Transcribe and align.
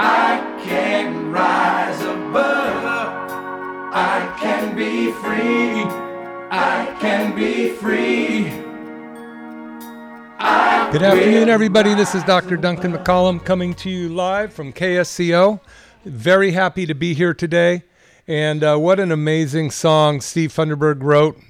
I 0.00 0.60
can 0.62 1.32
rise 1.32 2.00
above. 2.02 2.84
I 3.92 4.32
can 4.40 4.76
be 4.76 5.10
free. 5.10 5.82
I 6.52 6.96
can 7.00 7.34
be 7.34 7.70
free. 7.70 8.46
I 10.38 10.88
Good 10.92 11.02
afternoon, 11.02 11.48
everybody. 11.48 11.94
This 11.94 12.14
is 12.14 12.22
Dr. 12.22 12.56
Duncan 12.56 12.92
McCollum 12.92 13.44
coming 13.44 13.74
to 13.74 13.90
you 13.90 14.08
live 14.08 14.52
from 14.52 14.72
KSCO. 14.72 15.58
Very 16.04 16.52
happy 16.52 16.86
to 16.86 16.94
be 16.94 17.12
here 17.12 17.34
today. 17.34 17.82
And 18.28 18.62
uh, 18.62 18.76
what 18.76 19.00
an 19.00 19.10
amazing 19.10 19.72
song 19.72 20.20
Steve 20.20 20.52
Funderburg 20.52 21.02
wrote. 21.02 21.40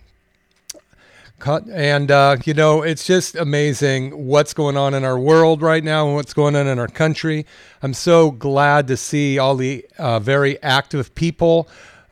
And, 1.47 2.11
uh, 2.11 2.39
you 2.45 2.55
know, 2.55 2.83
it's 2.83 3.07
just 3.07 3.37
amazing 3.37 4.27
what's 4.27 4.53
going 4.53 4.77
on 4.77 4.93
in 4.95 5.05
our 5.05 5.19
world 5.19 5.63
right 5.63 5.85
now 5.85 6.07
and 6.07 6.15
what's 6.17 6.35
going 6.35 6.57
on 6.57 6.67
in 6.67 6.79
our 6.79 6.89
country. 6.89 7.47
I'm 7.83 7.95
so 7.95 8.33
glad 8.33 8.89
to 8.89 8.97
see 8.97 9.39
all 9.39 9.55
the 9.55 9.87
uh, 9.99 10.19
very 10.19 10.61
active 10.63 11.15
people 11.15 11.69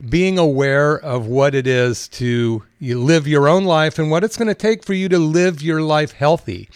being 0.09 0.37
aware 0.37 0.97
of 0.99 1.25
what 1.25 1.55
it 1.55 1.65
is 1.65 2.07
to 2.07 2.63
you 2.79 3.01
live 3.01 3.27
your 3.27 3.49
own 3.49 3.65
life 3.65 3.97
and 3.97 4.11
what 4.11 4.23
it's 4.23 4.37
going 4.37 4.47
to 4.47 4.55
take 4.55 4.83
for 4.83 4.93
you 4.93 5.09
to 5.09 5.17
live 5.17 5.61
your 5.61 5.81
life 5.81 6.11
healthy 6.11 6.69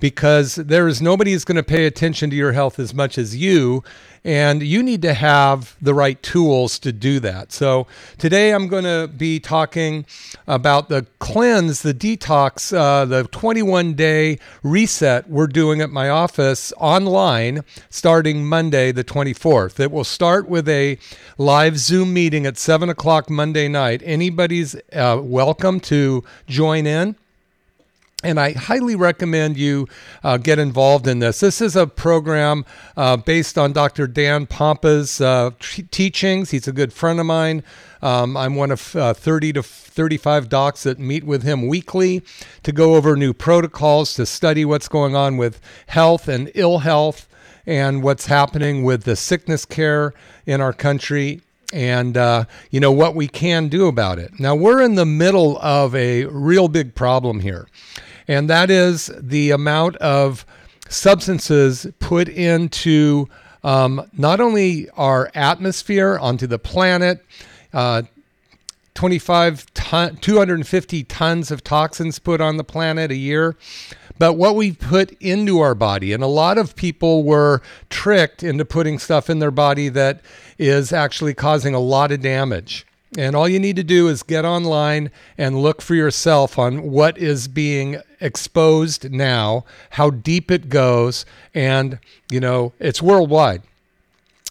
because 0.00 0.56
there 0.56 0.88
is 0.88 1.02
nobody 1.02 1.32
who's 1.32 1.44
going 1.44 1.56
to 1.56 1.62
pay 1.62 1.86
attention 1.86 2.30
to 2.30 2.36
your 2.36 2.52
health 2.52 2.78
as 2.78 2.94
much 2.94 3.18
as 3.18 3.36
you 3.36 3.82
and 4.24 4.62
you 4.62 4.82
need 4.82 5.02
to 5.02 5.14
have 5.14 5.76
the 5.80 5.94
right 5.94 6.22
tools 6.22 6.78
to 6.80 6.92
do 6.92 7.20
that. 7.20 7.52
So 7.52 7.86
today 8.18 8.52
I'm 8.52 8.68
going 8.68 8.84
to 8.84 9.08
be 9.08 9.40
talking 9.40 10.06
about 10.46 10.88
the 10.88 11.06
cleanse, 11.18 11.82
the 11.82 11.94
detox, 11.94 12.76
uh, 12.76 13.04
the 13.04 13.24
21 13.24 13.94
day 13.94 14.38
reset 14.62 15.28
we're 15.28 15.46
doing 15.46 15.80
at 15.80 15.90
my 15.90 16.08
office 16.08 16.72
online 16.78 17.62
starting 17.90 18.44
Monday, 18.44 18.92
the 18.92 19.04
24th. 19.04 19.80
It 19.80 19.90
will 19.90 20.04
start 20.04 20.48
with 20.48 20.68
a 20.68 20.98
live 21.38 21.78
Zoom 21.78 22.12
meeting 22.12 22.46
at 22.46 22.58
7 22.58 22.88
o'clock 22.88 23.30
Monday 23.30 23.68
night. 23.68 24.02
Anybody's 24.04 24.74
uh, 24.92 25.20
welcome 25.22 25.80
to 25.80 26.24
join 26.46 26.86
in. 26.86 27.16
And 28.24 28.40
I 28.40 28.50
highly 28.50 28.96
recommend 28.96 29.56
you 29.56 29.86
uh, 30.24 30.38
get 30.38 30.58
involved 30.58 31.06
in 31.06 31.20
this. 31.20 31.38
This 31.38 31.60
is 31.60 31.76
a 31.76 31.86
program 31.86 32.64
uh, 32.96 33.16
based 33.16 33.56
on 33.56 33.72
Dr. 33.72 34.08
Dan 34.08 34.44
Pompa's 34.46 35.20
uh, 35.20 35.50
t- 35.60 35.84
teachings. 35.84 36.50
He's 36.50 36.66
a 36.66 36.72
good 36.72 36.92
friend 36.92 37.20
of 37.20 37.26
mine. 37.26 37.62
Um, 38.02 38.36
I'm 38.36 38.56
one 38.56 38.72
of 38.72 38.96
uh, 38.96 39.14
30 39.14 39.52
to 39.52 39.62
35 39.62 40.48
docs 40.48 40.82
that 40.82 40.98
meet 40.98 41.22
with 41.22 41.44
him 41.44 41.68
weekly 41.68 42.24
to 42.64 42.72
go 42.72 42.96
over 42.96 43.14
new 43.14 43.32
protocols, 43.32 44.14
to 44.14 44.26
study 44.26 44.64
what's 44.64 44.88
going 44.88 45.14
on 45.14 45.36
with 45.36 45.60
health 45.86 46.26
and 46.26 46.50
ill 46.56 46.78
health 46.78 47.28
and 47.66 48.02
what's 48.02 48.26
happening 48.26 48.82
with 48.82 49.04
the 49.04 49.14
sickness 49.14 49.64
care 49.64 50.12
in 50.44 50.60
our 50.60 50.72
country 50.72 51.40
and 51.72 52.16
uh, 52.16 52.44
you 52.70 52.80
know 52.80 52.92
what 52.92 53.14
we 53.14 53.28
can 53.28 53.68
do 53.68 53.86
about 53.86 54.18
it. 54.18 54.40
Now 54.40 54.54
we're 54.54 54.80
in 54.82 54.94
the 54.94 55.06
middle 55.06 55.58
of 55.58 55.94
a 55.94 56.24
real 56.26 56.68
big 56.68 56.94
problem 56.94 57.40
here, 57.40 57.68
and 58.28 58.48
that 58.50 58.70
is 58.70 59.10
the 59.18 59.50
amount 59.50 59.96
of 59.96 60.46
substances 60.88 61.86
put 61.98 62.28
into 62.28 63.28
um, 63.64 64.08
not 64.16 64.40
only 64.40 64.88
our 64.90 65.30
atmosphere, 65.34 66.18
onto 66.18 66.46
the 66.46 66.58
planet. 66.58 67.24
Uh, 67.72 68.02
25 68.94 69.72
ton, 69.74 70.16
250 70.16 71.04
tons 71.04 71.52
of 71.52 71.62
toxins 71.62 72.18
put 72.18 72.40
on 72.40 72.56
the 72.56 72.64
planet 72.64 73.12
a 73.12 73.14
year 73.14 73.56
but 74.18 74.32
what 74.32 74.56
we 74.56 74.72
put 74.72 75.12
into 75.20 75.60
our 75.60 75.76
body 75.76 76.12
and 76.12 76.20
a 76.20 76.26
lot 76.26 76.58
of 76.58 76.74
people 76.74 77.22
were 77.22 77.62
tricked 77.90 78.42
into 78.42 78.64
putting 78.64 78.98
stuff 78.98 79.30
in 79.30 79.38
their 79.38 79.52
body 79.52 79.88
that 79.88 80.20
is 80.58 80.92
actually 80.92 81.32
causing 81.32 81.74
a 81.74 81.78
lot 81.78 82.10
of 82.10 82.20
damage 82.20 82.87
and 83.16 83.34
all 83.34 83.48
you 83.48 83.58
need 83.58 83.76
to 83.76 83.84
do 83.84 84.08
is 84.08 84.22
get 84.22 84.44
online 84.44 85.10
and 85.38 85.62
look 85.62 85.80
for 85.80 85.94
yourself 85.94 86.58
on 86.58 86.90
what 86.90 87.16
is 87.16 87.48
being 87.48 88.00
exposed 88.20 89.10
now 89.10 89.64
how 89.90 90.10
deep 90.10 90.50
it 90.50 90.68
goes 90.68 91.24
and 91.54 91.98
you 92.30 92.40
know 92.40 92.72
it's 92.78 93.00
worldwide 93.00 93.62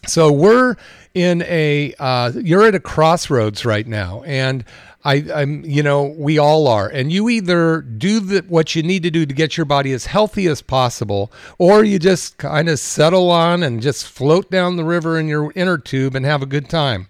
so 0.06 0.32
we're 0.32 0.76
in 1.14 1.42
a 1.42 1.94
uh, 1.98 2.32
you're 2.34 2.64
at 2.64 2.74
a 2.74 2.80
crossroads 2.80 3.64
right 3.64 3.86
now, 3.86 4.22
and 4.22 4.64
I, 5.04 5.24
I'm 5.34 5.64
you 5.64 5.82
know 5.82 6.14
we 6.16 6.38
all 6.38 6.68
are, 6.68 6.88
and 6.88 7.10
you 7.10 7.28
either 7.28 7.80
do 7.82 8.20
the, 8.20 8.44
what 8.48 8.74
you 8.76 8.82
need 8.82 9.02
to 9.02 9.10
do 9.10 9.26
to 9.26 9.34
get 9.34 9.56
your 9.56 9.66
body 9.66 9.92
as 9.92 10.06
healthy 10.06 10.46
as 10.46 10.62
possible, 10.62 11.32
or 11.58 11.84
you 11.84 11.98
just 11.98 12.38
kind 12.38 12.68
of 12.68 12.78
settle 12.78 13.30
on 13.30 13.62
and 13.62 13.82
just 13.82 14.06
float 14.06 14.50
down 14.50 14.76
the 14.76 14.84
river 14.84 15.18
in 15.18 15.26
your 15.26 15.52
inner 15.54 15.78
tube 15.78 16.14
and 16.14 16.24
have 16.24 16.42
a 16.42 16.46
good 16.46 16.68
time. 16.68 17.08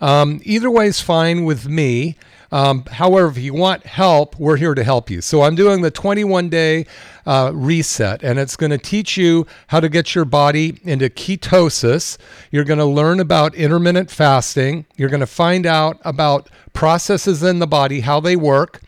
Um, 0.00 0.40
either 0.44 0.70
way 0.70 0.86
is 0.86 1.00
fine 1.00 1.44
with 1.44 1.68
me. 1.68 2.16
Um, 2.52 2.84
however, 2.84 3.28
if 3.28 3.38
you 3.38 3.54
want 3.54 3.86
help, 3.86 4.38
we're 4.38 4.56
here 4.56 4.74
to 4.74 4.82
help 4.82 5.08
you. 5.08 5.20
So 5.20 5.42
I'm 5.42 5.54
doing 5.54 5.82
the 5.82 5.90
21 5.90 6.48
day 6.48 6.86
uh, 7.24 7.52
reset, 7.54 8.24
and 8.24 8.38
it's 8.38 8.56
going 8.56 8.70
to 8.70 8.78
teach 8.78 9.16
you 9.16 9.46
how 9.68 9.78
to 9.78 9.88
get 9.88 10.14
your 10.14 10.24
body 10.24 10.80
into 10.82 11.08
ketosis. 11.08 12.18
You're 12.50 12.64
going 12.64 12.78
to 12.80 12.84
learn 12.84 13.20
about 13.20 13.54
intermittent 13.54 14.10
fasting. 14.10 14.86
You're 14.96 15.10
going 15.10 15.20
to 15.20 15.26
find 15.26 15.64
out 15.64 16.00
about 16.04 16.50
processes 16.72 17.42
in 17.42 17.60
the 17.60 17.68
body, 17.68 18.00
how 18.00 18.18
they 18.18 18.34
work. 18.34 18.80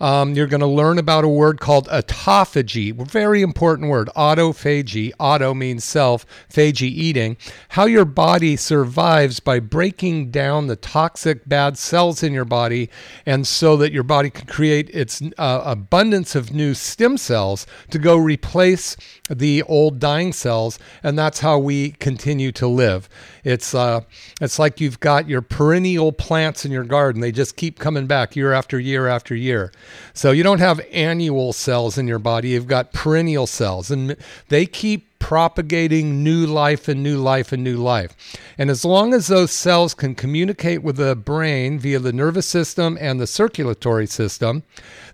Um, 0.00 0.34
you're 0.34 0.46
going 0.46 0.60
to 0.60 0.66
learn 0.66 0.98
about 0.98 1.24
a 1.24 1.28
word 1.28 1.60
called 1.60 1.88
autophagy, 1.88 2.94
very 3.08 3.42
important 3.42 3.88
word. 3.88 4.08
Autophagy. 4.16 5.12
Auto 5.18 5.54
means 5.54 5.84
self, 5.84 6.26
phagy 6.50 6.82
eating. 6.82 7.36
How 7.70 7.86
your 7.86 8.04
body 8.04 8.56
survives 8.56 9.40
by 9.40 9.60
breaking 9.60 10.30
down 10.30 10.66
the 10.66 10.76
toxic 10.76 11.48
bad 11.48 11.78
cells 11.78 12.22
in 12.22 12.32
your 12.32 12.44
body, 12.44 12.90
and 13.24 13.46
so 13.46 13.76
that 13.76 13.92
your 13.92 14.02
body 14.02 14.30
can 14.30 14.46
create 14.46 14.90
its 14.90 15.22
uh, 15.38 15.62
abundance 15.64 16.34
of 16.34 16.52
new 16.52 16.74
stem 16.74 17.16
cells 17.16 17.66
to 17.90 17.98
go 17.98 18.16
replace 18.16 18.96
the 19.28 19.62
old 19.64 19.98
dying 19.98 20.32
cells, 20.32 20.78
and 21.02 21.18
that's 21.18 21.40
how 21.40 21.58
we 21.58 21.92
continue 21.92 22.52
to 22.52 22.66
live. 22.66 23.08
It's 23.44 23.74
uh, 23.74 24.02
it's 24.40 24.58
like 24.58 24.80
you've 24.80 25.00
got 25.00 25.28
your 25.28 25.42
perennial 25.42 26.12
plants 26.12 26.64
in 26.64 26.72
your 26.72 26.84
garden; 26.84 27.20
they 27.20 27.32
just 27.32 27.56
keep 27.56 27.78
coming 27.78 28.06
back 28.06 28.36
year 28.36 28.52
after 28.52 28.78
year 28.78 29.08
after 29.08 29.34
year. 29.34 29.72
So 30.14 30.30
you 30.30 30.42
don't 30.42 30.60
have 30.60 30.80
annual 30.92 31.52
cells 31.52 31.98
in 31.98 32.06
your 32.06 32.18
body; 32.18 32.50
you've 32.50 32.68
got 32.68 32.92
perennial 32.92 33.46
cells, 33.46 33.90
and 33.90 34.16
they 34.48 34.66
keep 34.66 35.18
propagating 35.18 36.22
new 36.22 36.46
life 36.46 36.86
and 36.86 37.02
new 37.02 37.18
life 37.18 37.50
and 37.50 37.64
new 37.64 37.78
life. 37.78 38.14
And 38.58 38.70
as 38.70 38.84
long 38.84 39.12
as 39.12 39.26
those 39.26 39.50
cells 39.50 39.94
can 39.94 40.14
communicate 40.14 40.82
with 40.82 40.96
the 40.96 41.16
brain 41.16 41.78
via 41.80 41.98
the 41.98 42.12
nervous 42.12 42.46
system 42.46 42.96
and 43.00 43.18
the 43.18 43.26
circulatory 43.26 44.06
system, 44.06 44.62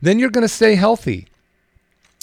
then 0.02 0.18
you're 0.18 0.28
going 0.28 0.42
to 0.42 0.48
stay 0.48 0.74
healthy 0.74 1.28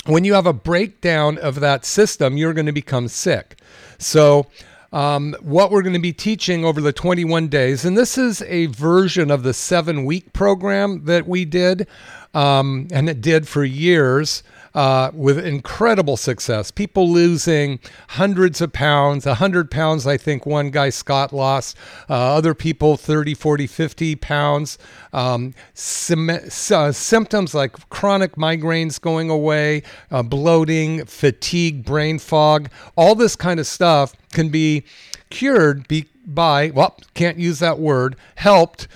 when 0.06 0.24
you 0.24 0.34
have 0.34 0.46
a 0.46 0.54
breakdown 0.54 1.38
of 1.38 1.60
that 1.60 1.86
system, 1.86 2.38
you're 2.38 2.54
going 2.54 2.66
to 2.66 2.72
become 2.72 3.08
sick. 3.08 3.60
So, 3.98 4.48
um, 4.92 5.36
what 5.42 5.70
we're 5.70 5.84
going 5.84 5.94
to 5.94 6.00
be 6.00 6.14
teaching 6.14 6.66
over 6.66 6.82
the 6.82 6.92
21 6.94 7.48
days, 7.48 7.86
and 7.86 7.96
this 7.96 8.18
is 8.18 8.42
a 8.44 8.66
version 8.68 9.30
of 9.30 9.44
the 9.44 9.54
seven 9.54 10.04
week 10.04 10.34
program 10.34 11.06
that 11.06 11.28
we 11.28 11.46
did, 11.46 11.88
um, 12.34 12.88
and 12.92 13.08
it 13.08 13.22
did 13.22 13.48
for 13.48 13.64
years 13.64 14.42
uh, 14.74 15.12
with 15.14 15.38
incredible 15.40 16.18
success. 16.18 16.72
People 16.72 17.10
losing 17.10 17.80
hundreds 18.10 18.62
of 18.62 18.74
pounds, 18.74 19.26
100 19.26 19.72
pounds, 19.72 20.06
I 20.06 20.18
think 20.18 20.46
one 20.46 20.70
guy, 20.70 20.90
Scott, 20.90 21.34
lost. 21.34 21.78
Uh, 22.10 22.36
other 22.36 22.54
people, 22.54 22.98
30, 22.98 23.34
40, 23.34 23.68
50 23.68 24.16
pounds. 24.16 24.78
Um, 25.14 25.54
sim- 25.74 26.30
uh, 26.30 26.92
symptoms 26.92 27.54
like 27.54 27.90
chronic 27.90 28.36
migraines 28.36 29.00
going 29.00 29.30
away, 29.30 29.84
uh, 30.12 30.24
bloating, 30.24 31.06
fatigue, 31.06 31.84
brain 31.84 32.20
fog, 32.20 32.70
all 32.96 33.16
this 33.16 33.36
kind 33.36 33.60
of 33.60 33.68
stuff 33.68 34.14
can 34.32 34.50
be 34.50 34.84
cured 35.30 35.88
be- 35.88 36.08
by, 36.26 36.70
well, 36.70 36.98
can't 37.14 37.38
use 37.38 37.60
that 37.60 37.80
word, 37.80 38.16
helped 38.36 38.88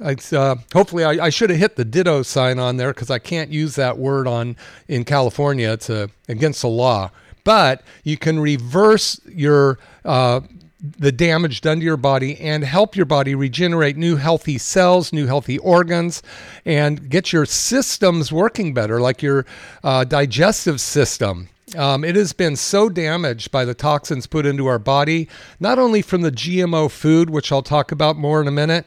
It's, 0.00 0.32
uh, 0.32 0.56
hopefully, 0.72 1.04
I, 1.04 1.26
I 1.26 1.30
should 1.30 1.50
have 1.50 1.58
hit 1.58 1.76
the 1.76 1.84
ditto 1.84 2.22
sign 2.22 2.58
on 2.58 2.76
there 2.76 2.92
because 2.92 3.10
I 3.10 3.18
can't 3.18 3.50
use 3.50 3.74
that 3.76 3.98
word 3.98 4.26
on 4.26 4.56
in 4.88 5.04
California. 5.04 5.72
It's 5.72 5.90
a, 5.90 6.10
against 6.28 6.62
the 6.62 6.68
law. 6.68 7.10
But 7.44 7.82
you 8.04 8.16
can 8.16 8.40
reverse 8.40 9.20
your 9.26 9.78
uh, 10.04 10.40
the 10.98 11.12
damage 11.12 11.60
done 11.60 11.78
to 11.78 11.84
your 11.84 11.96
body 11.96 12.38
and 12.38 12.62
help 12.64 12.94
your 12.96 13.06
body 13.06 13.34
regenerate 13.34 13.96
new 13.96 14.16
healthy 14.16 14.58
cells, 14.58 15.12
new 15.12 15.26
healthy 15.26 15.58
organs, 15.58 16.22
and 16.64 17.08
get 17.08 17.32
your 17.32 17.46
systems 17.46 18.30
working 18.30 18.74
better, 18.74 19.00
like 19.00 19.22
your 19.22 19.46
uh, 19.82 20.04
digestive 20.04 20.80
system. 20.80 21.48
Um, 21.76 22.04
it 22.04 22.16
has 22.16 22.32
been 22.32 22.56
so 22.56 22.88
damaged 22.88 23.50
by 23.50 23.64
the 23.64 23.74
toxins 23.74 24.26
put 24.26 24.46
into 24.46 24.66
our 24.66 24.78
body, 24.78 25.28
not 25.58 25.78
only 25.78 26.02
from 26.02 26.20
the 26.20 26.30
GMO 26.30 26.90
food, 26.90 27.30
which 27.30 27.50
I'll 27.50 27.62
talk 27.62 27.90
about 27.90 28.16
more 28.16 28.40
in 28.40 28.46
a 28.46 28.52
minute, 28.52 28.86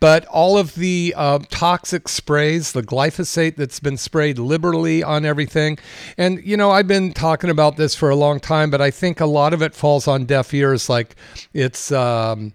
but 0.00 0.24
all 0.26 0.58
of 0.58 0.74
the 0.74 1.14
uh, 1.16 1.38
toxic 1.50 2.08
sprays, 2.08 2.72
the 2.72 2.82
glyphosate 2.82 3.56
that's 3.56 3.80
been 3.80 3.96
sprayed 3.96 4.38
liberally 4.38 5.02
on 5.02 5.24
everything. 5.24 5.78
And, 6.18 6.44
you 6.44 6.56
know, 6.56 6.70
I've 6.70 6.88
been 6.88 7.12
talking 7.12 7.50
about 7.50 7.76
this 7.76 7.94
for 7.94 8.10
a 8.10 8.16
long 8.16 8.40
time, 8.40 8.70
but 8.70 8.80
I 8.80 8.90
think 8.90 9.20
a 9.20 9.26
lot 9.26 9.52
of 9.54 9.62
it 9.62 9.74
falls 9.74 10.08
on 10.08 10.24
deaf 10.24 10.52
ears. 10.54 10.88
Like 10.88 11.16
it's. 11.52 11.92
Um, 11.92 12.54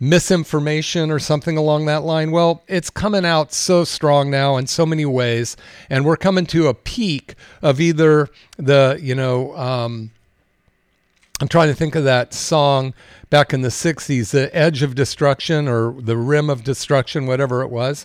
misinformation 0.00 1.10
or 1.10 1.18
something 1.18 1.58
along 1.58 1.84
that 1.84 2.02
line. 2.02 2.30
Well, 2.30 2.64
it's 2.66 2.88
coming 2.88 3.26
out 3.26 3.52
so 3.52 3.84
strong 3.84 4.30
now 4.30 4.56
in 4.56 4.66
so 4.66 4.86
many 4.86 5.04
ways, 5.04 5.58
and 5.90 6.06
we're 6.06 6.16
coming 6.16 6.46
to 6.46 6.68
a 6.68 6.74
peak 6.74 7.34
of 7.60 7.80
either 7.80 8.28
the, 8.56 8.98
you 9.00 9.14
know, 9.14 9.54
um, 9.56 10.10
I'm 11.40 11.48
trying 11.48 11.68
to 11.68 11.74
think 11.74 11.94
of 11.94 12.04
that 12.04 12.34
song 12.34 12.92
back 13.30 13.54
in 13.54 13.62
the 13.62 13.70
60s, 13.70 14.30
The 14.30 14.54
Edge 14.54 14.82
of 14.82 14.94
Destruction 14.94 15.68
or 15.68 15.98
The 15.98 16.18
Rim 16.18 16.50
of 16.50 16.62
Destruction, 16.62 17.26
whatever 17.26 17.62
it 17.62 17.70
was. 17.70 18.04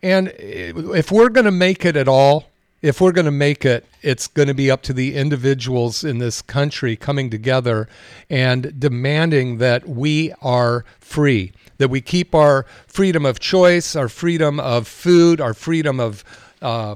And 0.00 0.28
if 0.38 1.10
we're 1.10 1.28
going 1.28 1.46
to 1.46 1.50
make 1.50 1.84
it 1.84 1.96
at 1.96 2.06
all, 2.06 2.44
if 2.80 3.00
we're 3.00 3.10
going 3.10 3.24
to 3.24 3.32
make 3.32 3.64
it, 3.64 3.84
it's 4.00 4.28
going 4.28 4.46
to 4.46 4.54
be 4.54 4.70
up 4.70 4.82
to 4.82 4.92
the 4.92 5.16
individuals 5.16 6.04
in 6.04 6.18
this 6.18 6.40
country 6.40 6.94
coming 6.94 7.30
together 7.30 7.88
and 8.30 8.78
demanding 8.78 9.58
that 9.58 9.88
we 9.88 10.32
are 10.40 10.84
free, 11.00 11.50
that 11.78 11.88
we 11.88 12.00
keep 12.00 12.32
our 12.32 12.64
freedom 12.86 13.26
of 13.26 13.40
choice, 13.40 13.96
our 13.96 14.08
freedom 14.08 14.60
of 14.60 14.86
food, 14.86 15.40
our 15.40 15.52
freedom 15.52 15.98
of 15.98 16.22
uh, 16.62 16.94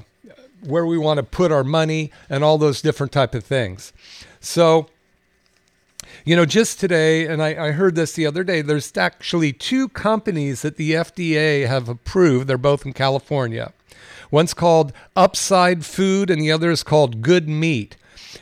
where 0.61 0.85
we 0.85 0.97
want 0.97 1.17
to 1.17 1.23
put 1.23 1.51
our 1.51 1.65
money, 1.65 2.09
and 2.29 2.41
all 2.41 2.57
those 2.57 2.81
different 2.81 3.11
type 3.11 3.35
of 3.35 3.43
things. 3.43 3.91
So 4.39 4.87
you 6.25 6.35
know, 6.35 6.45
just 6.45 6.79
today, 6.79 7.27
and 7.27 7.41
I, 7.41 7.67
I, 7.67 7.71
heard 7.71 7.95
this 7.95 8.13
the 8.13 8.25
other 8.25 8.43
day, 8.43 8.61
there's 8.61 8.95
actually 8.95 9.51
two 9.51 9.89
companies 9.89 10.61
that 10.61 10.77
the 10.77 10.93
FDA 10.93 11.67
have 11.67 11.89
approved. 11.89 12.47
They're 12.47 12.57
both 12.57 12.85
in 12.85 12.93
California. 12.93 13.73
One's 14.31 14.53
called 14.53 14.93
Upside 15.15 15.85
Food, 15.85 16.29
and 16.29 16.41
the 16.41 16.51
other 16.51 16.71
is 16.71 16.81
called 16.81 17.21
Good 17.21 17.49
Meat. 17.49 17.97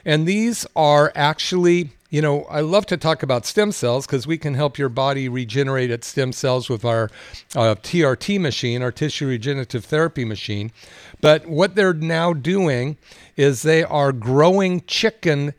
And 0.05 0.27
these 0.27 0.65
are 0.75 1.11
actually, 1.15 1.89
you 2.09 2.21
know, 2.21 2.43
I 2.43 2.61
love 2.61 2.85
to 2.87 2.97
talk 2.97 3.23
about 3.23 3.45
stem 3.45 3.71
cells 3.71 4.05
because 4.05 4.27
we 4.27 4.37
can 4.37 4.53
help 4.53 4.77
your 4.77 4.89
body 4.89 5.27
regenerate 5.27 5.91
its 5.91 6.07
stem 6.07 6.33
cells 6.33 6.69
with 6.69 6.85
our 6.85 7.09
uh, 7.55 7.75
TRT 7.75 8.39
machine, 8.39 8.81
our 8.83 8.91
tissue 8.91 9.27
regenerative 9.27 9.85
therapy 9.85 10.23
machine. 10.23 10.71
But 11.19 11.47
what 11.47 11.75
they're 11.75 11.93
now 11.93 12.33
doing 12.33 12.97
is 13.35 13.63
they 13.63 13.83
are 13.83 14.11
growing 14.11 14.81
chicken 14.87 15.53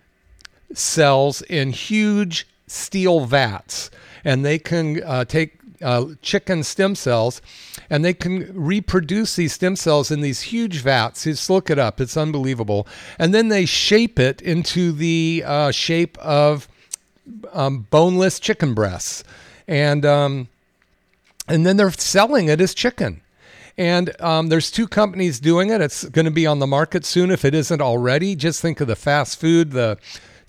cells 0.75 1.43
in 1.43 1.71
huge 1.71 2.47
steel 2.67 3.25
vats, 3.25 3.91
and 4.25 4.45
they 4.45 4.59
can 4.59 5.03
uh, 5.05 5.25
take 5.25 5.59
uh, 5.83 6.07
chicken 6.23 6.63
stem 6.63 6.95
cells 6.95 7.43
and 7.91 8.05
they 8.05 8.15
can 8.15 8.51
reproduce 8.55 9.37
these 9.37 9.53
stem 9.53 9.77
cells 9.77 10.11
in 10.11 10.21
these 10.21 10.43
huge 10.43 10.79
vats. 10.79 11.25
Just 11.25 11.51
look 11.51 11.71
it 11.71 11.79
up, 11.79 12.01
it's 12.01 12.17
unbelievable. 12.17 12.87
And 13.19 13.35
then 13.35 13.49
they 13.49 13.67
shape 13.67 14.19
it 14.19 14.41
into 14.41 14.93
the 14.93 15.43
uh, 15.45 15.71
shape 15.73 16.17
of 16.19 16.69
um, 17.53 17.87
boneless 17.91 18.41
chicken 18.41 18.75
breasts. 18.75 19.25
And, 19.69 20.07
um, 20.07 20.49
and 21.49 21.67
then 21.67 21.77
they're 21.77 21.93
selling 21.93 22.49
it 22.49 22.61
as 22.61 22.75
chicken. 22.75 23.21
And 23.77 24.21
um, 24.21 24.49
there's 24.49 24.71
two 24.71 24.87
companies 24.87 25.41
doing 25.41 25.71
it. 25.71 25.81
It's 25.81 26.05
going 26.05 26.27
to 26.27 26.31
be 26.31 26.47
on 26.47 26.59
the 26.59 26.67
market 26.67 27.05
soon 27.05 27.31
if 27.31 27.45
it 27.45 27.55
isn't 27.55 27.81
already. 27.81 28.37
Just 28.37 28.61
think 28.61 28.81
of 28.81 28.87
the 28.87 28.97
fast 28.97 29.41
food, 29.41 29.73
the 29.73 29.99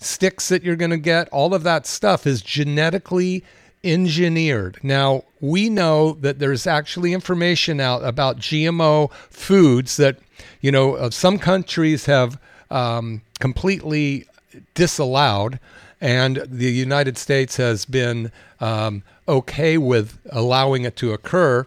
sticks 0.04 0.48
that 0.48 0.62
you're 0.62 0.76
going 0.76 0.90
to 0.90 0.96
get, 0.96 1.28
all 1.30 1.54
of 1.54 1.62
that 1.62 1.86
stuff 1.86 2.26
is 2.26 2.42
genetically 2.42 3.44
engineered. 3.82 4.78
Now, 4.82 5.24
we 5.40 5.68
know 5.68 6.12
that 6.20 6.38
there's 6.38 6.66
actually 6.66 7.12
information 7.12 7.80
out 7.80 8.02
about 8.04 8.38
GMO 8.38 9.12
foods 9.12 9.96
that, 9.98 10.18
you 10.60 10.72
know, 10.72 11.10
some 11.10 11.38
countries 11.38 12.06
have 12.06 12.40
um, 12.70 13.22
completely 13.40 14.26
disallowed, 14.74 15.60
and 16.00 16.42
the 16.46 16.72
United 16.72 17.18
States 17.18 17.56
has 17.56 17.84
been 17.84 18.32
um, 18.60 19.02
okay 19.28 19.78
with 19.78 20.18
allowing 20.30 20.84
it 20.84 20.96
to 20.96 21.12
occur 21.12 21.66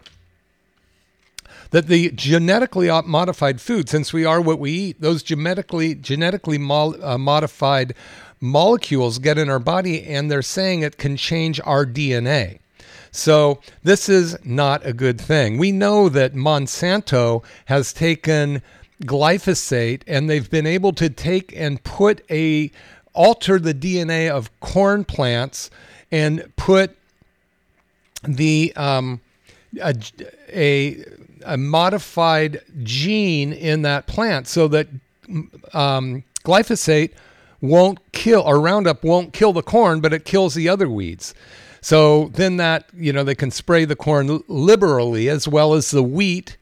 that 1.72 1.88
the 1.88 2.12
genetically 2.12 2.90
modified 3.06 3.60
food, 3.60 3.90
since 3.90 4.14
we 4.14 4.26
are 4.26 4.42
what 4.42 4.60
we 4.60 4.72
eat, 4.72 5.02
those 5.02 5.24
genetically 5.24 5.96
genetically 5.96 6.58
mo- 6.58 6.96
uh, 7.02 7.18
modified 7.18 7.94
molecules 8.40 9.20
get 9.20 9.38
in 9.38 9.50
our 9.50 9.60
body 9.60 10.04
and 10.04 10.30
they're 10.30 10.42
saying 10.42 10.82
it 10.82 10.98
can 10.98 11.18
change 11.18 11.60
our 11.64 11.86
DNA. 11.86 12.60
So, 13.12 13.62
this 13.84 14.10
is 14.10 14.38
not 14.44 14.86
a 14.86 14.94
good 14.94 15.20
thing. 15.20 15.58
We 15.58 15.72
know 15.72 16.10
that 16.10 16.34
Monsanto 16.34 17.44
has 17.66 17.94
taken 17.94 18.62
glyphosate 19.04 20.04
and 20.06 20.30
they've 20.30 20.50
been 20.50 20.68
able 20.68 20.94
to 20.94 21.10
take 21.10 21.56
and 21.56 21.84
put 21.84 22.24
a 22.30 22.72
alter 23.14 23.58
the 23.58 23.74
DNA 23.74 24.30
of 24.30 24.52
corn 24.60 25.04
plants 25.04 25.72
and 26.12 26.52
put 26.56 26.96
the 28.24 28.74
um, 28.76 29.20
a, 29.82 29.96
a, 30.50 31.04
a 31.46 31.58
modified 31.58 32.62
gene 32.84 33.54
in 33.54 33.82
that 33.82 34.08
plant 34.08 34.48
so 34.48 34.68
that 34.68 34.88
um, 35.74 36.24
glyphosate 36.44 37.12
won't 37.62 38.00
kill, 38.12 38.42
or 38.42 38.60
Roundup 38.60 39.04
won't 39.04 39.34
kill 39.34 39.54
the 39.54 39.64
corn, 39.64 40.00
but 40.00 40.14
it 40.14 40.26
kills 40.26 40.54
the 40.54 40.70
other 40.70 40.90
weeds. 40.90 41.34
So 41.82 42.30
then 42.34 42.58
that, 42.58 42.90
you 42.96 43.14
know, 43.14 43.24
they 43.24 43.36
can 43.36 43.52
spray 43.52 43.86
the 43.86 43.96
corn 43.96 44.44
liberally 44.48 45.30
as 45.30 45.48
well 45.48 45.74
as 45.74 45.92
the 45.92 46.04
wheat 46.04 46.58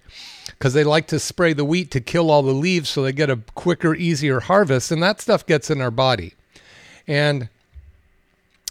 because 0.48 0.74
they 0.74 0.84
like 0.84 1.08
to 1.08 1.20
spray 1.20 1.53
the 1.53 1.65
wheat 1.65 1.91
to 1.91 2.01
kill 2.01 2.29
all 2.29 2.43
the 2.43 2.53
leaves 2.53 2.89
so 2.89 3.03
they 3.03 3.12
get 3.12 3.29
a 3.29 3.39
quicker, 3.55 3.96
easier 3.96 4.39
harvest. 4.39 4.91
And 4.91 5.01
that 5.01 5.22
stuff 5.22 5.46
gets 5.46 5.70
in 5.70 5.81
our 5.81 5.91
body. 5.91 6.34
And 7.08 7.50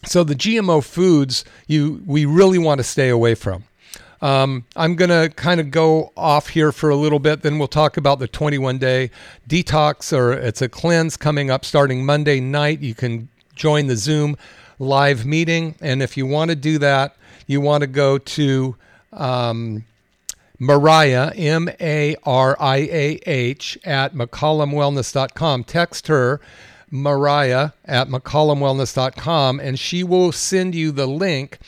so 0.04 0.24
the 0.24 0.34
GMO 0.34 0.84
foods 0.84 1.44
you 1.66 2.02
we 2.06 2.24
really 2.24 2.58
want 2.58 2.78
to 2.78 2.84
stay 2.84 3.08
away 3.08 3.34
from. 3.34 3.64
Um, 4.24 4.64
I'm 4.74 4.96
going 4.96 5.10
to 5.10 5.28
kind 5.36 5.60
of 5.60 5.70
go 5.70 6.10
off 6.16 6.48
here 6.48 6.72
for 6.72 6.88
a 6.88 6.96
little 6.96 7.18
bit. 7.18 7.42
Then 7.42 7.58
we'll 7.58 7.68
talk 7.68 7.98
about 7.98 8.20
the 8.20 8.26
21 8.26 8.78
day 8.78 9.10
detox, 9.46 10.16
or 10.16 10.32
it's 10.32 10.62
a 10.62 10.68
cleanse 10.68 11.18
coming 11.18 11.50
up 11.50 11.62
starting 11.62 12.06
Monday 12.06 12.40
night. 12.40 12.80
You 12.80 12.94
can 12.94 13.28
join 13.54 13.86
the 13.86 13.96
Zoom 13.96 14.38
live 14.78 15.26
meeting. 15.26 15.74
And 15.82 16.02
if 16.02 16.16
you 16.16 16.24
want 16.24 16.48
to 16.48 16.54
do 16.54 16.78
that, 16.78 17.16
you 17.46 17.60
want 17.60 17.82
to 17.82 17.86
go 17.86 18.16
to 18.16 18.76
um, 19.12 19.84
Mariah, 20.58 21.30
M 21.36 21.68
A 21.78 22.16
R 22.24 22.56
I 22.58 22.76
A 22.76 23.20
H, 23.26 23.76
at 23.84 24.14
McCollumWellness.com. 24.14 25.64
Text 25.64 26.06
her, 26.06 26.40
Mariah, 26.90 27.72
at 27.84 28.08
McCollumWellness.com, 28.08 29.60
and 29.60 29.78
she 29.78 30.02
will 30.02 30.32
send 30.32 30.74
you 30.74 30.92
the 30.92 31.06
link 31.06 31.58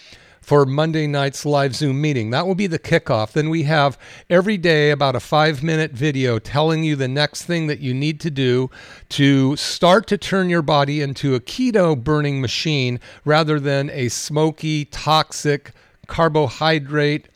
for 0.47 0.65
Monday 0.65 1.09
night's 1.09 1.45
live 1.45 1.75
Zoom 1.75 2.01
meeting. 2.01 2.31
That 2.31 2.47
will 2.47 2.55
be 2.55 2.69
the 2.69 2.79
kickoff. 2.79 3.33
Then 3.33 3.51
we 3.51 3.65
have 3.65 3.99
every 4.31 4.57
day 4.57 4.93
about 4.93 5.17
a 5.17 5.21
five 5.21 5.61
minute 5.61 5.91
video 5.91 6.39
telling 6.39 6.85
you 6.85 6.95
the 6.95 7.09
next 7.09 7.47
thing 7.47 7.67
that 7.67 7.81
you 7.81 7.93
need 7.93 8.21
to 8.21 8.31
do 8.31 8.71
to 9.09 9.57
start 9.57 10.07
to 10.07 10.17
turn 10.17 10.49
your 10.49 10.63
body 10.63 11.01
into 11.01 11.35
a 11.35 11.41
keto 11.41 12.01
burning 12.01 12.41
machine 12.41 13.01
rather 13.25 13.59
than 13.59 13.91
a 13.91 14.09
smoky, 14.09 14.85
toxic, 14.85 15.73
carbohydrate, 16.07 17.27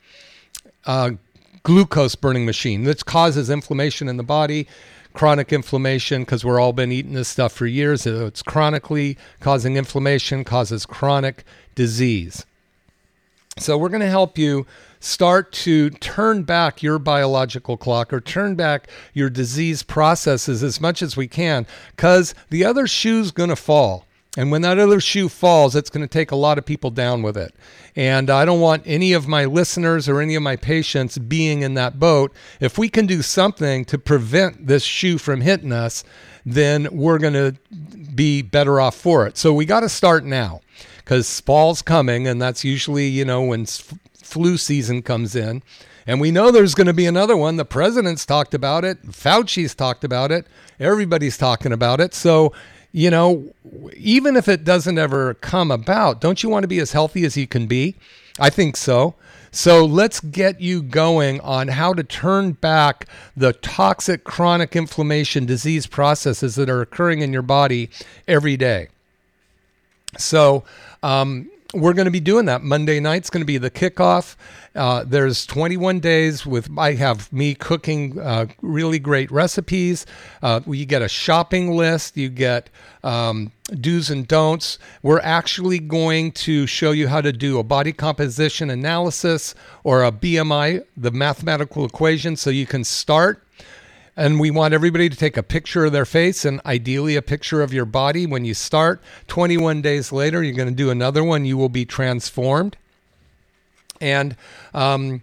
uh, 0.85 1.11
glucose 1.63 2.15
burning 2.15 2.45
machine 2.45 2.85
that 2.85 3.05
causes 3.05 3.49
inflammation 3.49 4.07
in 4.07 4.15
the 4.15 4.23
body 4.23 4.69
chronic 5.13 5.51
inflammation 5.51 6.21
because 6.21 6.45
we're 6.45 6.61
all 6.61 6.71
been 6.71 6.93
eating 6.93 7.11
this 7.11 7.27
stuff 7.27 7.51
for 7.51 7.65
years. 7.65 8.07
It's 8.07 8.41
chronically 8.41 9.17
causing 9.41 9.75
inflammation, 9.75 10.45
causes 10.45 10.85
chronic 10.85 11.43
disease. 11.75 12.45
So 13.61 13.77
we're 13.77 13.89
going 13.89 14.01
to 14.01 14.09
help 14.09 14.37
you 14.37 14.65
start 14.99 15.51
to 15.51 15.89
turn 15.89 16.43
back 16.43 16.81
your 16.81 16.99
biological 16.99 17.77
clock 17.77 18.11
or 18.11 18.21
turn 18.21 18.55
back 18.55 18.89
your 19.13 19.29
disease 19.29 19.83
processes 19.83 20.63
as 20.63 20.81
much 20.81 21.01
as 21.01 21.15
we 21.15 21.27
can 21.27 21.65
because 21.95 22.33
the 22.49 22.65
other 22.65 22.87
shoe's 22.87 23.31
going 23.31 23.49
to 23.49 23.55
fall. 23.55 24.07
And 24.37 24.49
when 24.49 24.61
that 24.61 24.79
other 24.79 25.01
shoe 25.01 25.27
falls, 25.27 25.75
it's 25.75 25.89
going 25.89 26.07
to 26.07 26.11
take 26.11 26.31
a 26.31 26.37
lot 26.37 26.57
of 26.57 26.65
people 26.65 26.89
down 26.89 27.21
with 27.21 27.35
it. 27.35 27.53
And 27.97 28.29
I 28.29 28.45
don't 28.45 28.61
want 28.61 28.83
any 28.85 29.11
of 29.11 29.27
my 29.27 29.43
listeners 29.43 30.07
or 30.07 30.21
any 30.21 30.35
of 30.35 30.43
my 30.43 30.55
patients 30.55 31.17
being 31.17 31.63
in 31.63 31.73
that 31.73 31.99
boat. 31.99 32.33
If 32.61 32.77
we 32.77 32.87
can 32.87 33.07
do 33.07 33.21
something 33.21 33.83
to 33.85 33.97
prevent 33.97 34.67
this 34.67 34.83
shoe 34.83 35.17
from 35.17 35.41
hitting 35.41 35.73
us, 35.73 36.05
then 36.45 36.87
we're 36.91 37.19
going 37.19 37.33
to 37.33 37.55
be 38.15 38.41
better 38.41 38.79
off 38.79 38.95
for 38.95 39.27
it. 39.27 39.37
So 39.37 39.53
we 39.53 39.65
got 39.65 39.81
to 39.81 39.89
start 39.89 40.23
now 40.23 40.61
because 41.03 41.39
fall's 41.41 41.81
coming, 41.81 42.27
and 42.27 42.41
that's 42.41 42.63
usually, 42.63 43.07
you 43.07 43.25
know, 43.25 43.41
when 43.41 43.65
flu 43.65 44.57
season 44.57 45.01
comes 45.01 45.35
in. 45.35 45.61
And 46.07 46.19
we 46.19 46.31
know 46.31 46.51
there's 46.51 46.73
going 46.73 46.87
to 46.87 46.93
be 46.93 47.05
another 47.05 47.37
one. 47.37 47.57
The 47.57 47.65
president's 47.65 48.25
talked 48.25 48.53
about 48.53 48.83
it. 48.83 49.01
Fauci's 49.11 49.75
talked 49.75 50.03
about 50.03 50.31
it. 50.31 50.47
Everybody's 50.79 51.37
talking 51.37 51.71
about 51.71 51.99
it. 51.99 52.13
So, 52.13 52.53
you 52.91 53.11
know, 53.11 53.53
even 53.95 54.35
if 54.35 54.47
it 54.47 54.63
doesn't 54.63 54.97
ever 54.97 55.35
come 55.35 55.69
about, 55.69 56.19
don't 56.19 56.41
you 56.41 56.49
want 56.49 56.63
to 56.63 56.67
be 56.67 56.79
as 56.79 56.91
healthy 56.91 57.23
as 57.23 57.37
you 57.37 57.47
can 57.47 57.67
be? 57.67 57.95
I 58.39 58.49
think 58.49 58.77
so. 58.77 59.15
So 59.51 59.85
let's 59.85 60.21
get 60.21 60.61
you 60.61 60.81
going 60.81 61.41
on 61.41 61.67
how 61.67 61.93
to 61.93 62.03
turn 62.03 62.53
back 62.53 63.05
the 63.35 63.53
toxic 63.53 64.23
chronic 64.23 64.75
inflammation 64.75 65.45
disease 65.45 65.87
processes 65.87 66.55
that 66.55 66.69
are 66.69 66.81
occurring 66.81 67.21
in 67.21 67.33
your 67.33 67.41
body 67.41 67.89
every 68.27 68.55
day. 68.55 68.87
So, 70.17 70.63
um, 71.03 71.49
we're 71.73 71.93
going 71.93 72.05
to 72.05 72.11
be 72.11 72.19
doing 72.19 72.45
that. 72.45 72.61
Monday 72.61 72.99
night's 72.99 73.29
going 73.29 73.41
to 73.41 73.45
be 73.45 73.57
the 73.57 73.71
kickoff. 73.71 74.35
Uh, 74.75 75.03
there's 75.05 75.45
21 75.45 75.99
days 75.99 76.45
with 76.45 76.69
I 76.77 76.93
have 76.93 77.31
me 77.31 77.55
cooking 77.55 78.19
uh, 78.19 78.47
really 78.61 78.99
great 78.99 79.31
recipes. 79.31 80.05
Uh, 80.41 80.61
you 80.67 80.85
get 80.85 81.01
a 81.01 81.07
shopping 81.07 81.71
list. 81.71 82.17
You 82.17 82.29
get 82.29 82.69
um, 83.03 83.51
do's 83.79 84.09
and 84.09 84.27
don'ts. 84.27 84.79
We're 85.01 85.21
actually 85.21 85.79
going 85.79 86.33
to 86.33 86.67
show 86.67 86.91
you 86.91 87.07
how 87.07 87.21
to 87.21 87.31
do 87.31 87.59
a 87.59 87.63
body 87.63 87.93
composition 87.93 88.69
analysis 88.69 89.55
or 89.83 90.03
a 90.03 90.11
BMI, 90.11 90.83
the 90.97 91.11
mathematical 91.11 91.85
equation, 91.85 92.35
so 92.35 92.49
you 92.49 92.65
can 92.65 92.83
start 92.83 93.45
and 94.15 94.39
we 94.39 94.51
want 94.51 94.73
everybody 94.73 95.09
to 95.09 95.15
take 95.15 95.37
a 95.37 95.43
picture 95.43 95.85
of 95.85 95.91
their 95.91 96.05
face 96.05 96.43
and 96.43 96.59
ideally 96.65 97.15
a 97.15 97.21
picture 97.21 97.61
of 97.61 97.73
your 97.73 97.85
body 97.85 98.25
when 98.25 98.43
you 98.43 98.53
start. 98.53 99.01
21 99.27 99.81
days 99.81 100.11
later, 100.11 100.43
you're 100.43 100.55
going 100.55 100.67
to 100.69 100.75
do 100.75 100.89
another 100.89 101.23
one. 101.23 101.45
You 101.45 101.57
will 101.57 101.69
be 101.69 101.85
transformed. 101.85 102.77
And 104.01 104.35
um, 104.73 105.21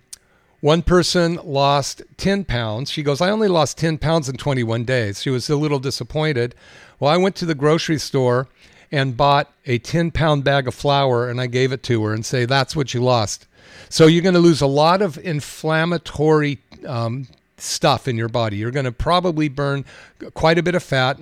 one 0.60 0.82
person 0.82 1.38
lost 1.44 2.02
10 2.16 2.44
pounds. 2.44 2.90
She 2.90 3.02
goes, 3.02 3.20
I 3.20 3.30
only 3.30 3.48
lost 3.48 3.76
10 3.78 3.98
pounds 3.98 4.28
in 4.28 4.36
21 4.36 4.84
days. 4.84 5.22
She 5.22 5.30
was 5.30 5.50
a 5.50 5.56
little 5.56 5.78
disappointed. 5.78 6.54
Well, 6.98 7.12
I 7.12 7.16
went 7.16 7.36
to 7.36 7.46
the 7.46 7.54
grocery 7.54 7.98
store 7.98 8.48
and 8.90 9.16
bought 9.16 9.52
a 9.66 9.78
10 9.78 10.12
pound 10.12 10.44
bag 10.44 10.66
of 10.66 10.74
flour 10.74 11.28
and 11.28 11.40
I 11.40 11.46
gave 11.46 11.72
it 11.72 11.82
to 11.84 12.02
her 12.04 12.14
and 12.14 12.24
say, 12.24 12.46
That's 12.46 12.74
what 12.74 12.94
you 12.94 13.02
lost. 13.02 13.46
So 13.90 14.06
you're 14.06 14.22
going 14.22 14.34
to 14.34 14.40
lose 14.40 14.60
a 14.60 14.66
lot 14.66 15.02
of 15.02 15.18
inflammatory 15.18 16.58
um, 16.86 17.28
stuff 17.60 18.08
in 18.08 18.16
your 18.16 18.28
body. 18.28 18.56
You're 18.56 18.70
going 18.70 18.84
to 18.84 18.92
probably 18.92 19.48
burn 19.48 19.84
quite 20.34 20.58
a 20.58 20.62
bit 20.62 20.74
of 20.74 20.82
fat, 20.82 21.18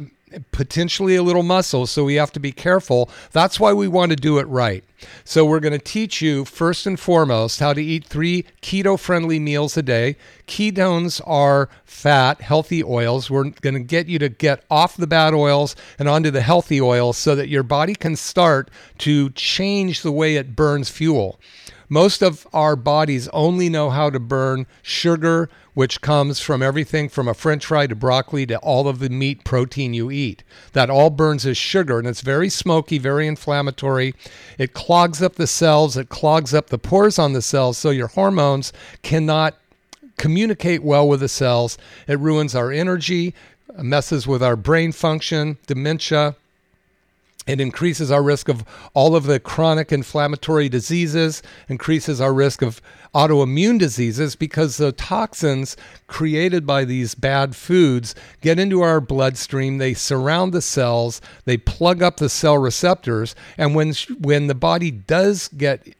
potentially 0.52 1.16
a 1.16 1.22
little 1.22 1.42
muscle. 1.42 1.86
So 1.86 2.04
we 2.04 2.14
have 2.14 2.32
to 2.32 2.40
be 2.40 2.52
careful. 2.52 3.08
That's 3.32 3.60
why 3.60 3.72
we 3.72 3.88
want 3.88 4.10
to 4.10 4.16
do 4.16 4.38
it 4.38 4.44
right. 4.44 4.84
So 5.24 5.44
we're 5.44 5.60
going 5.60 5.72
to 5.72 5.78
teach 5.78 6.22
you 6.22 6.44
first 6.44 6.86
and 6.86 6.98
foremost 6.98 7.60
how 7.60 7.72
to 7.72 7.82
eat 7.82 8.04
three 8.04 8.44
keto 8.62 8.98
friendly 8.98 9.38
meals 9.38 9.76
a 9.76 9.82
day. 9.82 10.16
Ketones 10.46 11.20
are 11.26 11.68
fat, 11.84 12.40
healthy 12.40 12.82
oils. 12.82 13.30
We're 13.30 13.50
going 13.50 13.74
to 13.74 13.80
get 13.80 14.08
you 14.08 14.18
to 14.18 14.28
get 14.28 14.64
off 14.70 14.96
the 14.96 15.06
bad 15.06 15.34
oils 15.34 15.76
and 15.98 16.08
onto 16.08 16.30
the 16.30 16.40
healthy 16.40 16.80
oils 16.80 17.18
so 17.18 17.34
that 17.34 17.48
your 17.48 17.62
body 17.62 17.94
can 17.94 18.16
start 18.16 18.70
to 18.98 19.30
change 19.30 20.02
the 20.02 20.12
way 20.12 20.36
it 20.36 20.56
burns 20.56 20.88
fuel. 20.88 21.38
Most 21.88 22.22
of 22.22 22.46
our 22.52 22.74
bodies 22.74 23.28
only 23.28 23.68
know 23.68 23.90
how 23.90 24.10
to 24.10 24.18
burn 24.18 24.66
sugar, 24.82 25.48
which 25.74 26.00
comes 26.00 26.40
from 26.40 26.62
everything 26.62 27.08
from 27.08 27.28
a 27.28 27.34
french 27.34 27.66
fry 27.66 27.86
to 27.86 27.94
broccoli 27.94 28.46
to 28.46 28.58
all 28.58 28.88
of 28.88 28.98
the 28.98 29.08
meat 29.08 29.44
protein 29.44 29.94
you 29.94 30.10
eat. 30.10 30.42
That 30.72 30.90
all 30.90 31.10
burns 31.10 31.46
as 31.46 31.56
sugar 31.56 31.98
and 31.98 32.08
it's 32.08 32.22
very 32.22 32.48
smoky, 32.48 32.98
very 32.98 33.26
inflammatory. 33.26 34.14
It 34.58 34.72
clogs 34.72 35.22
up 35.22 35.36
the 35.36 35.46
cells, 35.46 35.96
it 35.96 36.08
clogs 36.08 36.52
up 36.52 36.68
the 36.68 36.78
pores 36.78 37.18
on 37.18 37.34
the 37.34 37.42
cells, 37.42 37.78
so 37.78 37.90
your 37.90 38.08
hormones 38.08 38.72
cannot 39.02 39.54
communicate 40.16 40.82
well 40.82 41.08
with 41.08 41.20
the 41.20 41.28
cells. 41.28 41.78
It 42.08 42.18
ruins 42.18 42.54
our 42.54 42.72
energy, 42.72 43.34
messes 43.78 44.26
with 44.26 44.42
our 44.42 44.56
brain 44.56 44.92
function, 44.92 45.58
dementia 45.66 46.34
it 47.46 47.60
increases 47.60 48.10
our 48.10 48.22
risk 48.22 48.48
of 48.48 48.64
all 48.92 49.14
of 49.14 49.24
the 49.24 49.38
chronic 49.38 49.92
inflammatory 49.92 50.68
diseases, 50.68 51.42
increases 51.68 52.20
our 52.20 52.34
risk 52.34 52.60
of 52.60 52.82
autoimmune 53.14 53.78
diseases 53.78 54.36
because 54.36 54.76
the 54.76 54.92
toxins 54.92 55.76
created 56.06 56.66
by 56.66 56.84
these 56.84 57.14
bad 57.14 57.54
foods 57.54 58.14
get 58.40 58.58
into 58.58 58.82
our 58.82 59.00
bloodstream. 59.00 59.78
They 59.78 59.94
surround 59.94 60.52
the 60.52 60.62
cells, 60.62 61.20
they 61.44 61.56
plug 61.56 62.02
up 62.02 62.16
the 62.16 62.28
cell 62.28 62.58
receptors, 62.58 63.34
and 63.56 63.74
when 63.74 63.94
when 64.18 64.48
the 64.48 64.54
body 64.54 64.90
does 64.90 65.48
get 65.48 65.94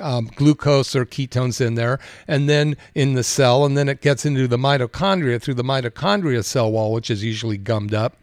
um, 0.00 0.28
glucose 0.34 0.96
or 0.96 1.06
ketones 1.06 1.64
in 1.64 1.76
there, 1.76 2.00
and 2.26 2.48
then 2.48 2.76
in 2.96 3.14
the 3.14 3.22
cell, 3.22 3.64
and 3.64 3.76
then 3.76 3.88
it 3.88 4.00
gets 4.00 4.26
into 4.26 4.48
the 4.48 4.56
mitochondria 4.56 5.40
through 5.40 5.54
the 5.54 5.62
mitochondria 5.62 6.44
cell 6.44 6.72
wall, 6.72 6.92
which 6.92 7.10
is 7.10 7.22
usually 7.22 7.56
gummed 7.56 7.94
up 7.94 8.16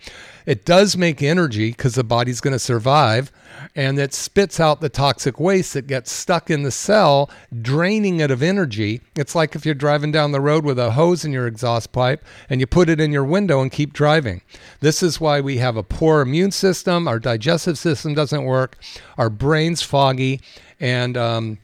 it 0.46 0.66
does 0.66 0.96
make 0.96 1.22
energy 1.22 1.72
because 1.72 1.96
the 1.96 2.04
body's 2.04 2.42
going 2.42 2.54
to 2.54 2.60
survive, 2.60 3.32
and 3.76 3.98
it 3.98 4.14
spits 4.14 4.60
out 4.60 4.82
the 4.82 4.90
toxic 4.90 5.40
waste 5.40 5.74
that 5.74 5.88
gets 5.88 6.12
stuck 6.12 6.50
in 6.50 6.64
the 6.64 6.72
cell, 6.72 7.30
draining 7.62 8.20
it 8.20 8.32
of 8.32 8.44
energy. 8.44 9.02
It's 9.16 9.36
like 9.36 9.56
if 9.56 9.66
you're 9.66 9.76
driving 9.76 10.12
down 10.12 10.32
the 10.32 10.42
road 10.42 10.66
with 10.66 10.78
a 10.78 10.92
hose 10.92 11.26
in 11.26 11.32
your 11.32 11.48
exhaust 11.48 11.92
pipe 11.92 12.24
and 12.50 12.60
you 12.60 12.68
put 12.68 12.90
it 12.90 13.00
in 13.00 13.12
your 13.12 13.24
window 13.24 13.62
and 13.62 13.72
keep 13.72 13.94
driving. 13.94 14.42
This 14.82 15.02
is 15.02 15.20
why 15.20 15.42
we 15.42 15.58
have 15.58 15.78
a 15.78 15.84
poor 15.84 16.22
immune 16.22 16.52
system, 16.52 17.08
our 17.08 17.20
digestive 17.20 17.78
system 17.78 18.14
doesn't 18.14 18.44
work, 18.44 18.78
our 19.18 19.30
brain's 19.30 19.82
foggy, 19.82 20.42
and 20.80 21.18
um, 21.18 21.58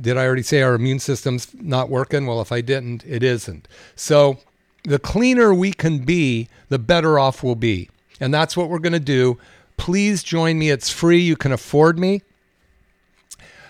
did 0.00 0.16
I 0.16 0.26
already 0.26 0.42
say 0.42 0.62
our 0.62 0.74
immune 0.74 0.98
system's 0.98 1.48
not 1.54 1.88
working? 1.88 2.26
Well, 2.26 2.40
if 2.40 2.52
I 2.52 2.60
didn't, 2.60 3.04
it 3.06 3.22
isn't. 3.22 3.68
So 3.96 4.38
the 4.84 4.98
cleaner 4.98 5.54
we 5.54 5.72
can 5.72 6.00
be, 6.00 6.48
the 6.68 6.78
better 6.78 7.18
off 7.18 7.42
we'll 7.42 7.54
be. 7.54 7.88
And 8.20 8.32
that's 8.32 8.56
what 8.56 8.68
we're 8.68 8.78
going 8.78 8.92
to 8.92 9.00
do. 9.00 9.38
Please 9.76 10.22
join 10.22 10.58
me. 10.58 10.70
It's 10.70 10.90
free. 10.90 11.20
You 11.20 11.36
can 11.36 11.52
afford 11.52 11.98
me. 11.98 12.22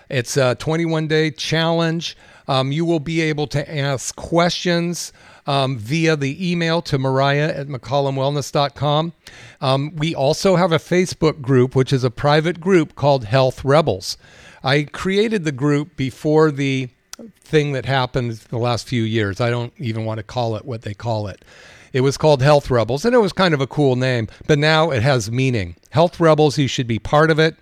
It's 0.09 0.37
a 0.37 0.55
21 0.55 1.07
day 1.07 1.31
challenge. 1.31 2.17
Um, 2.47 2.71
you 2.71 2.83
will 2.83 2.99
be 2.99 3.21
able 3.21 3.45
to 3.47 3.77
ask 3.77 4.15
questions 4.15 5.13
um, 5.45 5.77
via 5.77 6.15
the 6.15 6.51
email 6.51 6.81
to 6.83 6.97
mariah 6.97 7.49
at 7.49 7.67
mccollumwellness.com. 7.67 9.13
Um, 9.61 9.95
we 9.95 10.15
also 10.15 10.55
have 10.55 10.71
a 10.71 10.77
Facebook 10.77 11.41
group, 11.41 11.75
which 11.75 11.93
is 11.93 12.03
a 12.03 12.09
private 12.09 12.59
group 12.59 12.95
called 12.95 13.25
Health 13.25 13.63
Rebels. 13.63 14.17
I 14.63 14.83
created 14.83 15.45
the 15.45 15.51
group 15.51 15.95
before 15.95 16.49
the 16.51 16.89
thing 17.41 17.73
that 17.73 17.85
happened 17.85 18.33
the 18.33 18.57
last 18.57 18.87
few 18.87 19.03
years. 19.03 19.39
I 19.39 19.49
don't 19.49 19.73
even 19.77 20.05
want 20.05 20.17
to 20.17 20.23
call 20.23 20.55
it 20.55 20.65
what 20.65 20.81
they 20.81 20.93
call 20.93 21.27
it. 21.27 21.43
It 21.93 22.01
was 22.01 22.17
called 22.17 22.41
Health 22.41 22.69
Rebels, 22.69 23.05
and 23.05 23.15
it 23.15 23.19
was 23.19 23.33
kind 23.33 23.53
of 23.53 23.61
a 23.61 23.67
cool 23.67 23.95
name, 23.95 24.27
but 24.47 24.59
now 24.59 24.91
it 24.91 25.01
has 25.01 25.31
meaning. 25.31 25.75
Health 25.91 26.19
Rebels, 26.19 26.57
you 26.57 26.67
should 26.67 26.87
be 26.87 26.99
part 26.99 27.31
of 27.31 27.39
it. 27.39 27.55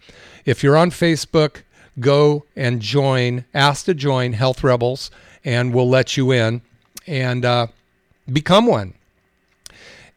If 0.45 0.63
you're 0.63 0.77
on 0.77 0.91
Facebook, 0.91 1.61
go 1.99 2.45
and 2.55 2.81
join, 2.81 3.45
ask 3.53 3.85
to 3.85 3.93
join 3.93 4.33
Health 4.33 4.63
Rebels, 4.63 5.11
and 5.43 5.73
we'll 5.73 5.89
let 5.89 6.17
you 6.17 6.31
in 6.31 6.61
and 7.05 7.45
uh, 7.45 7.67
become 8.31 8.65
one. 8.65 8.93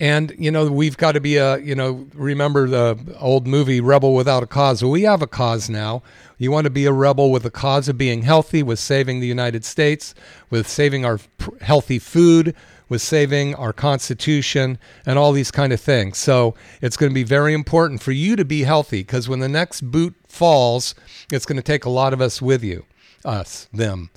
And, 0.00 0.34
you 0.38 0.50
know, 0.50 0.66
we've 0.72 0.96
got 0.96 1.12
to 1.12 1.20
be 1.20 1.36
a, 1.36 1.58
you 1.58 1.74
know, 1.74 2.06
remember 2.14 2.66
the 2.66 2.98
old 3.20 3.46
movie 3.46 3.82
Rebel 3.82 4.14
Without 4.14 4.42
a 4.42 4.46
Cause. 4.46 4.82
We 4.82 5.02
have 5.02 5.20
a 5.20 5.26
cause 5.26 5.68
now. 5.68 6.02
You 6.38 6.50
want 6.50 6.64
to 6.64 6.70
be 6.70 6.86
a 6.86 6.92
rebel 6.92 7.30
with 7.30 7.42
the 7.42 7.50
cause 7.50 7.86
of 7.86 7.98
being 7.98 8.22
healthy, 8.22 8.62
with 8.62 8.78
saving 8.78 9.20
the 9.20 9.26
United 9.26 9.62
States, 9.62 10.14
with 10.48 10.66
saving 10.66 11.04
our 11.04 11.20
healthy 11.60 11.98
food, 11.98 12.56
with 12.90 13.00
saving 13.00 13.54
our 13.54 13.72
Constitution 13.72 14.78
and 15.06 15.18
all 15.18 15.32
these 15.32 15.50
kind 15.50 15.72
of 15.72 15.80
things. 15.80 16.18
So 16.18 16.54
it's 16.82 16.98
going 16.98 17.10
to 17.10 17.14
be 17.14 17.22
very 17.22 17.54
important 17.54 18.02
for 18.02 18.12
you 18.12 18.36
to 18.36 18.44
be 18.44 18.64
healthy 18.64 19.00
because 19.00 19.30
when 19.30 19.38
the 19.38 19.48
next 19.48 19.80
boot 19.80 20.14
falls, 20.28 20.94
it's 21.32 21.46
going 21.46 21.56
to 21.56 21.62
take 21.62 21.86
a 21.86 21.90
lot 21.90 22.12
of 22.12 22.20
us 22.20 22.42
with 22.42 22.62
you, 22.62 22.84
us, 23.24 23.68
them. 23.72 24.10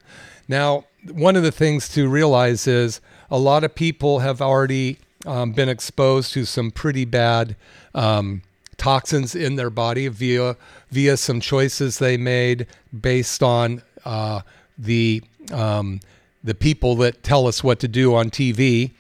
Now, 0.50 0.86
one 1.10 1.36
of 1.36 1.44
the 1.44 1.52
things 1.52 1.88
to 1.90 2.10
realize 2.10 2.68
is 2.68 3.00
a 3.30 3.38
lot 3.38 3.64
of 3.64 3.76
people 3.76 4.20
have 4.20 4.42
already 4.42 4.98
um, 5.26 5.54
been 5.54 5.70
exposed 5.70 6.34
to 6.34 6.44
some 6.44 6.72
pretty 6.72 7.06
bad 7.06 7.56
um, 7.94 8.42
toxins 8.78 9.36
in 9.36 9.56
their 9.56 9.70
body 9.70 10.08
via 10.08 10.58
via 10.92 11.16
some 11.16 11.40
choices 11.40 12.00
they 12.00 12.18
made 12.18 12.68
based 13.00 13.42
on 13.42 13.82
uh, 14.04 14.42
the 14.78 15.22
um, 15.52 16.00
the 16.44 16.54
people 16.54 16.96
that 16.98 17.24
tell 17.24 17.48
us 17.48 17.64
what 17.64 17.80
to 17.80 17.88
do 17.88 18.14
on 18.16 18.30
TV, 18.30 18.92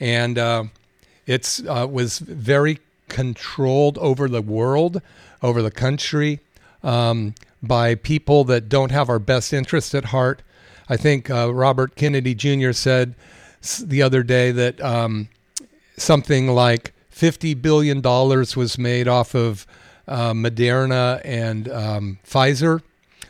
and 0.00 0.38
uh, 0.38 0.64
it's 1.26 1.62
uh, 1.66 1.86
was 1.90 2.18
very 2.18 2.78
controlled 3.08 3.98
over 3.98 4.28
the 4.28 4.42
world 4.42 5.00
over 5.42 5.62
the 5.62 5.70
country 5.70 6.40
um, 6.82 7.34
by 7.62 7.94
people 7.94 8.44
that 8.44 8.68
don't 8.68 8.90
have 8.90 9.08
our 9.08 9.18
best 9.18 9.52
interest 9.52 9.94
at 9.94 10.06
heart. 10.06 10.42
I 10.88 10.96
think 10.96 11.30
uh, 11.30 11.52
Robert 11.52 11.96
Kennedy 11.96 12.34
Jr. 12.34 12.72
said 12.72 13.14
the 13.82 14.02
other 14.02 14.22
day 14.22 14.52
that 14.52 14.80
um, 14.80 15.28
something 15.96 16.48
like 16.48 16.92
$50 17.12 17.60
billion 17.60 18.00
was 18.02 18.78
made 18.78 19.08
off 19.08 19.34
of 19.34 19.66
uh, 20.06 20.32
Moderna 20.32 21.20
and 21.24 21.68
um, 21.68 22.18
Pfizer, 22.24 22.82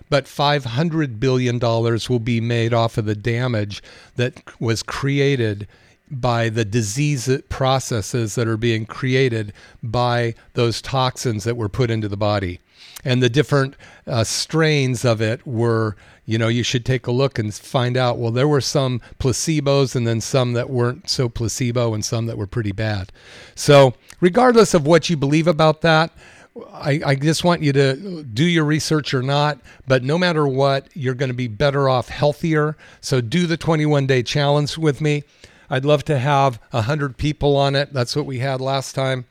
but 0.08 0.26
$500 0.26 1.18
billion 1.18 1.58
will 1.58 2.18
be 2.18 2.40
made 2.40 2.72
off 2.72 2.98
of 2.98 3.06
the 3.06 3.14
damage 3.14 3.82
that 4.16 4.42
was 4.60 4.82
created 4.82 5.66
by 6.10 6.48
the 6.48 6.64
disease 6.64 7.28
processes 7.48 8.34
that 8.36 8.46
are 8.46 8.56
being 8.56 8.86
created 8.86 9.52
by 9.82 10.34
those 10.54 10.80
toxins 10.80 11.44
that 11.44 11.56
were 11.56 11.68
put 11.68 11.90
into 11.90 12.08
the 12.08 12.16
body. 12.16 12.60
And 13.04 13.22
the 13.22 13.28
different 13.28 13.76
uh, 14.06 14.24
strains 14.24 15.04
of 15.04 15.20
it 15.20 15.46
were, 15.46 15.96
you 16.24 16.38
know, 16.38 16.48
you 16.48 16.62
should 16.62 16.84
take 16.84 17.06
a 17.06 17.12
look 17.12 17.38
and 17.38 17.54
find 17.54 17.96
out. 17.96 18.18
Well, 18.18 18.32
there 18.32 18.48
were 18.48 18.60
some 18.60 19.00
placebos 19.18 19.94
and 19.94 20.06
then 20.06 20.20
some 20.20 20.54
that 20.54 20.70
weren't 20.70 21.08
so 21.08 21.28
placebo 21.28 21.94
and 21.94 22.04
some 22.04 22.26
that 22.26 22.38
were 22.38 22.46
pretty 22.46 22.72
bad. 22.72 23.12
So, 23.54 23.94
regardless 24.20 24.74
of 24.74 24.86
what 24.86 25.08
you 25.08 25.16
believe 25.16 25.46
about 25.46 25.82
that, 25.82 26.10
I, 26.72 27.00
I, 27.04 27.14
just 27.14 27.44
want 27.44 27.62
you 27.62 27.72
to 27.72 28.22
do 28.22 28.44
your 28.44 28.64
research 28.64 29.12
or 29.12 29.22
not, 29.22 29.58
but 29.86 30.02
no 30.02 30.16
matter 30.18 30.46
what, 30.46 30.88
you're 30.94 31.14
going 31.14 31.28
to 31.28 31.34
be 31.34 31.48
better 31.48 31.88
off 31.88 32.08
healthier. 32.08 32.76
So 33.00 33.20
do 33.20 33.46
the 33.46 33.56
21 33.56 34.06
day 34.06 34.22
challenge 34.22 34.78
with 34.78 35.00
me. 35.00 35.24
I'd 35.68 35.84
love 35.84 36.04
to 36.04 36.18
have 36.18 36.60
100 36.70 37.16
people 37.16 37.56
on 37.56 37.74
it. 37.74 37.92
That's 37.92 38.14
what 38.14 38.26
we 38.26 38.38
had 38.38 38.60
last 38.60 38.94
time 38.94 39.26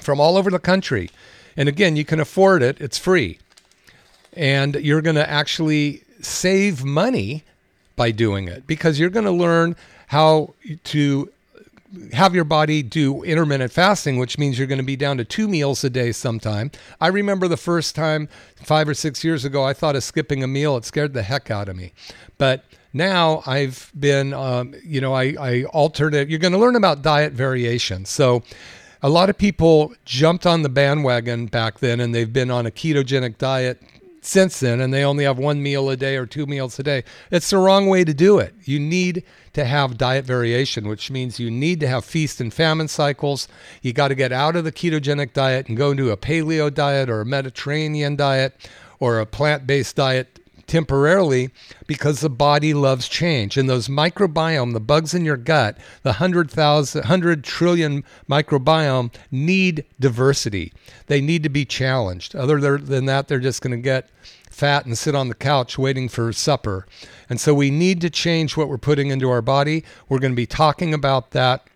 from 0.00 0.20
all 0.20 0.36
over 0.36 0.50
the 0.50 0.58
country. 0.58 1.10
And 1.56 1.68
again, 1.68 1.96
you 1.96 2.04
can 2.04 2.20
afford 2.20 2.62
it, 2.62 2.80
it's 2.80 2.98
free. 2.98 3.38
And 4.34 4.74
you're 4.76 5.00
going 5.00 5.16
to 5.16 5.28
actually 5.28 6.02
save 6.20 6.84
money 6.84 7.44
by 7.96 8.10
doing 8.10 8.46
it 8.46 8.66
because 8.66 9.00
you're 9.00 9.10
going 9.10 9.24
to 9.24 9.32
learn 9.32 9.74
how 10.08 10.54
to 10.84 11.32
have 12.12 12.34
your 12.34 12.44
body 12.44 12.82
do 12.82 13.22
intermittent 13.22 13.72
fasting, 13.72 14.18
which 14.18 14.38
means 14.38 14.58
you're 14.58 14.66
going 14.66 14.78
to 14.78 14.84
be 14.84 14.96
down 14.96 15.16
to 15.18 15.24
two 15.24 15.48
meals 15.48 15.82
a 15.84 15.90
day 15.90 16.12
sometime. 16.12 16.70
I 17.00 17.08
remember 17.08 17.48
the 17.48 17.56
first 17.56 17.94
time 17.94 18.28
five 18.56 18.88
or 18.88 18.94
six 18.94 19.24
years 19.24 19.44
ago, 19.44 19.64
I 19.64 19.72
thought 19.72 19.96
of 19.96 20.04
skipping 20.04 20.42
a 20.42 20.46
meal. 20.46 20.76
It 20.76 20.84
scared 20.84 21.14
the 21.14 21.22
heck 21.22 21.50
out 21.50 21.68
of 21.68 21.76
me. 21.76 21.92
But 22.38 22.64
now 22.92 23.42
I've 23.46 23.92
been, 23.98 24.32
um, 24.32 24.74
you 24.82 25.00
know, 25.00 25.12
I, 25.12 25.34
I 25.38 25.64
alternate. 25.64 26.28
You're 26.28 26.38
going 26.38 26.52
to 26.52 26.58
learn 26.58 26.76
about 26.76 27.02
diet 27.02 27.32
variation. 27.32 28.04
So 28.04 28.42
a 29.02 29.08
lot 29.08 29.30
of 29.30 29.36
people 29.36 29.94
jumped 30.04 30.46
on 30.46 30.62
the 30.62 30.68
bandwagon 30.68 31.46
back 31.46 31.78
then 31.80 32.00
and 32.00 32.14
they've 32.14 32.32
been 32.32 32.50
on 32.50 32.66
a 32.66 32.70
ketogenic 32.70 33.38
diet 33.38 33.82
since 34.22 34.60
then 34.60 34.80
and 34.80 34.92
they 34.92 35.04
only 35.04 35.24
have 35.24 35.38
one 35.38 35.62
meal 35.62 35.88
a 35.90 35.96
day 35.96 36.16
or 36.16 36.26
two 36.26 36.46
meals 36.46 36.78
a 36.78 36.82
day. 36.82 37.04
It's 37.30 37.50
the 37.50 37.58
wrong 37.58 37.88
way 37.88 38.04
to 38.04 38.14
do 38.14 38.38
it. 38.38 38.54
You 38.64 38.80
need 38.80 39.24
to 39.56 39.64
have 39.64 39.96
diet 39.96 40.26
variation, 40.26 40.86
which 40.86 41.10
means 41.10 41.40
you 41.40 41.50
need 41.50 41.80
to 41.80 41.88
have 41.88 42.04
feast 42.04 42.42
and 42.42 42.52
famine 42.52 42.88
cycles. 42.88 43.48
You 43.80 43.94
got 43.94 44.08
to 44.08 44.14
get 44.14 44.30
out 44.30 44.54
of 44.54 44.64
the 44.64 44.70
ketogenic 44.70 45.32
diet 45.32 45.66
and 45.66 45.78
go 45.78 45.92
into 45.92 46.10
a 46.10 46.16
paleo 46.18 46.72
diet 46.72 47.08
or 47.08 47.22
a 47.22 47.24
Mediterranean 47.24 48.16
diet 48.16 48.68
or 49.00 49.18
a 49.18 49.24
plant 49.24 49.66
based 49.66 49.96
diet 49.96 50.45
temporarily 50.66 51.50
because 51.86 52.20
the 52.20 52.30
body 52.30 52.74
loves 52.74 53.08
change. 53.08 53.56
And 53.56 53.68
those 53.68 53.88
microbiome, 53.88 54.72
the 54.72 54.80
bugs 54.80 55.14
in 55.14 55.24
your 55.24 55.36
gut, 55.36 55.78
the 56.02 56.10
100,000, 56.10 57.00
100 57.00 57.44
trillion 57.44 58.04
microbiome 58.28 59.12
need 59.30 59.84
diversity. 60.00 60.72
They 61.06 61.20
need 61.20 61.42
to 61.42 61.48
be 61.48 61.64
challenged. 61.64 62.34
Other 62.34 62.78
than 62.78 63.06
that, 63.06 63.28
they're 63.28 63.38
just 63.38 63.62
going 63.62 63.76
to 63.76 63.82
get 63.82 64.08
fat 64.50 64.86
and 64.86 64.96
sit 64.96 65.14
on 65.14 65.28
the 65.28 65.34
couch 65.34 65.78
waiting 65.78 66.08
for 66.08 66.32
supper. 66.32 66.86
And 67.28 67.40
so 67.40 67.54
we 67.54 67.70
need 67.70 68.00
to 68.00 68.10
change 68.10 68.56
what 68.56 68.68
we're 68.68 68.78
putting 68.78 69.10
into 69.10 69.28
our 69.28 69.42
body. 69.42 69.84
We're 70.08 70.18
going 70.18 70.32
to 70.32 70.36
be 70.36 70.46
talking 70.46 70.94
about 70.94 71.32
that 71.32 71.68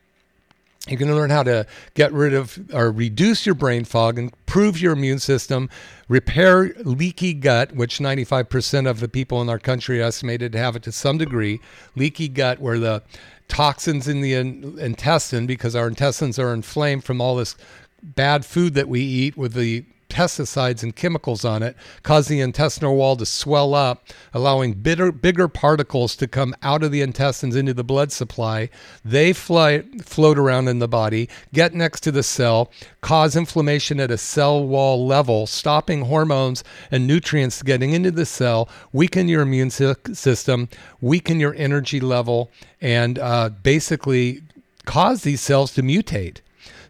you're 0.90 0.98
going 0.98 1.11
to 1.11 1.16
learn 1.16 1.31
how 1.31 1.42
to 1.42 1.66
get 1.94 2.12
rid 2.12 2.35
of 2.35 2.59
or 2.72 2.90
reduce 2.90 3.46
your 3.46 3.55
brain 3.55 3.85
fog, 3.85 4.18
improve 4.18 4.81
your 4.81 4.92
immune 4.92 5.18
system, 5.18 5.68
repair 6.09 6.72
leaky 6.79 7.35
gut, 7.35 7.74
which 7.74 7.98
95% 7.98 8.88
of 8.88 9.00
the 9.00 9.09
people 9.09 9.40
in 9.40 9.48
our 9.48 9.59
country 9.59 10.00
are 10.00 10.05
estimated 10.05 10.53
to 10.53 10.59
have 10.59 10.76
it 10.76 10.83
to 10.83 10.92
some 10.92 11.18
degree. 11.18 11.61
Leaky 11.94 12.29
gut, 12.29 12.61
where 12.61 12.79
the 12.79 13.03
toxins 13.48 14.09
in 14.09 14.20
the 14.20 14.35
in- 14.35 14.79
intestine, 14.79 15.46
because 15.46 15.76
our 15.76 15.88
intestines 15.88 16.38
are 16.38 16.53
inflamed 16.53 17.05
from 17.05 17.20
all 17.20 17.37
this 17.37 17.57
bad 18.03 18.44
food 18.44 18.74
that 18.74 18.88
we 18.88 19.00
eat 19.00 19.37
with 19.37 19.53
the 19.53 19.85
pesticides 20.10 20.82
and 20.82 20.94
chemicals 20.94 21.44
on 21.44 21.62
it 21.62 21.76
cause 22.02 22.28
the 22.28 22.40
intestinal 22.40 22.96
wall 22.96 23.16
to 23.16 23.24
swell 23.24 23.74
up, 23.74 24.04
allowing 24.34 24.74
bitter, 24.74 25.10
bigger 25.10 25.48
particles 25.48 26.14
to 26.16 26.28
come 26.28 26.54
out 26.62 26.82
of 26.82 26.92
the 26.92 27.00
intestines 27.00 27.56
into 27.56 27.72
the 27.72 27.84
blood 27.84 28.12
supply. 28.12 28.68
They 29.04 29.32
fly, 29.32 29.84
float 30.02 30.38
around 30.38 30.68
in 30.68 30.80
the 30.80 30.88
body, 30.88 31.28
get 31.52 31.72
next 31.72 32.00
to 32.00 32.12
the 32.12 32.22
cell, 32.22 32.70
cause 33.00 33.36
inflammation 33.36 34.00
at 34.00 34.10
a 34.10 34.18
cell 34.18 34.62
wall 34.66 35.06
level, 35.06 35.46
stopping 35.46 36.02
hormones 36.02 36.62
and 36.90 37.06
nutrients 37.06 37.62
getting 37.62 37.92
into 37.92 38.10
the 38.10 38.26
cell, 38.26 38.68
weaken 38.92 39.28
your 39.28 39.42
immune 39.42 39.70
system, 39.70 40.68
weaken 41.00 41.40
your 41.40 41.54
energy 41.54 42.00
level, 42.00 42.50
and 42.80 43.18
uh, 43.18 43.48
basically 43.62 44.42
cause 44.84 45.22
these 45.22 45.40
cells 45.40 45.72
to 45.74 45.82
mutate. 45.82 46.38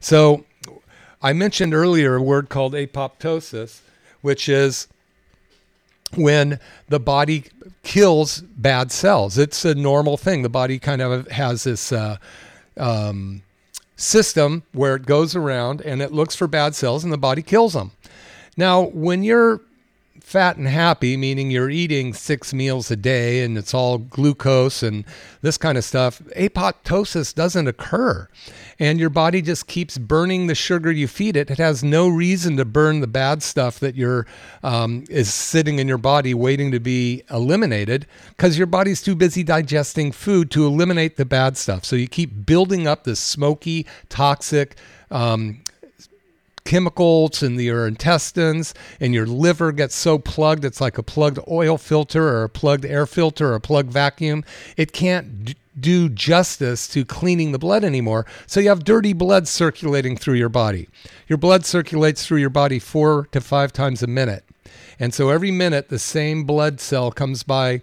So 0.01 0.45
I 1.23 1.33
mentioned 1.33 1.75
earlier 1.75 2.17
a 2.17 2.23
word 2.23 2.49
called 2.49 2.73
apoptosis, 2.75 3.81
which 4.23 4.49
is 4.49 4.89
when 6.15 6.59
the 6.89 7.01
body 7.01 7.45
kills 7.83 8.41
bad 8.41 8.91
cells. 8.91 9.39
It's 9.39 9.65
a 9.65 9.75
normal 9.75 10.17
thing. 10.17 10.43
The 10.43 10.49
body 10.49 10.79
kind 10.79 11.03
of 11.03 11.29
has 11.29 11.65
this 11.65 11.93
uh, 11.93 12.17
um, 12.77 13.43
system 13.97 14.63
where 14.73 14.97
it 14.97 15.07
goes 15.07 15.37
around 15.37 15.83
and 15.83 16.01
it 16.01 16.13
looks 16.13 16.35
for 16.35 16.47
bad 16.47 16.75
cells 16.75 17.05
and 17.05 17.13
the 17.13 17.19
body 17.19 17.43
kills 17.43 17.75
them. 17.75 17.93
Now, 18.57 18.83
when 18.83 19.23
you're 19.23 19.61
fat 20.31 20.57
and 20.57 20.69
happy, 20.69 21.17
meaning 21.17 21.51
you're 21.51 21.71
eating 21.71 22.15
six 22.15 22.55
meals 22.55 22.89
a 22.89 22.95
day 22.95 23.43
and 23.43 23.59
it's 23.59 23.75
all 23.75 23.99
glucose 23.99 24.81
and 24.81 25.05
this 25.43 25.59
kind 25.59 25.77
of 25.77 25.83
stuff, 25.83 26.23
apoptosis 26.37 27.35
doesn't 27.35 27.67
occur. 27.67 28.29
And 28.79 29.01
your 29.01 29.11
body 29.11 29.43
just 29.43 29.67
keeps 29.67 29.99
burning 29.99 30.47
the 30.47 30.55
sugar 30.55 30.93
you 30.93 31.09
feed 31.09 31.37
it. 31.37 31.51
It 31.51 31.59
has 31.59 31.83
no 31.83 32.07
reason 32.07 32.57
to 32.59 32.65
burn 32.65 33.01
the 33.01 33.09
bad 33.09 33.43
stuff 33.43 33.81
that 33.81 33.97
you're, 33.97 34.25
um, 34.63 35.03
is 35.11 35.35
sitting 35.35 35.81
in 35.81 35.89
your 35.89 35.99
body 35.99 36.33
waiting 36.33 36.71
to 36.71 36.79
be 36.79 37.25
eliminated 37.29 38.07
because 38.29 38.57
your 38.57 38.69
body's 38.69 39.03
too 39.03 39.17
busy 39.17 39.43
digesting 39.43 40.13
food 40.13 40.53
to 40.53 40.65
eliminate 40.65 41.17
the 41.17 41.25
bad 41.25 41.57
stuff. 41.57 41.85
So 41.85 41.97
you 41.97 42.07
keep 42.07 42.47
building 42.47 42.87
up 42.87 43.03
this 43.03 43.19
smoky, 43.19 43.85
toxic, 44.09 44.77
um, 45.11 45.63
chemicals 46.65 47.43
in 47.43 47.59
your 47.59 47.87
intestines 47.87 48.75
and 49.01 49.15
your 49.15 49.27
liver 49.27 49.73
gets 49.73 49.95
so 49.95 50.19
plugged 50.19 50.65
it's 50.65 50.81
like 50.81 50.99
a 50.99 51.03
plugged 51.03 51.39
oil 51.49 51.79
filter 51.79 52.29
or 52.29 52.45
a 52.45 52.49
plugged 52.49 52.85
air 52.85 53.07
filter 53.07 53.53
or 53.53 53.55
a 53.55 53.61
plugged 53.61 53.93
vacuum. 53.93 54.45
It 54.77 54.93
can't 54.93 55.55
do 55.79 56.09
justice 56.09 56.89
to 56.89 57.05
cleaning 57.05 57.53
the 57.53 57.59
blood 57.59 57.85
anymore. 57.85 58.27
So 58.47 58.61
you 58.61 58.69
have 58.69 58.85
dirty 58.85 59.13
blood 59.13 59.49
circulating 59.49 60.17
through 60.17 60.35
your 60.35 60.49
body. 60.49 60.89
Your 61.29 61.39
blood 61.39 61.65
circulates 61.65 62.27
through 62.27 62.39
your 62.39 62.51
body 62.51 62.79
4 62.79 63.29
to 63.33 63.41
5 63.41 63.73
times 63.73 64.03
a 64.03 64.07
minute. 64.07 64.45
And 64.99 65.15
so 65.15 65.31
every 65.31 65.51
minute 65.51 65.89
the 65.89 65.99
same 65.99 66.45
blood 66.45 66.81
cell 66.81 67.11
comes 67.11 67.43
by 67.43 67.83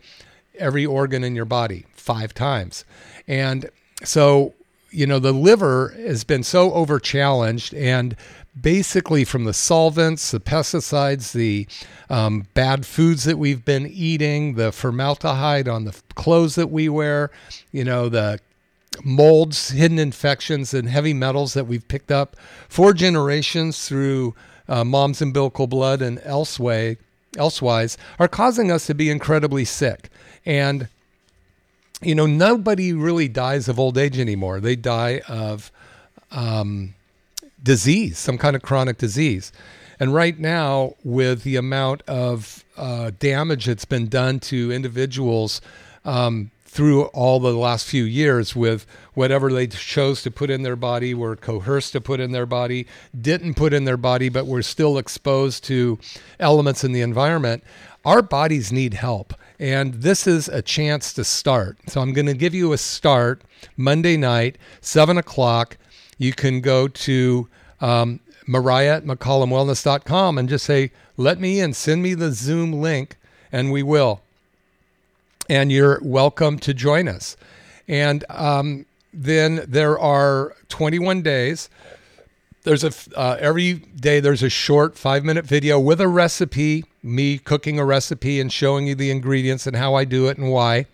every 0.57 0.85
organ 0.85 1.23
in 1.23 1.35
your 1.35 1.45
body 1.45 1.85
5 1.95 2.33
times. 2.33 2.85
And 3.27 3.69
so 4.03 4.53
you 4.91 5.05
know 5.05 5.19
the 5.19 5.33
liver 5.33 5.89
has 5.97 6.23
been 6.23 6.43
so 6.43 6.71
over 6.73 6.99
challenged 6.99 7.73
and 7.73 8.15
basically 8.61 9.23
from 9.23 9.43
the 9.45 9.53
solvents, 9.53 10.31
the 10.31 10.39
pesticides, 10.39 11.31
the 11.31 11.67
um, 12.09 12.47
bad 12.53 12.85
foods 12.85 13.23
that 13.25 13.37
we've 13.37 13.65
been 13.65 13.87
eating, 13.87 14.55
the 14.55 14.71
formaldehyde 14.71 15.67
on 15.67 15.85
the 15.85 15.95
clothes 16.15 16.55
that 16.55 16.71
we 16.71 16.89
wear, 16.89 17.31
you 17.71 17.83
know, 17.83 18.09
the 18.09 18.39
molds, 19.03 19.69
hidden 19.69 19.99
infections, 19.99 20.73
and 20.73 20.89
heavy 20.89 21.13
metals 21.13 21.53
that 21.53 21.67
we've 21.67 21.87
picked 21.87 22.11
up 22.11 22.35
for 22.67 22.93
generations 22.93 23.87
through 23.87 24.33
uh, 24.67 24.83
mom's 24.83 25.21
umbilical 25.21 25.67
blood 25.67 26.01
and 26.01 26.19
elsewhere, 26.23 26.97
elsewise 27.37 27.97
are 28.19 28.27
causing 28.27 28.71
us 28.71 28.87
to 28.87 28.93
be 28.93 29.09
incredibly 29.09 29.65
sick. 29.65 30.09
And 30.45 30.87
you 32.01 32.13
know, 32.13 32.27
nobody 32.27 32.93
really 32.93 33.27
dies 33.27 33.67
of 33.67 33.79
old 33.79 33.97
age 33.97 34.19
anymore. 34.19 34.59
They 34.59 34.75
die 34.75 35.21
of 35.27 35.71
um, 36.31 36.93
disease, 37.67 38.17
some 38.17 38.37
kind 38.37 38.55
of 38.55 38.61
chronic 38.61 38.97
disease. 38.97 39.51
And 39.99 40.13
right 40.13 40.39
now, 40.39 40.95
with 41.03 41.43
the 41.43 41.57
amount 41.57 42.01
of 42.03 42.63
uh, 42.77 43.11
damage 43.19 43.65
that's 43.65 43.83
been 43.83 44.07
done 44.07 44.39
to 44.51 44.71
individuals 44.71 45.59
um, 46.05 46.51
through 46.63 47.03
all 47.07 47.41
the 47.41 47.51
last 47.51 47.85
few 47.85 48.05
years 48.05 48.55
with 48.55 48.85
whatever 49.15 49.51
they 49.51 49.67
chose 49.67 50.21
to 50.21 50.31
put 50.31 50.49
in 50.49 50.63
their 50.63 50.77
body, 50.77 51.13
were 51.13 51.35
coerced 51.35 51.91
to 51.91 51.99
put 51.99 52.21
in 52.21 52.31
their 52.31 52.45
body, 52.45 52.87
didn't 53.19 53.55
put 53.55 53.73
in 53.73 53.83
their 53.83 53.97
body, 53.97 54.29
but 54.29 54.47
were 54.47 54.61
still 54.61 54.97
exposed 54.97 55.65
to 55.65 55.99
elements 56.39 56.85
in 56.85 56.93
the 56.93 57.01
environment. 57.01 57.65
Our 58.05 58.21
bodies 58.21 58.71
need 58.71 58.93
help. 58.93 59.33
And 59.59 59.95
this 59.95 60.25
is 60.25 60.47
a 60.47 60.61
chance 60.61 61.11
to 61.13 61.25
start. 61.25 61.79
So 61.87 61.99
I'm 61.99 62.13
going 62.13 62.27
to 62.27 62.33
give 62.33 62.53
you 62.53 62.71
a 62.71 62.77
start 62.77 63.41
Monday 63.75 64.15
night, 64.15 64.57
7 64.79 65.17
o'clock. 65.17 65.77
You 66.17 66.33
can 66.33 66.61
go 66.61 66.87
to 66.87 67.47
um, 67.81 68.19
Mariah 68.47 68.97
at 68.97 69.05
McCollumWellness.com 69.05 70.37
and 70.37 70.49
just 70.49 70.65
say, 70.65 70.91
let 71.17 71.39
me 71.39 71.59
in, 71.59 71.73
send 71.73 72.01
me 72.01 72.13
the 72.13 72.31
Zoom 72.31 72.73
link, 72.73 73.17
and 73.51 73.71
we 73.71 73.83
will. 73.83 74.21
And 75.49 75.71
you're 75.71 75.99
welcome 76.01 76.59
to 76.59 76.73
join 76.73 77.07
us. 77.07 77.37
And 77.87 78.25
um, 78.29 78.85
then 79.13 79.65
there 79.67 79.97
are 79.97 80.55
21 80.69 81.21
days. 81.21 81.69
There's 82.63 82.83
a 82.83 82.91
uh, 83.17 83.37
every 83.39 83.75
day 83.75 84.19
there's 84.19 84.43
a 84.43 84.49
short 84.49 84.97
five 84.97 85.23
minute 85.23 85.45
video 85.45 85.79
with 85.79 86.01
a 86.01 86.07
recipe, 86.07 86.83
me 87.01 87.37
cooking 87.37 87.79
a 87.79 87.85
recipe 87.85 88.41
and 88.41 88.51
showing 88.51 88.87
you 88.87 88.95
the 88.95 89.09
ingredients 89.09 89.65
and 89.67 89.75
how 89.77 89.95
I 89.95 90.03
do 90.03 90.27
it 90.27 90.37
and 90.37 90.51
why. 90.51 90.85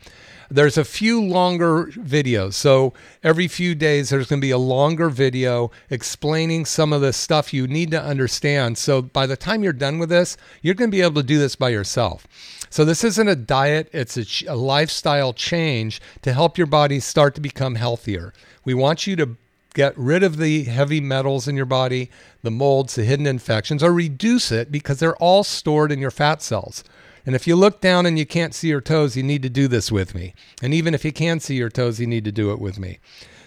There's 0.50 0.78
a 0.78 0.86
few 0.86 1.22
longer 1.22 1.86
videos. 1.88 2.54
So 2.54 2.94
every 3.24 3.48
few 3.48 3.76
days, 3.76 4.10
there's 4.10 4.28
going 4.28 4.42
to 4.42 4.46
be 4.46 4.52
a 4.52 4.58
longer 4.58 5.10
video 5.10 5.72
explaining 5.90 6.66
some 6.66 6.94
of 6.94 7.02
the 7.02 7.14
stuff 7.14 7.54
you 7.54 7.68
need 7.68 7.92
to 7.92 8.02
understand. 8.02 8.78
So 8.78 9.02
by 9.02 9.26
the 9.26 9.38
time 9.38 9.64
you're 9.64 9.74
done 9.74 10.00
with 10.00 10.10
this, 10.10 10.38
you're 10.62 10.76
going 10.76 10.92
to 10.92 10.96
be 10.96 11.02
able 11.02 11.22
to 11.22 11.28
do 11.28 11.40
this 11.40 11.56
by 11.56 11.70
yourself. 11.70 12.28
So 12.70 12.84
this 12.84 13.04
isn't 13.04 13.28
a 13.28 13.36
diet, 13.36 13.90
it's 13.94 14.18
a, 14.18 14.52
a 14.52 14.56
lifestyle 14.56 15.32
change 15.34 16.02
to 16.24 16.34
help 16.34 16.58
your 16.58 16.68
body 16.68 17.00
start 17.00 17.36
to 17.36 17.42
become 17.42 17.76
healthier. 17.76 18.34
We 18.66 18.74
want 18.74 19.06
you 19.06 19.16
to 19.18 19.38
get 19.74 19.98
rid 19.98 20.24
of 20.24 20.38
the 20.38 20.64
heavy 20.64 21.02
metals 21.02 21.48
in 21.48 21.56
your 21.56 21.66
body, 21.66 22.10
the 22.42 22.52
molds, 22.52 22.96
the 22.96 23.04
hidden 23.04 23.28
infections, 23.28 23.84
or 23.84 23.94
reduce 23.94 24.52
it 24.52 24.72
because 24.72 25.00
they're 25.00 25.16
all 25.18 25.44
stored 25.44 25.92
in 25.92 26.00
your 26.00 26.12
fat 26.12 26.42
cells. 26.42 26.84
And 27.26 27.36
if 27.36 27.48
you 27.48 27.56
look 27.56 27.80
down 27.80 28.06
and 28.06 28.20
you 28.20 28.26
can't 28.26 28.54
see 28.54 28.68
your 28.68 28.82
toes, 28.82 29.16
you 29.16 29.24
need 29.24 29.44
to 29.44 29.50
do 29.50 29.68
this 29.68 29.92
with 29.92 30.14
me. 30.14 30.34
And 30.62 30.74
even 30.74 30.94
if 30.94 31.06
you 31.06 31.14
can 31.14 31.40
see 31.40 31.56
your 31.56 31.70
toes, 31.70 32.00
you 32.00 32.08
need 32.08 32.26
to 32.26 32.32
do 32.32 32.52
it 32.52 32.60
with 32.60 32.80
me. 32.80 33.00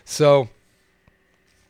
So, 0.05 0.49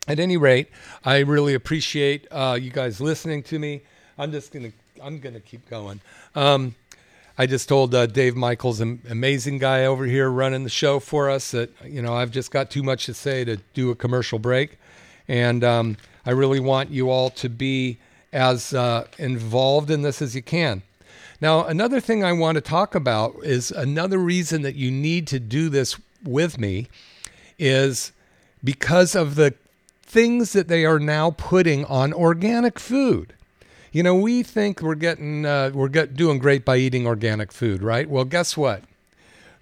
at 0.06 0.20
any 0.20 0.36
rate, 0.36 0.68
I 1.04 1.18
really 1.18 1.54
appreciate 1.54 2.26
uh, 2.30 2.56
you 2.60 2.70
guys 2.70 3.00
listening 3.00 3.42
to 3.44 3.58
me. 3.58 3.82
I'm 4.18 4.30
just 4.30 4.52
gonna 4.52 4.72
I'm 5.02 5.18
gonna 5.18 5.40
keep 5.40 5.68
going. 5.68 6.00
Um, 6.34 6.74
I 7.38 7.46
just 7.46 7.68
told 7.68 7.94
uh, 7.94 8.06
Dave 8.06 8.34
Michaels, 8.36 8.80
an 8.80 9.02
amazing 9.10 9.58
guy 9.58 9.84
over 9.84 10.06
here 10.06 10.30
running 10.30 10.64
the 10.64 10.70
show 10.70 11.00
for 11.00 11.28
us, 11.28 11.50
that 11.50 11.70
you 11.84 12.00
know 12.02 12.14
I've 12.14 12.30
just 12.30 12.50
got 12.50 12.70
too 12.70 12.82
much 12.82 13.06
to 13.06 13.14
say 13.14 13.44
to 13.44 13.56
do 13.74 13.90
a 13.90 13.94
commercial 13.94 14.38
break, 14.38 14.78
and 15.26 15.64
um, 15.64 15.96
I 16.24 16.30
really 16.30 16.60
want 16.60 16.90
you 16.90 17.10
all 17.10 17.30
to 17.30 17.48
be 17.48 17.98
as 18.32 18.72
uh, 18.72 19.06
involved 19.18 19.90
in 19.90 20.02
this 20.02 20.22
as 20.22 20.36
you 20.36 20.42
can. 20.42 20.82
Now, 21.40 21.64
another 21.64 22.00
thing 22.00 22.24
I 22.24 22.32
want 22.32 22.56
to 22.56 22.60
talk 22.60 22.94
about 22.94 23.36
is 23.42 23.70
another 23.70 24.18
reason 24.18 24.62
that 24.62 24.74
you 24.74 24.90
need 24.90 25.26
to 25.28 25.38
do 25.38 25.68
this 25.68 25.96
with 26.24 26.58
me 26.58 26.88
is 27.58 28.12
because 28.64 29.14
of 29.14 29.34
the 29.34 29.54
things 30.02 30.52
that 30.52 30.68
they 30.68 30.84
are 30.84 30.98
now 30.98 31.32
putting 31.32 31.84
on 31.84 32.12
organic 32.12 32.78
food. 32.78 33.34
You 33.92 34.02
know, 34.02 34.14
we 34.14 34.42
think 34.42 34.80
we're 34.80 34.94
getting 34.94 35.44
uh, 35.46 35.70
we're 35.74 35.88
get, 35.88 36.14
doing 36.14 36.38
great 36.38 36.64
by 36.64 36.76
eating 36.76 37.06
organic 37.06 37.52
food, 37.52 37.82
right? 37.82 38.08
Well, 38.08 38.24
guess 38.24 38.56
what? 38.56 38.82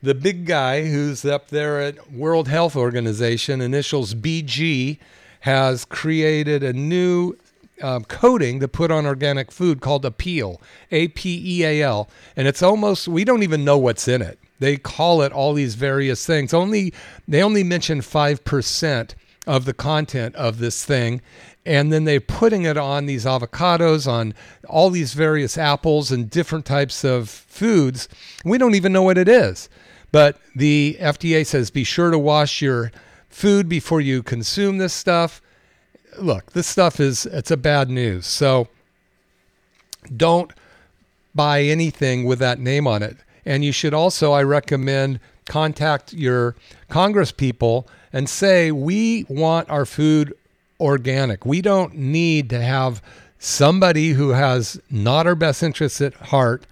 The 0.03 0.15
big 0.15 0.45
guy 0.45 0.87
who's 0.87 1.25
up 1.25 1.49
there 1.49 1.81
at 1.81 2.13
World 2.13 2.49
Health 2.49 2.77
Organization, 2.77 3.61
initials 3.61 4.15
BG, 4.15 4.99
has 5.41 5.85
created 5.85 6.63
a 6.63 6.73
new 6.73 7.37
um, 7.83 8.05
coating 8.05 8.61
to 8.61 8.69
put 8.69 8.91
on 8.91 9.07
organic 9.07 9.51
food 9.51 9.81
called 9.81 10.05
Apeel, 10.05 10.61
A 10.91 11.09
P 11.09 11.43
E 11.45 11.65
A 11.65 11.83
L, 11.83 12.09
and 12.37 12.47
it's 12.47 12.63
almost 12.63 13.09
we 13.09 13.25
don't 13.25 13.43
even 13.43 13.65
know 13.65 13.79
what's 13.79 14.09
in 14.09 14.23
it. 14.23 14.39
They 14.61 14.77
call 14.77 15.23
it 15.23 15.33
all 15.33 15.53
these 15.53 15.75
various 15.75 16.25
things. 16.25 16.55
Only 16.55 16.93
they 17.27 17.43
only 17.43 17.65
mention 17.65 18.01
five 18.01 18.45
percent 18.45 19.15
of 19.47 19.65
the 19.65 19.75
content 19.75 20.35
of 20.37 20.59
this 20.59 20.85
thing, 20.85 21.21
and 21.67 21.93
then 21.93 22.05
they're 22.05 22.21
putting 22.21 22.65
it 22.65 22.77
on 22.77 23.07
these 23.07 23.25
avocados, 23.25 24.07
on 24.11 24.35
all 24.69 24.91
these 24.91 25.15
various 25.15 25.59
apples 25.59 26.11
and 26.11 26.31
different 26.31 26.65
types 26.65 27.05
of 27.05 27.29
foods. 27.29 28.09
We 28.45 28.59
don't 28.59 28.75
even 28.75 28.93
know 28.93 29.03
what 29.03 29.19
it 29.19 29.29
is, 29.29 29.69
but 30.13 30.39
the 30.55 30.97
FDA 31.01 31.45
says 31.45 31.71
be 31.71 31.85
sure 31.85 32.11
to 32.11 32.19
wash 32.19 32.63
your 32.63 32.93
food 33.29 33.69
before 33.69 34.01
you 34.01 34.23
consume 34.23 34.79
this 34.79 34.95
stuff 34.95 35.43
look, 36.19 36.53
this 36.53 36.67
stuff 36.67 37.01
is 37.01 37.27
it's 37.27 37.51
a 37.51 37.57
bad 37.57 37.91
news. 37.91 38.27
So 38.27 38.69
don't 40.17 40.53
buy 41.35 41.63
anything 41.63 42.25
with 42.25 42.39
that 42.39 42.59
name 42.59 42.87
on 42.87 43.03
it. 43.03 43.17
And 43.45 43.65
you 43.65 43.73
should 43.73 43.95
also, 43.95 44.33
I 44.33 44.43
recommend, 44.43 45.21
contact 45.47 46.13
your 46.13 46.55
Congress 46.89 47.33
people 47.33 47.87
and 48.13 48.29
say, 48.29 48.71
we 48.71 49.27
want 49.29 49.69
our 49.69 49.85
food 49.85 50.33
organic. 50.81 51.45
We 51.45 51.61
don't 51.61 51.95
need 51.95 52.49
to 52.51 52.61
have 52.61 53.03
somebody 53.39 54.11
who 54.11 54.31
has 54.31 54.81
not 54.91 55.27
our 55.27 55.35
best 55.35 55.63
interests 55.63 56.01
at 56.01 56.15
heart 56.15 56.65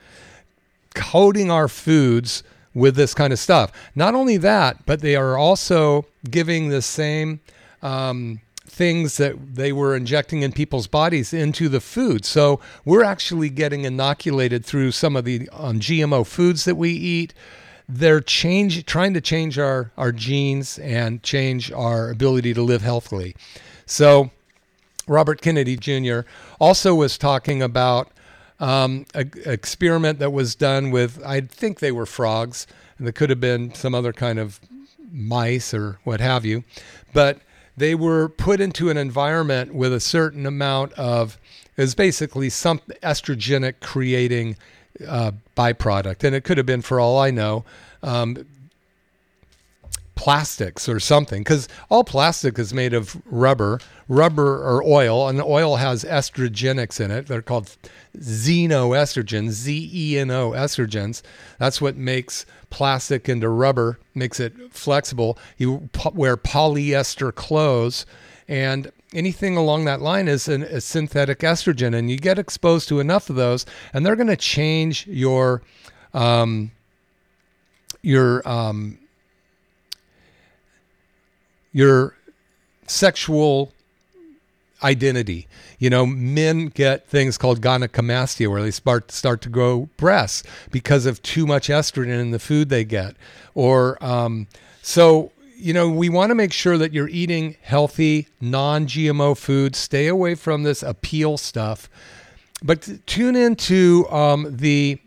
coating 0.94 1.50
our 1.50 1.68
foods 1.68 2.42
with 2.74 2.94
this 2.96 3.14
kind 3.14 3.32
of 3.32 3.38
stuff. 3.38 3.72
Not 3.94 4.14
only 4.14 4.38
that, 4.38 4.86
but 4.86 5.00
they 5.00 5.16
are 5.16 5.36
also 5.36 6.06
giving 6.30 6.68
the 6.68 6.82
same 6.82 7.40
um, 7.82 8.40
things 8.82 9.16
that 9.16 9.54
they 9.54 9.70
were 9.70 9.94
injecting 9.94 10.42
in 10.42 10.50
people's 10.50 10.88
bodies 10.88 11.32
into 11.32 11.68
the 11.68 11.80
food. 11.80 12.24
So 12.24 12.58
we're 12.84 13.04
actually 13.04 13.48
getting 13.48 13.84
inoculated 13.84 14.64
through 14.64 14.90
some 14.90 15.14
of 15.14 15.24
the 15.24 15.48
um, 15.52 15.78
GMO 15.78 16.26
foods 16.26 16.64
that 16.64 16.74
we 16.74 16.90
eat. 16.90 17.32
They're 17.88 18.20
change, 18.20 18.84
trying 18.84 19.14
to 19.14 19.20
change 19.20 19.56
our, 19.56 19.92
our 19.96 20.10
genes 20.10 20.80
and 20.80 21.22
change 21.22 21.70
our 21.70 22.10
ability 22.10 22.54
to 22.54 22.62
live 22.62 22.82
healthily. 22.82 23.36
So 23.86 24.32
Robert 25.06 25.40
Kennedy 25.40 25.76
Jr. 25.76 26.22
also 26.58 26.92
was 26.92 27.16
talking 27.16 27.62
about 27.62 28.10
um, 28.58 29.06
an 29.14 29.30
experiment 29.46 30.18
that 30.18 30.32
was 30.32 30.56
done 30.56 30.90
with, 30.90 31.24
I 31.24 31.42
think 31.42 31.78
they 31.78 31.92
were 31.92 32.06
frogs, 32.06 32.66
and 32.98 33.06
there 33.06 33.12
could 33.12 33.30
have 33.30 33.40
been 33.40 33.74
some 33.74 33.94
other 33.94 34.12
kind 34.12 34.40
of 34.40 34.58
mice 35.12 35.72
or 35.72 36.00
what 36.02 36.20
have 36.20 36.44
you. 36.44 36.64
But 37.12 37.38
they 37.76 37.94
were 37.94 38.28
put 38.28 38.60
into 38.60 38.90
an 38.90 38.96
environment 38.96 39.74
with 39.74 39.92
a 39.92 40.00
certain 40.00 40.46
amount 40.46 40.92
of 40.94 41.38
is 41.76 41.94
basically 41.94 42.50
some 42.50 42.80
estrogenic 43.02 43.80
creating 43.80 44.56
uh, 45.06 45.32
byproduct, 45.56 46.22
and 46.22 46.34
it 46.34 46.44
could 46.44 46.58
have 46.58 46.66
been, 46.66 46.82
for 46.82 47.00
all 47.00 47.18
I 47.18 47.30
know, 47.30 47.64
um, 48.02 48.46
plastics 50.14 50.88
or 50.88 51.00
something 51.00 51.42
because 51.42 51.68
all 51.90 52.04
plastic 52.04 52.58
is 52.58 52.74
made 52.74 52.92
of 52.92 53.20
rubber 53.26 53.80
rubber 54.08 54.62
or 54.62 54.82
oil 54.84 55.26
and 55.28 55.38
the 55.38 55.44
oil 55.44 55.76
has 55.76 56.04
estrogenics 56.04 57.00
in 57.00 57.10
it. 57.10 57.26
They're 57.26 57.42
called 57.42 57.74
xenoestrogens 58.18 59.50
z-e-n-o 59.50 60.50
estrogens. 60.50 61.22
That's 61.58 61.80
what 61.80 61.96
makes 61.96 62.44
plastic 62.68 63.28
into 63.28 63.48
rubber 63.48 63.98
makes 64.14 64.38
it 64.38 64.52
flexible. 64.70 65.38
You 65.56 65.88
wear 66.12 66.36
polyester 66.36 67.34
clothes 67.34 68.04
and 68.48 68.92
anything 69.14 69.56
along 69.56 69.86
that 69.86 70.02
line 70.02 70.28
is 70.28 70.46
an, 70.46 70.62
a 70.62 70.80
synthetic 70.80 71.40
estrogen 71.40 71.94
and 71.94 72.10
you 72.10 72.18
get 72.18 72.38
exposed 72.38 72.88
to 72.88 73.00
enough 73.00 73.30
of 73.30 73.36
those 73.36 73.64
and 73.94 74.04
they're 74.04 74.16
going 74.16 74.26
to 74.26 74.36
change 74.36 75.06
your 75.06 75.62
um, 76.12 76.70
your 78.02 78.46
um, 78.46 78.98
your 81.72 82.16
sexual 82.86 83.72
identity. 84.82 85.46
You 85.78 85.90
know, 85.90 86.06
men 86.06 86.66
get 86.66 87.06
things 87.08 87.38
called 87.38 87.60
gynecomastia 87.60 88.48
where 88.48 88.62
they 88.62 88.70
start 88.70 89.10
start 89.10 89.40
to 89.42 89.48
grow 89.48 89.88
breasts 89.96 90.42
because 90.70 91.06
of 91.06 91.22
too 91.22 91.46
much 91.46 91.68
estrogen 91.68 92.20
in 92.20 92.30
the 92.30 92.38
food 92.38 92.68
they 92.68 92.84
get. 92.84 93.16
Or 93.54 94.02
um, 94.04 94.46
so 94.82 95.32
you 95.56 95.72
know, 95.72 95.88
we 95.88 96.08
want 96.08 96.30
to 96.30 96.34
make 96.34 96.52
sure 96.52 96.76
that 96.76 96.92
you're 96.92 97.08
eating 97.08 97.56
healthy, 97.62 98.26
non-GMO 98.40 99.36
food. 99.36 99.76
Stay 99.76 100.08
away 100.08 100.34
from 100.34 100.64
this 100.64 100.82
Apeel 100.82 101.38
stuff. 101.38 101.88
But 102.64 102.88
tune 103.06 103.36
into 103.36 104.08
um, 104.10 104.48
the 104.50 105.00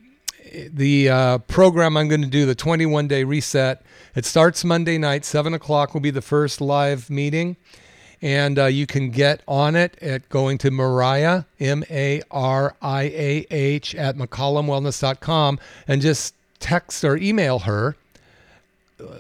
the 0.71 1.09
uh, 1.09 1.37
program 1.39 1.97
I'm 1.97 2.07
going 2.07 2.21
to 2.21 2.27
do, 2.27 2.45
the 2.45 2.55
21 2.55 3.07
day 3.07 3.23
reset. 3.23 3.83
It 4.15 4.25
starts 4.25 4.63
Monday 4.63 4.97
night, 4.97 5.25
7 5.25 5.53
o'clock 5.53 5.93
will 5.93 6.01
be 6.01 6.11
the 6.11 6.21
first 6.21 6.61
live 6.61 7.09
meeting. 7.09 7.57
And 8.21 8.57
uh, 8.57 8.65
you 8.65 8.87
can 8.87 9.11
get 9.11 9.41
on 9.47 9.75
it 9.75 9.97
at 10.01 10.29
going 10.29 10.57
to 10.59 10.71
Mariah, 10.71 11.43
M 11.59 11.83
A 11.91 12.21
R 12.31 12.75
I 12.81 13.03
A 13.03 13.45
H, 13.51 13.93
at 13.93 14.17
McCollumWellness.com 14.17 15.59
and 15.87 16.01
just 16.01 16.33
text 16.59 17.03
or 17.03 17.17
email 17.17 17.59
her 17.59 17.95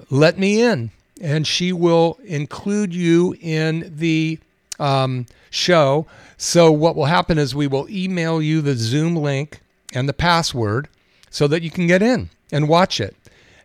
let 0.09 0.37
me 0.37 0.61
in, 0.61 0.91
and 1.21 1.45
she 1.45 1.73
will 1.73 2.17
include 2.23 2.93
you 2.93 3.35
in 3.41 3.93
the 3.97 4.39
um, 4.79 5.25
show. 5.49 6.05
So, 6.37 6.71
what 6.71 6.95
will 6.95 7.05
happen 7.05 7.37
is 7.37 7.55
we 7.55 7.67
will 7.67 7.89
email 7.89 8.41
you 8.41 8.61
the 8.61 8.75
Zoom 8.75 9.15
link 9.15 9.61
and 9.93 10.09
the 10.09 10.13
password 10.13 10.87
so 11.35 11.49
that 11.49 11.61
you 11.61 11.69
can 11.69 11.85
get 11.85 12.01
in 12.01 12.29
and 12.49 12.69
watch 12.69 13.01
it. 13.01 13.13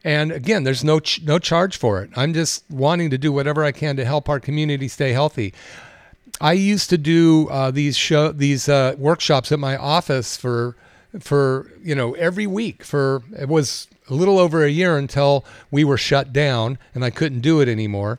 And 0.03 0.33
again, 0.33 0.65
there's 0.65 0.83
no 0.83 0.99
ch- 0.99 1.23
no 1.23 1.39
charge 1.39 1.77
for 1.77 2.03
it. 2.03 2.11
I'm 2.17 2.35
just 2.35 2.65
wanting 2.69 3.11
to 3.11 3.19
do 3.19 3.31
whatever 3.31 3.63
I 3.63 3.71
can 3.71 3.95
to 3.97 4.05
help 4.05 4.29
our 4.29 4.41
community 4.41 4.89
stay 4.89 5.13
healthy. 5.13 5.55
I 6.41 6.55
used 6.55 6.91
to 6.91 6.99
do 6.99 7.47
uh, 7.49 7.71
these 7.71 7.97
show 7.97 8.33
these 8.33 8.69
uh, 8.69 8.97
workshops 8.99 9.53
at 9.53 9.61
my 9.61 9.77
office 9.77 10.37
for 10.37 10.75
for 11.21 11.71
you 11.81 11.95
know 11.95 12.15
every 12.15 12.47
week 12.47 12.83
for 12.83 13.23
it 13.39 13.49
was 13.49 13.87
a 14.09 14.15
little 14.15 14.41
over 14.41 14.65
a 14.65 14.71
year 14.71 14.99
until 14.99 15.45
we 15.71 15.85
were 15.85 15.99
shut 15.99 16.33
down 16.33 16.77
and 16.93 17.05
I 17.05 17.11
couldn't 17.11 17.41
do 17.41 17.61
it 17.61 17.69
anymore. 17.69 18.19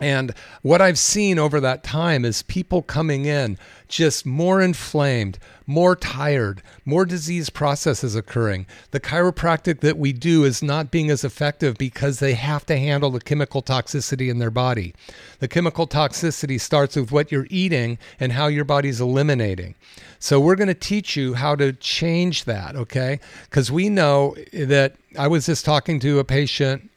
And 0.00 0.32
what 0.62 0.80
I've 0.80 0.98
seen 0.98 1.38
over 1.38 1.60
that 1.60 1.82
time 1.82 2.24
is 2.24 2.42
people 2.42 2.82
coming 2.82 3.24
in 3.24 3.58
just 3.88 4.24
more 4.24 4.60
inflamed, 4.60 5.38
more 5.66 5.96
tired, 5.96 6.62
more 6.84 7.04
disease 7.04 7.50
processes 7.50 8.14
occurring. 8.14 8.66
The 8.92 9.00
chiropractic 9.00 9.80
that 9.80 9.98
we 9.98 10.12
do 10.12 10.44
is 10.44 10.62
not 10.62 10.90
being 10.90 11.10
as 11.10 11.24
effective 11.24 11.76
because 11.78 12.18
they 12.18 12.34
have 12.34 12.64
to 12.66 12.78
handle 12.78 13.10
the 13.10 13.20
chemical 13.20 13.62
toxicity 13.62 14.30
in 14.30 14.38
their 14.38 14.50
body. 14.50 14.94
The 15.40 15.48
chemical 15.48 15.86
toxicity 15.86 16.60
starts 16.60 16.96
with 16.96 17.10
what 17.10 17.32
you're 17.32 17.48
eating 17.50 17.98
and 18.20 18.32
how 18.32 18.46
your 18.46 18.64
body's 18.64 19.00
eliminating. 19.00 19.74
So 20.20 20.38
we're 20.38 20.56
going 20.56 20.68
to 20.68 20.74
teach 20.74 21.16
you 21.16 21.34
how 21.34 21.56
to 21.56 21.72
change 21.72 22.44
that, 22.44 22.76
okay? 22.76 23.18
Because 23.44 23.72
we 23.72 23.88
know 23.88 24.36
that 24.52 24.94
I 25.18 25.28
was 25.28 25.46
just 25.46 25.64
talking 25.64 25.98
to 26.00 26.18
a 26.18 26.24
patient 26.24 26.90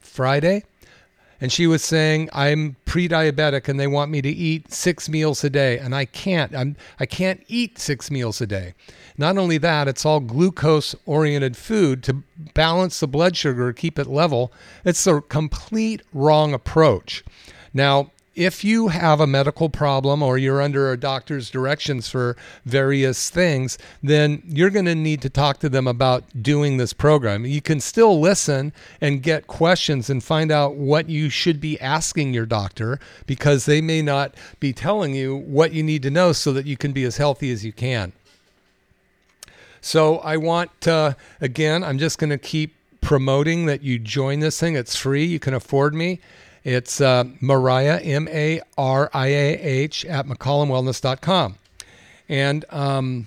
Friday 0.00 0.64
and 1.40 1.52
she 1.52 1.66
was 1.66 1.84
saying 1.84 2.28
i'm 2.32 2.76
pre-diabetic 2.84 3.68
and 3.68 3.78
they 3.78 3.86
want 3.86 4.10
me 4.10 4.20
to 4.22 4.28
eat 4.28 4.72
six 4.72 5.08
meals 5.08 5.44
a 5.44 5.50
day. 5.50 5.78
And 5.78 5.94
i 5.94 6.04
can't 6.04 6.54
i'm 6.54 6.76
i 6.98 7.06
can't 7.06 7.42
eat 7.48 7.78
six 7.78 8.10
meals 8.10 8.40
a 8.40 8.46
day. 8.46 8.74
Not 9.16 9.38
only 9.38 9.58
that 9.58 9.88
it's 9.88 10.06
all 10.06 10.20
glucose 10.20 10.94
oriented 11.06 11.56
food 11.56 12.02
to 12.04 12.22
balance 12.54 13.00
the 13.00 13.08
blood 13.08 13.36
sugar 13.36 13.72
keep 13.72 13.98
it 13.98 14.06
level. 14.06 14.52
It's 14.84 15.06
a 15.06 15.20
complete 15.20 16.02
wrong 16.12 16.54
approach. 16.54 17.24
Now 17.72 18.10
if 18.38 18.62
you 18.62 18.86
have 18.86 19.18
a 19.18 19.26
medical 19.26 19.68
problem 19.68 20.22
or 20.22 20.38
you're 20.38 20.62
under 20.62 20.92
a 20.92 20.96
doctor's 20.96 21.50
directions 21.50 22.08
for 22.08 22.36
various 22.64 23.30
things, 23.30 23.76
then 24.00 24.40
you're 24.46 24.70
going 24.70 24.84
to 24.84 24.94
need 24.94 25.20
to 25.22 25.28
talk 25.28 25.58
to 25.58 25.68
them 25.68 25.88
about 25.88 26.22
doing 26.40 26.76
this 26.76 26.92
program. 26.92 27.44
You 27.44 27.60
can 27.60 27.80
still 27.80 28.20
listen 28.20 28.72
and 29.00 29.24
get 29.24 29.48
questions 29.48 30.08
and 30.08 30.22
find 30.22 30.52
out 30.52 30.76
what 30.76 31.10
you 31.10 31.30
should 31.30 31.60
be 31.60 31.80
asking 31.80 32.32
your 32.32 32.46
doctor 32.46 33.00
because 33.26 33.66
they 33.66 33.80
may 33.80 34.02
not 34.02 34.36
be 34.60 34.72
telling 34.72 35.14
you 35.14 35.36
what 35.36 35.72
you 35.72 35.82
need 35.82 36.04
to 36.04 36.10
know 36.10 36.32
so 36.32 36.52
that 36.52 36.64
you 36.64 36.76
can 36.76 36.92
be 36.92 37.02
as 37.02 37.16
healthy 37.16 37.50
as 37.50 37.64
you 37.64 37.72
can. 37.72 38.12
So 39.80 40.18
I 40.18 40.36
want, 40.36 40.70
again, 41.40 41.82
I'm 41.82 41.98
just 41.98 42.20
going 42.20 42.30
to 42.30 42.38
keep 42.38 42.76
promoting 43.00 43.66
that 43.66 43.82
you 43.82 43.98
join 43.98 44.38
this 44.38 44.60
thing. 44.60 44.76
It's 44.76 44.94
free. 44.94 45.24
You 45.24 45.40
can 45.40 45.54
afford 45.54 45.92
me. 45.92 46.20
It's 46.64 47.00
uh, 47.00 47.24
Mariah, 47.40 48.00
M 48.00 48.28
A 48.28 48.60
R 48.76 49.10
I 49.12 49.28
A 49.28 49.58
H, 49.60 50.04
at 50.04 50.26
McCollumWellness.com. 50.26 51.56
And 52.28 52.64
um, 52.70 53.26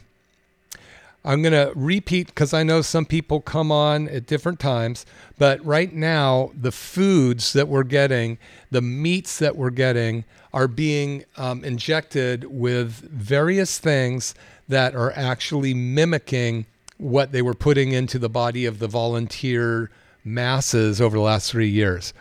I'm 1.23 1.41
going 1.41 1.53
to 1.53 1.71
repeat 1.75 2.27
because 2.27 2.53
I 2.53 2.63
know 2.63 2.81
some 2.81 3.05
people 3.05 3.41
come 3.41 3.71
on 3.71 4.07
at 4.09 4.25
different 4.25 4.59
times, 4.59 5.05
but 5.37 5.63
right 5.65 5.93
now, 5.93 6.51
the 6.59 6.71
foods 6.71 7.53
that 7.53 7.67
we're 7.67 7.83
getting, 7.83 8.37
the 8.71 8.81
meats 8.81 9.37
that 9.39 9.55
we're 9.55 9.69
getting, 9.69 10.23
are 10.53 10.67
being 10.67 11.23
um, 11.37 11.63
injected 11.63 12.45
with 12.45 12.91
various 12.91 13.79
things 13.79 14.33
that 14.67 14.95
are 14.95 15.11
actually 15.13 15.73
mimicking 15.73 16.65
what 16.97 17.31
they 17.31 17.41
were 17.41 17.53
putting 17.53 17.91
into 17.91 18.19
the 18.19 18.29
body 18.29 18.65
of 18.65 18.79
the 18.79 18.87
volunteer 18.87 19.89
masses 20.23 21.01
over 21.01 21.17
the 21.17 21.23
last 21.23 21.51
three 21.51 21.69
years. 21.69 22.13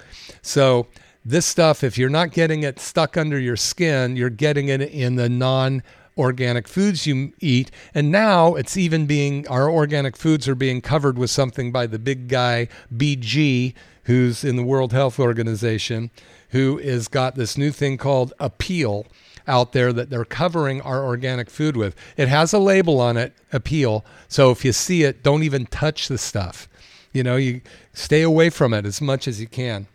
So, 0.43 0.87
this 1.25 1.45
stuff, 1.45 1.85
if 1.85 1.99
you're 1.99 2.09
not 2.09 2.33
getting 2.33 2.63
it 2.63 2.81
stuck 2.81 3.17
under 3.19 3.39
your 3.39 3.57
skin, 3.57 4.17
you're 4.17 4.31
getting 4.31 4.69
it 4.69 4.81
in 4.81 5.17
the 5.17 5.29
non 5.29 5.83
organic 6.17 6.67
foods 6.69 7.07
you 7.07 7.33
eat. 7.41 7.71
And 7.95 8.11
now 8.11 8.55
it's 8.55 8.77
even 8.77 9.07
being, 9.07 9.47
our 9.49 9.71
organic 9.71 10.17
foods 10.17 10.49
are 10.49 10.55
being 10.55 10.81
covered 10.81 11.19
with 11.19 11.31
something 11.31 11.73
by 11.73 11.87
the 11.87 11.99
big 11.99 12.29
guy, 12.29 12.69
BG, 12.95 13.75
who's 14.05 14.45
in 14.45 14.57
the 14.57 14.65
World 14.65 14.93
Health 14.93 15.19
Organization, 15.19 16.11
who 16.51 16.79
has 16.79 17.09
got 17.09 17.35
this 17.35 17.57
new 17.57 17.71
thing 17.71 17.97
called 17.97 18.33
Apeel 18.41 19.07
out 19.47 19.73
there 19.73 19.93
that 19.93 20.11
they're 20.11 20.25
covering 20.25 20.81
our 20.83 21.05
organic 21.05 21.51
food 21.51 21.77
with. 21.77 21.95
It 22.17 22.29
has 22.29 22.53
a 22.53 22.59
label 22.59 23.01
on 23.01 23.17
it, 23.17 23.35
Apeel. 23.53 24.05
So 24.29 24.51
if 24.51 24.65
you 24.65 24.73
see 24.73 25.03
it, 25.03 25.23
don't 25.23 25.43
even 25.43 25.67
touch 25.67 26.09
the 26.09 26.19
stuff. 26.19 26.69
You 27.12 27.23
know, 27.23 27.37
you 27.37 27.61
stay 27.92 28.23
away 28.23 28.51
from 28.51 28.73
it 28.73 28.87
as 28.87 29.01
much 29.01 29.27
as 29.27 29.40
you 29.40 29.49
can. 29.49 29.87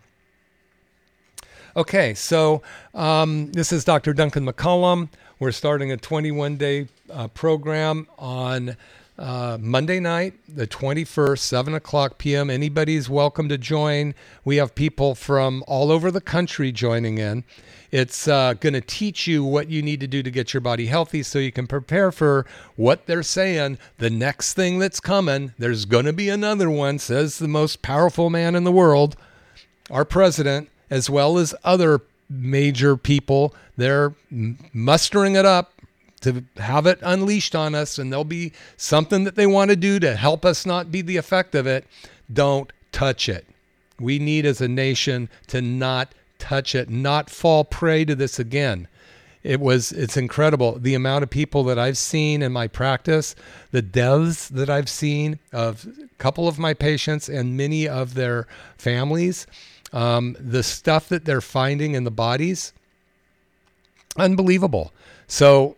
Okay, 1.76 2.14
so 2.14 2.62
um, 2.94 3.52
this 3.52 3.72
is 3.72 3.84
Dr. 3.84 4.14
Duncan 4.14 4.46
McCollum. 4.46 5.08
We're 5.38 5.52
starting 5.52 5.92
a 5.92 5.96
21 5.96 6.56
day 6.56 6.88
uh, 7.10 7.28
program 7.28 8.06
on 8.18 8.76
uh, 9.18 9.58
Monday 9.60 10.00
night, 10.00 10.34
the 10.48 10.66
21st, 10.66 11.38
7 11.38 11.74
o'clock 11.74 12.18
p.m. 12.18 12.50
Anybody's 12.50 13.08
welcome 13.08 13.48
to 13.48 13.58
join. 13.58 14.14
We 14.44 14.56
have 14.56 14.74
people 14.74 15.14
from 15.14 15.64
all 15.66 15.90
over 15.90 16.10
the 16.10 16.20
country 16.20 16.72
joining 16.72 17.18
in. 17.18 17.44
It's 17.90 18.26
uh, 18.28 18.54
going 18.54 18.72
to 18.72 18.80
teach 18.80 19.26
you 19.26 19.44
what 19.44 19.68
you 19.68 19.82
need 19.82 20.00
to 20.00 20.06
do 20.06 20.22
to 20.22 20.30
get 20.30 20.52
your 20.52 20.60
body 20.60 20.86
healthy 20.86 21.22
so 21.22 21.38
you 21.38 21.52
can 21.52 21.66
prepare 21.66 22.10
for 22.12 22.46
what 22.76 23.06
they're 23.06 23.22
saying. 23.22 23.78
The 23.98 24.10
next 24.10 24.54
thing 24.54 24.78
that's 24.78 25.00
coming, 25.00 25.52
there's 25.58 25.84
going 25.84 26.06
to 26.06 26.12
be 26.12 26.28
another 26.28 26.70
one, 26.70 26.98
says 26.98 27.38
the 27.38 27.48
most 27.48 27.82
powerful 27.82 28.30
man 28.30 28.54
in 28.54 28.64
the 28.64 28.72
world, 28.72 29.16
our 29.90 30.04
president 30.04 30.68
as 30.90 31.10
well 31.10 31.38
as 31.38 31.54
other 31.64 32.00
major 32.28 32.96
people. 32.96 33.54
They're 33.76 34.14
mustering 34.30 35.36
it 35.36 35.44
up 35.44 35.72
to 36.22 36.44
have 36.56 36.86
it 36.86 36.98
unleashed 37.02 37.54
on 37.54 37.74
us, 37.74 37.98
and 37.98 38.10
there'll 38.10 38.24
be 38.24 38.52
something 38.76 39.24
that 39.24 39.36
they 39.36 39.46
want 39.46 39.70
to 39.70 39.76
do 39.76 40.00
to 40.00 40.16
help 40.16 40.44
us 40.44 40.66
not 40.66 40.90
be 40.90 41.02
the 41.02 41.16
effect 41.16 41.54
of 41.54 41.66
it. 41.66 41.86
Don't 42.32 42.72
touch 42.90 43.28
it. 43.28 43.46
We 44.00 44.18
need 44.18 44.44
as 44.44 44.60
a 44.60 44.68
nation 44.68 45.28
to 45.48 45.60
not 45.60 46.12
touch 46.38 46.74
it, 46.74 46.90
not 46.90 47.30
fall 47.30 47.64
prey 47.64 48.04
to 48.04 48.14
this 48.14 48.38
again. 48.38 48.88
It 49.42 49.60
was 49.60 49.92
it's 49.92 50.16
incredible 50.16 50.78
the 50.78 50.94
amount 50.94 51.22
of 51.22 51.30
people 51.30 51.62
that 51.64 51.78
I've 51.78 51.98
seen 51.98 52.42
in 52.42 52.52
my 52.52 52.66
practice, 52.66 53.36
the 53.70 53.82
deaths 53.82 54.48
that 54.48 54.68
I've 54.68 54.88
seen 54.88 55.38
of 55.52 55.86
a 55.86 56.08
couple 56.18 56.48
of 56.48 56.58
my 56.58 56.74
patients 56.74 57.28
and 57.28 57.56
many 57.56 57.86
of 57.86 58.14
their 58.14 58.48
families 58.76 59.46
um, 59.92 60.36
the 60.38 60.62
stuff 60.62 61.08
that 61.08 61.24
they're 61.24 61.40
finding 61.40 61.94
in 61.94 62.04
the 62.04 62.10
bodies, 62.10 62.72
unbelievable. 64.16 64.92
So, 65.26 65.76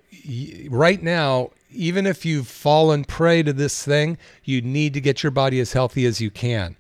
right 0.69 1.03
now, 1.03 1.51
even 1.71 2.07
if 2.07 2.25
you've 2.25 2.49
fallen 2.49 3.05
prey 3.05 3.43
to 3.43 3.53
this 3.53 3.85
thing, 3.85 4.19
you 4.45 4.61
need 4.61 4.95
to 4.95 5.01
get 5.01 5.23
your 5.23 5.31
body 5.31 5.61
as 5.61 5.73
healthy 5.73 6.07
as 6.07 6.21
you 6.21 6.31
can. 6.31 6.77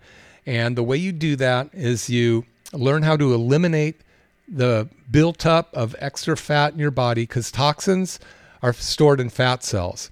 And 0.47 0.77
the 0.77 0.83
way 0.83 0.97
you 0.97 1.12
do 1.12 1.37
that 1.37 1.69
is 1.73 2.09
you 2.09 2.45
learn 2.72 3.02
how 3.02 3.16
to 3.16 3.33
eliminate 3.35 4.02
the 4.46 4.88
built 5.11 5.44
up 5.46 5.74
of 5.74 5.94
extra 5.98 6.37
fat 6.37 6.72
in 6.72 6.78
your 6.78 6.90
body 6.90 7.22
because 7.22 7.50
toxins 7.50 8.18
are 8.62 8.72
stored 8.72 9.20
in 9.20 9.28
fat 9.28 9.62
cells. 9.62 10.11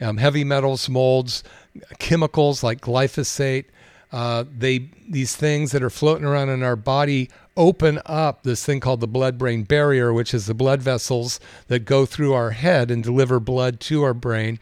Um, 0.00 0.16
heavy 0.16 0.44
metals, 0.44 0.88
molds, 0.88 1.44
chemicals 1.98 2.62
like 2.62 2.80
glyphosate, 2.80 3.66
uh, 4.12 4.44
they 4.56 4.90
these 5.08 5.34
things 5.34 5.72
that 5.72 5.82
are 5.82 5.90
floating 5.90 6.24
around 6.24 6.50
in 6.50 6.62
our 6.62 6.76
body 6.76 7.30
open 7.56 8.00
up 8.06 8.42
this 8.42 8.64
thing 8.64 8.80
called 8.80 9.00
the 9.00 9.06
blood 9.06 9.36
brain 9.36 9.62
barrier 9.62 10.12
which 10.12 10.32
is 10.32 10.46
the 10.46 10.54
blood 10.54 10.80
vessels 10.80 11.38
that 11.68 11.80
go 11.80 12.06
through 12.06 12.32
our 12.32 12.50
head 12.50 12.90
and 12.90 13.02
deliver 13.02 13.40
blood 13.40 13.80
to 13.80 14.02
our 14.02 14.14
brain 14.14 14.58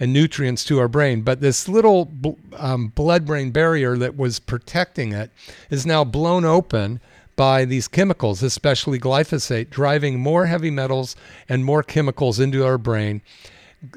and 0.00 0.12
nutrients 0.12 0.64
to 0.64 0.78
our 0.78 0.88
brain. 0.88 1.22
But 1.22 1.40
this 1.40 1.68
little 1.68 2.12
um, 2.56 2.88
blood 2.88 3.26
brain 3.26 3.50
barrier 3.50 3.96
that 3.96 4.16
was 4.16 4.38
protecting 4.38 5.12
it 5.12 5.30
is 5.70 5.86
now 5.86 6.04
blown 6.04 6.44
open 6.44 7.00
by 7.36 7.64
these 7.64 7.88
chemicals 7.88 8.44
especially 8.44 8.98
glyphosate 8.98 9.68
driving 9.68 10.20
more 10.20 10.46
heavy 10.46 10.70
metals 10.70 11.16
and 11.48 11.64
more 11.64 11.82
chemicals 11.82 12.38
into 12.38 12.64
our 12.64 12.78
brain 12.78 13.20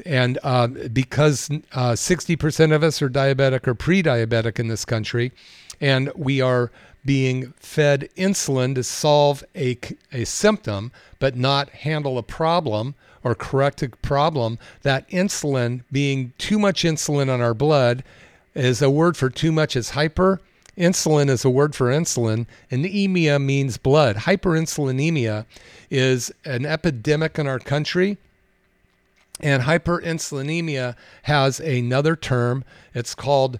and 0.05 0.39
uh, 0.43 0.67
because 0.67 1.49
uh, 1.73 1.91
60% 1.91 2.73
of 2.73 2.83
us 2.83 3.01
are 3.01 3.09
diabetic 3.09 3.67
or 3.67 3.73
pre-diabetic 3.73 4.59
in 4.59 4.67
this 4.67 4.85
country, 4.85 5.31
and 5.79 6.11
we 6.15 6.41
are 6.41 6.71
being 7.05 7.53
fed 7.57 8.09
insulin 8.17 8.75
to 8.75 8.83
solve 8.83 9.43
a, 9.55 9.77
a 10.11 10.25
symptom, 10.25 10.91
but 11.19 11.35
not 11.37 11.69
handle 11.69 12.17
a 12.17 12.23
problem 12.23 12.95
or 13.23 13.33
correct 13.33 13.81
a 13.81 13.89
problem, 13.89 14.59
that 14.83 15.07
insulin 15.09 15.83
being 15.91 16.33
too 16.37 16.59
much 16.59 16.83
insulin 16.83 17.29
on 17.29 17.41
our 17.41 17.53
blood 17.53 18.03
is 18.53 18.81
a 18.81 18.89
word 18.89 19.15
for 19.15 19.29
too 19.29 19.51
much 19.51 19.75
is 19.75 19.91
hyper, 19.91 20.41
insulin 20.77 21.29
is 21.29 21.43
a 21.43 21.49
word 21.49 21.75
for 21.75 21.87
insulin, 21.87 22.45
and 22.69 22.85
anemia 22.85 23.39
means 23.39 23.77
blood. 23.77 24.15
Hyperinsulinemia 24.15 25.45
is 25.89 26.31
an 26.45 26.65
epidemic 26.65 27.39
in 27.39 27.47
our 27.47 27.59
country. 27.59 28.17
And 29.39 29.63
hyperinsulinemia 29.63 30.95
has 31.23 31.59
another 31.59 32.15
term. 32.15 32.63
It's 32.93 33.13
called 33.15 33.59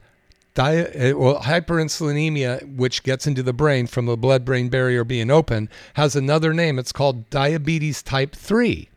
Di- 0.56 0.88
eh, 0.94 1.12
well, 1.12 1.42
hyperinsulinemia, 1.42 2.76
which 2.76 3.04
gets 3.04 3.28
into 3.28 3.44
the 3.44 3.54
brain 3.54 3.86
from 3.86 4.08
the 4.08 4.18
blood 4.18 4.44
brain 4.44 4.70
barrier 4.70 5.04
being 5.04 5.30
open, 5.30 5.70
has 5.94 6.16
another 6.16 6.52
name. 6.52 6.80
It's 6.80 6.92
called 6.92 7.30
diabetes 7.30 8.02
type 8.02 8.36
3. 8.36 8.90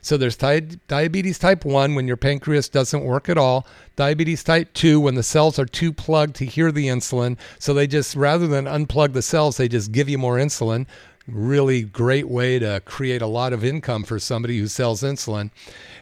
So 0.00 0.16
there's 0.16 0.36
di- 0.36 0.78
diabetes 0.88 1.40
type 1.40 1.64
1 1.64 1.96
when 1.96 2.06
your 2.06 2.16
pancreas 2.16 2.68
doesn't 2.68 3.04
work 3.04 3.28
at 3.28 3.38
all, 3.38 3.66
diabetes 3.96 4.44
type 4.44 4.72
2 4.74 5.00
when 5.00 5.16
the 5.16 5.22
cells 5.24 5.58
are 5.58 5.66
too 5.66 5.92
plugged 5.92 6.36
to 6.36 6.44
hear 6.44 6.70
the 6.70 6.86
insulin. 6.86 7.36
So 7.58 7.74
they 7.74 7.86
just, 7.88 8.14
rather 8.14 8.46
than 8.46 8.66
unplug 8.66 9.12
the 9.12 9.22
cells, 9.22 9.56
they 9.56 9.68
just 9.68 9.92
give 9.92 10.08
you 10.08 10.18
more 10.18 10.36
insulin. 10.36 10.86
Really 11.28 11.82
great 11.82 12.28
way 12.28 12.58
to 12.58 12.82
create 12.84 13.22
a 13.22 13.26
lot 13.26 13.52
of 13.52 13.64
income 13.64 14.02
for 14.02 14.18
somebody 14.18 14.58
who 14.58 14.66
sells 14.66 15.02
insulin. 15.02 15.50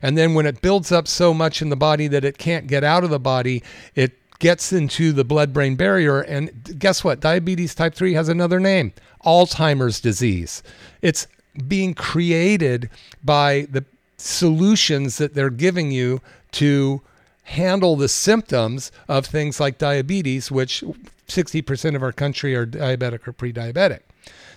And 0.01 0.17
then 0.17 0.33
when 0.35 0.47
it 0.47 0.63
builds 0.63 0.91
up 0.91 1.07
so 1.07 1.35
much 1.35 1.61
in 1.61 1.69
the 1.69 1.77
body 1.77 2.09
that 2.09 2.25
it 2.25 2.39
can't 2.39 2.67
get 2.67 2.85
out 2.85 3.05
of 3.05 3.11
the 3.11 3.21
body, 3.21 3.63
it 3.95 4.13
gets 4.39 4.73
into 4.73 5.13
the 5.13 5.25
blood 5.25 5.53
brain 5.53 5.77
barrier. 5.77 6.21
And 6.23 6.79
guess 6.79 7.05
what? 7.05 7.21
Diabetes 7.21 7.75
type 7.75 7.95
3 7.95 8.15
has 8.15 8.29
another 8.29 8.59
name 8.59 8.93
Alzheimer's 9.25 10.01
disease. 10.01 10.63
It's 11.03 11.27
being 11.69 11.95
created 11.95 12.89
by 13.23 13.67
the 13.71 13.85
solutions 14.17 15.19
that 15.19 15.35
they're 15.35 15.51
giving 15.51 15.91
you 15.91 16.21
to 16.53 17.03
handle 17.45 17.97
the 17.97 18.09
symptoms 18.09 18.91
of 19.09 19.27
things 19.27 19.61
like 19.61 19.77
diabetes, 19.77 20.51
which 20.51 20.83
60% 21.29 21.95
of 21.95 22.03
our 22.03 22.13
country 22.13 22.55
are 22.55 22.67
diabetic 22.67 23.27
or 23.27 23.33
pre 23.33 23.53
diabetic. 23.53 24.01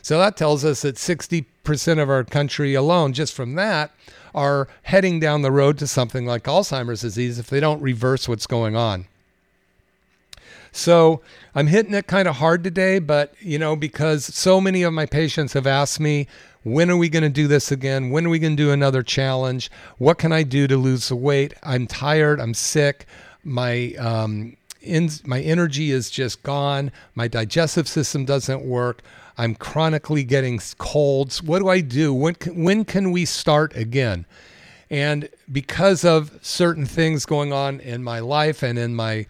So 0.03 0.19
that 0.19 0.35
tells 0.35 0.65
us 0.65 0.81
that 0.81 0.95
60% 0.95 2.01
of 2.01 2.09
our 2.09 2.25
country 2.25 2.73
alone, 2.75 3.13
just 3.13 3.33
from 3.33 3.55
that, 3.55 3.91
are 4.35 4.67
heading 4.83 5.21
down 5.21 5.43
the 5.43 5.51
road 5.51 5.77
to 5.77 5.87
something 5.87 6.25
like 6.25 6.43
Alzheimer's 6.43 7.01
disease 7.01 7.39
if 7.39 7.49
they 7.49 7.61
don't 7.61 7.81
reverse 7.81 8.27
what's 8.27 8.45
going 8.45 8.75
on. 8.75 9.05
So 10.73 11.21
I'm 11.55 11.67
hitting 11.67 11.93
it 11.93 12.07
kind 12.07 12.27
of 12.27 12.35
hard 12.35 12.65
today, 12.65 12.99
but 12.99 13.33
you 13.39 13.57
know, 13.57 13.77
because 13.77 14.25
so 14.25 14.59
many 14.59 14.83
of 14.83 14.91
my 14.91 15.05
patients 15.05 15.53
have 15.53 15.67
asked 15.67 16.01
me, 16.01 16.27
when 16.63 16.91
are 16.91 16.97
we 16.97 17.07
going 17.07 17.23
to 17.23 17.29
do 17.29 17.47
this 17.47 17.71
again? 17.71 18.09
When 18.09 18.25
are 18.25 18.29
we 18.29 18.39
going 18.39 18.57
to 18.57 18.63
do 18.63 18.71
another 18.71 19.03
challenge? 19.03 19.71
What 19.99 20.17
can 20.17 20.33
I 20.33 20.43
do 20.43 20.67
to 20.67 20.75
lose 20.75 21.09
the 21.09 21.15
weight? 21.15 21.53
I'm 21.63 21.87
tired. 21.87 22.41
I'm 22.41 22.53
sick. 22.53 23.05
My 23.43 23.93
um, 23.99 24.57
in, 24.81 25.09
my 25.25 25.41
energy 25.41 25.91
is 25.91 26.09
just 26.09 26.43
gone. 26.43 26.91
My 27.15 27.29
digestive 27.29 27.87
system 27.87 28.25
doesn't 28.25 28.65
work. 28.65 29.01
I'm 29.37 29.55
chronically 29.55 30.23
getting 30.23 30.59
colds. 30.77 31.41
What 31.41 31.59
do 31.59 31.69
I 31.69 31.81
do? 31.81 32.13
When 32.13 32.35
can, 32.35 32.63
when 32.63 32.85
can 32.85 33.11
we 33.11 33.25
start 33.25 33.75
again? 33.75 34.25
And 34.89 35.29
because 35.51 36.05
of 36.05 36.37
certain 36.41 36.85
things 36.85 37.25
going 37.25 37.51
on 37.51 37.79
in 37.79 38.03
my 38.03 38.19
life 38.19 38.61
and 38.61 38.77
in 38.77 38.95
my 38.95 39.25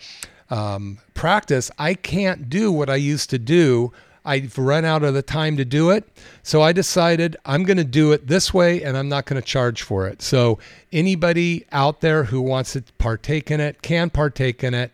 um, 0.50 1.00
practice, 1.14 1.72
I 1.80 1.94
can't 1.94 2.50
do 2.50 2.72
what 2.72 2.90
I 2.90 2.96
used 2.96 3.30
to 3.30 3.40
do. 3.40 3.94
I've 4.26 4.58
run 4.58 4.86
out 4.86 5.04
of 5.04 5.14
the 5.14 5.22
time 5.22 5.58
to 5.58 5.66
do 5.66 5.90
it. 5.90 6.08
So 6.44 6.62
I 6.62 6.72
decided 6.72 7.36
I'm 7.46 7.64
going 7.64 7.78
to 7.78 7.84
do 7.84 8.12
it 8.12 8.28
this 8.28 8.54
way 8.54 8.84
and 8.84 8.98
I'm 8.98 9.10
not 9.10 9.26
going 9.26 9.42
to 9.42 9.46
charge 9.46 9.82
for 9.82 10.08
it. 10.08 10.22
So 10.22 10.60
anybody 10.92 11.66
out 11.72 12.02
there 12.02 12.26
who 12.26 12.42
wants 12.42 12.74
to 12.74 12.84
partake 12.98 13.52
in 13.52 13.60
it 13.60 13.82
can 13.82 14.10
partake 14.10 14.64
in 14.64 14.74
it. 14.74 14.94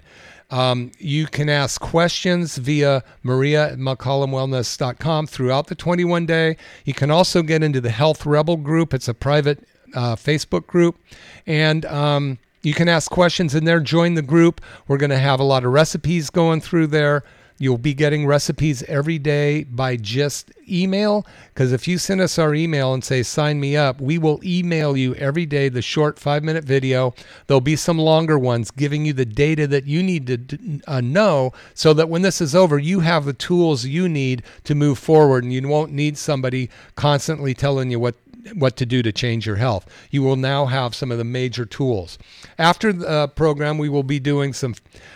Um, 0.51 0.91
you 0.97 1.27
can 1.27 1.47
ask 1.47 1.79
questions 1.79 2.57
via 2.57 3.03
Mariah 3.21 3.73
at 3.73 3.77
mccollumwellness.com 3.77 5.27
throughout 5.27 5.67
the 5.67 5.75
21 5.75 6.25
day. 6.25 6.57
You 6.85 6.95
can 6.95 7.11
also 7.11 7.43
get 7.43 7.61
into 7.61 7.79
the 7.79 7.91
Health 7.91 8.25
Rebel 8.25 8.57
group. 8.57 8.93
It's 8.93 9.07
a 9.07 9.13
private 9.13 9.63
uh, 9.93 10.15
Facebook 10.15 10.65
group. 10.65 10.97
And 11.45 11.85
um, 11.85 12.39
you 12.63 12.73
can 12.73 12.89
ask 12.89 13.11
questions 13.11 13.53
in 13.53 13.65
there, 13.65 13.79
join 13.79 14.15
the 14.15 14.21
group. 14.23 14.61
We're 14.87 14.97
going 14.97 15.11
to 15.11 15.19
have 15.19 15.39
a 15.39 15.43
lot 15.43 15.63
of 15.63 15.71
recipes 15.71 16.29
going 16.31 16.61
through 16.61 16.87
there. 16.87 17.23
You'll 17.61 17.77
be 17.77 17.93
getting 17.93 18.25
recipes 18.25 18.83
every 18.83 19.19
day 19.19 19.65
by 19.65 19.97
just 19.97 20.49
email. 20.69 21.25
Because 21.53 21.73
if 21.73 21.89
you 21.89 21.97
send 21.97 22.21
us 22.21 22.39
our 22.39 22.55
email 22.55 22.93
and 22.93 23.03
say, 23.03 23.21
sign 23.21 23.59
me 23.59 23.75
up, 23.75 23.99
we 23.99 24.17
will 24.17 24.39
email 24.45 24.95
you 24.95 25.13
every 25.15 25.45
day 25.45 25.67
the 25.67 25.81
short 25.81 26.17
five 26.17 26.41
minute 26.41 26.63
video. 26.63 27.13
There'll 27.47 27.59
be 27.59 27.75
some 27.75 27.97
longer 27.97 28.39
ones 28.39 28.71
giving 28.71 29.05
you 29.05 29.11
the 29.11 29.25
data 29.25 29.67
that 29.67 29.85
you 29.85 30.01
need 30.01 30.27
to 30.27 30.81
uh, 30.87 31.01
know 31.01 31.51
so 31.73 31.93
that 31.93 32.07
when 32.07 32.21
this 32.21 32.39
is 32.39 32.55
over, 32.55 32.79
you 32.79 33.01
have 33.01 33.25
the 33.25 33.33
tools 33.33 33.85
you 33.85 34.07
need 34.07 34.41
to 34.63 34.73
move 34.73 34.97
forward 34.97 35.43
and 35.43 35.51
you 35.51 35.67
won't 35.67 35.91
need 35.91 36.17
somebody 36.17 36.69
constantly 36.95 37.53
telling 37.53 37.91
you 37.91 37.99
what 37.99 38.15
what 38.53 38.75
to 38.77 38.85
do 38.85 39.01
to 39.01 39.11
change 39.11 39.45
your 39.45 39.57
health. 39.57 39.85
You 40.11 40.23
will 40.23 40.35
now 40.35 40.65
have 40.65 40.95
some 40.95 41.11
of 41.11 41.17
the 41.17 41.23
major 41.23 41.65
tools. 41.65 42.17
After 42.57 42.93
the 42.93 43.07
uh, 43.07 43.27
program, 43.27 43.77
we 43.77 43.89
will 43.89 44.03
be 44.03 44.19
doing 44.19 44.53
some 44.53 44.75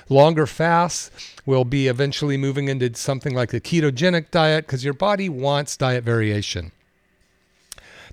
longer 0.09 0.45
fasts. 0.45 1.12
We'll 1.45 1.65
be 1.65 1.88
eventually 1.88 2.38
moving 2.38 2.67
into 2.67 2.93
something 2.95 3.33
like 3.33 3.53
a 3.53 3.59
ketogenic 3.59 4.31
diet 4.31 4.65
because 4.65 4.83
your 4.83 4.93
body 4.93 5.29
wants 5.29 5.77
diet 5.77 6.03
variation. 6.03 6.71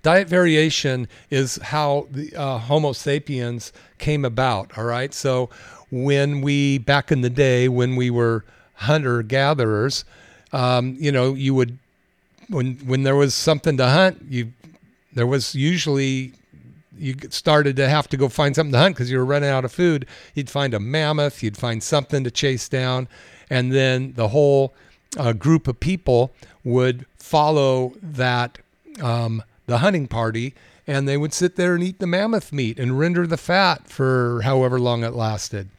Diet 0.02 0.28
variation 0.28 1.08
is 1.28 1.56
how 1.56 2.06
the 2.10 2.34
uh, 2.34 2.58
Homo 2.58 2.92
sapiens 2.92 3.72
came 3.98 4.24
about. 4.24 4.78
All 4.78 4.84
right. 4.84 5.12
So 5.12 5.50
when 5.90 6.40
we, 6.40 6.78
back 6.78 7.12
in 7.12 7.20
the 7.20 7.30
day, 7.30 7.68
when 7.68 7.96
we 7.96 8.08
were 8.08 8.44
hunter 8.74 9.22
gatherers, 9.22 10.04
um, 10.52 10.96
you 10.98 11.12
know, 11.12 11.34
you 11.34 11.54
would 11.54 11.78
when 12.48 12.74
when 12.78 13.04
there 13.04 13.14
was 13.14 13.34
something 13.34 13.76
to 13.76 13.86
hunt, 13.86 14.24
you 14.28 14.52
there 15.12 15.26
was 15.26 15.54
usually 15.54 16.32
you 16.96 17.14
started 17.30 17.76
to 17.76 17.88
have 17.88 18.08
to 18.08 18.16
go 18.16 18.28
find 18.28 18.54
something 18.54 18.72
to 18.72 18.78
hunt 18.78 18.94
because 18.94 19.10
you 19.10 19.18
were 19.18 19.24
running 19.24 19.48
out 19.48 19.64
of 19.64 19.72
food. 19.72 20.06
You'd 20.34 20.50
find 20.50 20.74
a 20.74 20.80
mammoth, 20.80 21.42
you'd 21.42 21.56
find 21.56 21.82
something 21.82 22.24
to 22.24 22.30
chase 22.30 22.68
down, 22.68 23.08
and 23.48 23.72
then 23.72 24.12
the 24.14 24.28
whole 24.28 24.74
uh, 25.18 25.32
group 25.32 25.66
of 25.66 25.80
people 25.80 26.32
would 26.62 27.06
follow 27.16 27.94
that 28.02 28.58
um, 29.02 29.42
the 29.66 29.78
hunting 29.78 30.08
party, 30.08 30.54
and 30.86 31.08
they 31.08 31.16
would 31.16 31.32
sit 31.32 31.56
there 31.56 31.74
and 31.74 31.82
eat 31.82 32.00
the 32.00 32.06
mammoth 32.06 32.52
meat 32.52 32.78
and 32.78 32.98
render 32.98 33.26
the 33.26 33.36
fat 33.36 33.88
for 33.88 34.42
however 34.42 34.78
long 34.78 35.02
it 35.02 35.14
lasted. 35.14 35.70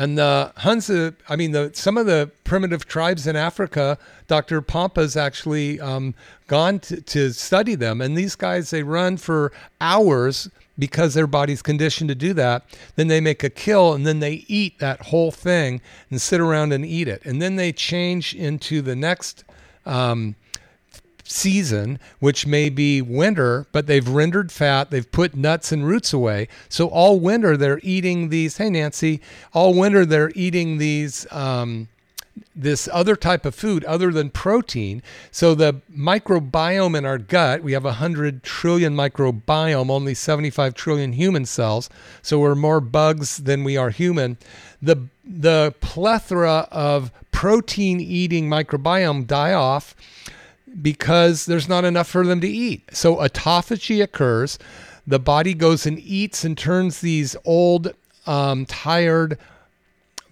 And 0.00 0.16
the 0.16 0.50
Hunza, 0.56 1.14
I 1.28 1.36
mean, 1.36 1.50
the 1.50 1.72
some 1.74 1.98
of 1.98 2.06
the 2.06 2.30
primitive 2.44 2.86
tribes 2.86 3.26
in 3.26 3.36
Africa, 3.36 3.98
Dr. 4.28 4.62
Pompa's 4.62 5.14
actually 5.14 5.78
um, 5.78 6.14
gone 6.46 6.78
to, 6.80 7.02
to 7.02 7.34
study 7.34 7.74
them. 7.74 8.00
And 8.00 8.16
these 8.16 8.34
guys, 8.34 8.70
they 8.70 8.82
run 8.82 9.18
for 9.18 9.52
hours 9.78 10.48
because 10.78 11.12
their 11.12 11.26
body's 11.26 11.60
conditioned 11.60 12.08
to 12.08 12.14
do 12.14 12.32
that. 12.32 12.64
Then 12.96 13.08
they 13.08 13.20
make 13.20 13.44
a 13.44 13.50
kill 13.50 13.92
and 13.92 14.06
then 14.06 14.20
they 14.20 14.46
eat 14.48 14.78
that 14.78 15.02
whole 15.02 15.30
thing 15.30 15.82
and 16.08 16.18
sit 16.18 16.40
around 16.40 16.72
and 16.72 16.86
eat 16.86 17.06
it. 17.06 17.20
And 17.26 17.42
then 17.42 17.56
they 17.56 17.70
change 17.70 18.34
into 18.34 18.80
the 18.80 18.96
next 18.96 19.44
um, 19.84 20.34
season, 21.30 21.98
which 22.18 22.46
may 22.46 22.68
be 22.68 23.00
winter, 23.00 23.66
but 23.72 23.86
they've 23.86 24.08
rendered 24.08 24.50
fat, 24.50 24.90
they've 24.90 25.10
put 25.10 25.34
nuts 25.34 25.72
and 25.72 25.86
roots 25.86 26.12
away. 26.12 26.48
So 26.68 26.88
all 26.88 27.20
winter 27.20 27.56
they're 27.56 27.80
eating 27.82 28.28
these. 28.28 28.56
Hey, 28.56 28.70
Nancy, 28.70 29.20
all 29.52 29.74
winter 29.74 30.04
they're 30.04 30.32
eating 30.34 30.78
these. 30.78 31.30
Um, 31.32 31.88
this 32.54 32.88
other 32.92 33.16
type 33.16 33.44
of 33.44 33.54
food 33.54 33.84
other 33.84 34.10
than 34.12 34.30
protein. 34.30 35.02
So 35.30 35.54
the 35.54 35.80
microbiome 35.94 36.96
in 36.96 37.04
our 37.04 37.18
gut, 37.18 37.62
we 37.62 37.72
have 37.72 37.84
100 37.84 38.42
trillion 38.42 38.94
microbiome, 38.94 39.90
only 39.90 40.14
75 40.14 40.74
trillion 40.74 41.12
human 41.12 41.44
cells. 41.44 41.90
So 42.22 42.38
we're 42.38 42.54
more 42.54 42.80
bugs 42.80 43.38
than 43.38 43.64
we 43.64 43.76
are 43.76 43.90
human. 43.90 44.38
The 44.80 45.08
the 45.24 45.74
plethora 45.80 46.66
of 46.70 47.12
protein 47.30 48.00
eating 48.00 48.48
microbiome 48.48 49.26
die 49.26 49.52
off 49.52 49.94
because 50.82 51.46
there's 51.46 51.68
not 51.68 51.84
enough 51.84 52.08
for 52.08 52.26
them 52.26 52.40
to 52.40 52.48
eat. 52.48 52.82
So 52.92 53.16
autophagy 53.16 54.02
occurs. 54.02 54.58
The 55.06 55.18
body 55.18 55.54
goes 55.54 55.86
and 55.86 55.98
eats 55.98 56.44
and 56.44 56.56
turns 56.56 57.00
these 57.00 57.36
old, 57.44 57.94
um, 58.26 58.66
tired 58.66 59.38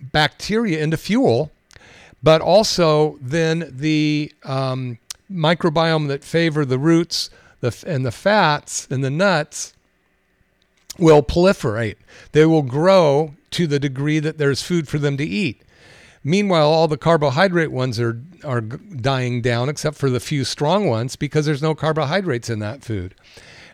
bacteria 0.00 0.82
into 0.82 0.96
fuel, 0.96 1.50
but 2.22 2.40
also 2.40 3.18
then 3.20 3.70
the 3.70 4.32
um, 4.44 4.98
microbiome 5.30 6.08
that 6.08 6.24
favor 6.24 6.64
the 6.64 6.78
roots 6.78 7.30
the, 7.60 7.84
and 7.86 8.04
the 8.04 8.12
fats 8.12 8.86
and 8.90 9.02
the 9.02 9.10
nuts 9.10 9.74
will 10.98 11.22
proliferate. 11.22 11.96
They 12.32 12.46
will 12.46 12.62
grow 12.62 13.34
to 13.50 13.66
the 13.66 13.78
degree 13.78 14.18
that 14.18 14.38
there's 14.38 14.62
food 14.62 14.88
for 14.88 14.98
them 14.98 15.16
to 15.16 15.24
eat. 15.24 15.62
Meanwhile, 16.24 16.68
all 16.68 16.88
the 16.88 16.96
carbohydrate 16.96 17.72
ones 17.72 17.98
are 18.00 18.20
are 18.44 18.60
dying 18.60 19.40
down, 19.42 19.68
except 19.68 19.96
for 19.96 20.10
the 20.10 20.20
few 20.20 20.44
strong 20.44 20.86
ones, 20.86 21.16
because 21.16 21.46
there's 21.46 21.62
no 21.62 21.74
carbohydrates 21.74 22.50
in 22.50 22.58
that 22.60 22.82
food. 22.82 23.14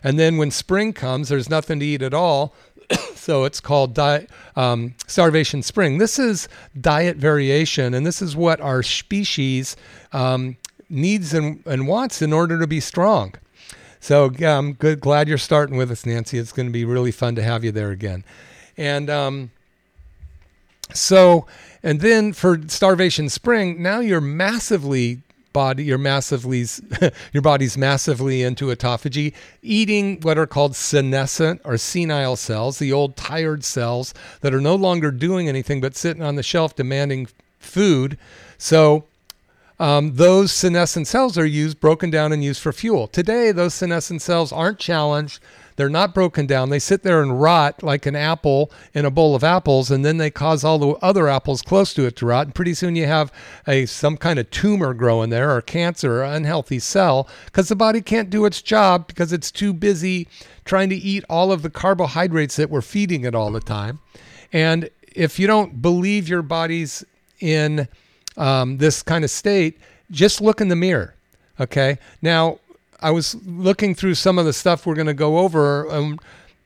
And 0.03 0.19
then 0.19 0.37
when 0.37 0.51
spring 0.51 0.93
comes, 0.93 1.29
there's 1.29 1.49
nothing 1.49 1.79
to 1.79 1.85
eat 1.85 2.01
at 2.01 2.13
all. 2.13 2.53
so 3.15 3.43
it's 3.43 3.59
called 3.59 3.97
um, 4.55 4.93
starvation 5.07 5.63
spring. 5.63 5.97
This 5.97 6.19
is 6.19 6.47
diet 6.79 7.17
variation, 7.17 7.93
and 7.93 8.05
this 8.05 8.21
is 8.21 8.35
what 8.35 8.61
our 8.61 8.83
species 8.83 9.75
um, 10.13 10.57
needs 10.89 11.33
and, 11.33 11.65
and 11.65 11.87
wants 11.87 12.21
in 12.21 12.33
order 12.33 12.59
to 12.59 12.67
be 12.67 12.79
strong. 12.79 13.33
So 13.99 14.31
I'm 14.41 14.73
good. 14.73 14.99
Glad 14.99 15.27
you're 15.27 15.39
starting 15.39 15.77
with 15.77 15.89
us, 15.89 16.05
Nancy. 16.05 16.37
It's 16.37 16.51
going 16.51 16.67
to 16.67 16.73
be 16.73 16.85
really 16.85 17.11
fun 17.11 17.33
to 17.35 17.43
have 17.43 17.63
you 17.63 17.71
there 17.71 17.89
again. 17.89 18.23
And 18.77 19.09
um, 19.09 19.51
so, 20.93 21.45
and 21.83 22.01
then 22.01 22.33
for 22.33 22.59
starvation 22.67 23.29
spring, 23.29 23.81
now 23.81 23.99
you're 23.99 24.21
massively 24.21 25.21
body, 25.55 25.85
you're 25.85 25.97
massively, 25.97 26.65
your 27.33 27.41
body's 27.41 27.77
massively 27.77 28.43
into 28.43 28.65
autophagy, 28.65 29.33
eating 29.61 30.19
what 30.19 30.37
are 30.37 30.45
called 30.45 30.75
senescent 30.75 31.61
or 31.63 31.77
senile 31.77 32.35
cells, 32.35 32.77
the 32.77 32.91
old 32.91 33.15
tired 33.15 33.63
cells 33.63 34.13
that 34.41 34.53
are 34.53 34.59
no 34.59 34.75
longer 34.75 35.11
doing 35.11 35.47
anything 35.47 35.79
but 35.79 35.95
sitting 35.95 36.21
on 36.21 36.35
the 36.35 36.43
shelf 36.43 36.75
demanding 36.75 37.27
food. 37.57 38.17
So 38.57 39.05
um, 39.79 40.15
those 40.15 40.51
senescent 40.51 41.07
cells 41.07 41.37
are 41.37 41.45
used, 41.45 41.79
broken 41.79 42.09
down, 42.09 42.33
and 42.33 42.43
used 42.43 42.61
for 42.61 42.73
fuel. 42.73 43.07
Today, 43.07 43.53
those 43.53 43.73
senescent 43.73 44.21
cells 44.21 44.51
aren't 44.51 44.79
challenged. 44.79 45.39
They're 45.75 45.89
not 45.89 46.13
broken 46.13 46.45
down. 46.45 46.69
They 46.69 46.79
sit 46.79 47.03
there 47.03 47.21
and 47.21 47.41
rot 47.41 47.83
like 47.83 48.05
an 48.05 48.15
apple 48.15 48.71
in 48.93 49.05
a 49.05 49.11
bowl 49.11 49.35
of 49.35 49.43
apples, 49.43 49.91
and 49.91 50.05
then 50.05 50.17
they 50.17 50.31
cause 50.31 50.63
all 50.63 50.79
the 50.79 50.91
other 51.01 51.27
apples 51.27 51.61
close 51.61 51.93
to 51.95 52.05
it 52.05 52.15
to 52.17 52.25
rot. 52.25 52.47
And 52.47 52.55
pretty 52.55 52.73
soon 52.73 52.95
you 52.95 53.07
have 53.07 53.31
a 53.67 53.85
some 53.85 54.17
kind 54.17 54.39
of 54.39 54.49
tumor 54.51 54.93
growing 54.93 55.29
there, 55.29 55.55
or 55.55 55.61
cancer, 55.61 56.21
or 56.21 56.23
unhealthy 56.23 56.79
cell, 56.79 57.27
because 57.45 57.67
the 57.67 57.75
body 57.75 58.01
can't 58.01 58.29
do 58.29 58.45
its 58.45 58.61
job 58.61 59.07
because 59.07 59.33
it's 59.33 59.51
too 59.51 59.73
busy 59.73 60.27
trying 60.63 60.89
to 60.89 60.95
eat 60.95 61.23
all 61.29 61.51
of 61.51 61.61
the 61.61 61.69
carbohydrates 61.69 62.55
that 62.55 62.69
we're 62.69 62.81
feeding 62.81 63.23
it 63.23 63.35
all 63.35 63.51
the 63.51 63.59
time. 63.59 63.99
And 64.53 64.89
if 65.13 65.39
you 65.39 65.47
don't 65.47 65.81
believe 65.81 66.29
your 66.29 66.41
body's 66.41 67.03
in 67.39 67.87
um, 68.37 68.77
this 68.77 69.03
kind 69.03 69.23
of 69.23 69.31
state, 69.31 69.77
just 70.11 70.41
look 70.41 70.61
in 70.61 70.69
the 70.69 70.75
mirror. 70.75 71.15
Okay. 71.59 71.97
Now, 72.21 72.59
I 73.01 73.11
was 73.11 73.35
looking 73.45 73.95
through 73.95 74.15
some 74.15 74.39
of 74.39 74.45
the 74.45 74.53
stuff 74.53 74.85
we're 74.85 74.95
going 74.95 75.07
to 75.07 75.13
go 75.13 75.39
over. 75.39 75.91
Um, 75.91 76.19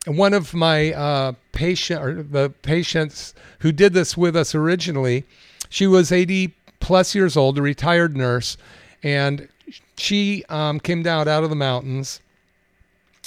one 0.06 0.34
of 0.34 0.54
my 0.54 0.94
uh, 0.94 1.34
patient 1.52 2.02
or 2.02 2.24
the 2.24 2.50
patients 2.62 3.34
who 3.60 3.72
did 3.72 3.94
this 3.94 4.16
with 4.16 4.36
us 4.36 4.56
originally, 4.56 5.26
she 5.70 5.88
was 5.88 6.12
80 6.12 6.54
plus 6.80 7.14
years 7.14 7.36
old, 7.36 7.58
a 7.58 7.62
retired 7.62 8.16
nurse, 8.16 8.58
and 9.04 9.48
she 9.98 10.44
um, 10.50 10.80
came 10.80 11.04
down 11.04 11.28
out 11.28 11.44
of 11.44 11.50
the 11.50 11.56
mountains. 11.56 12.22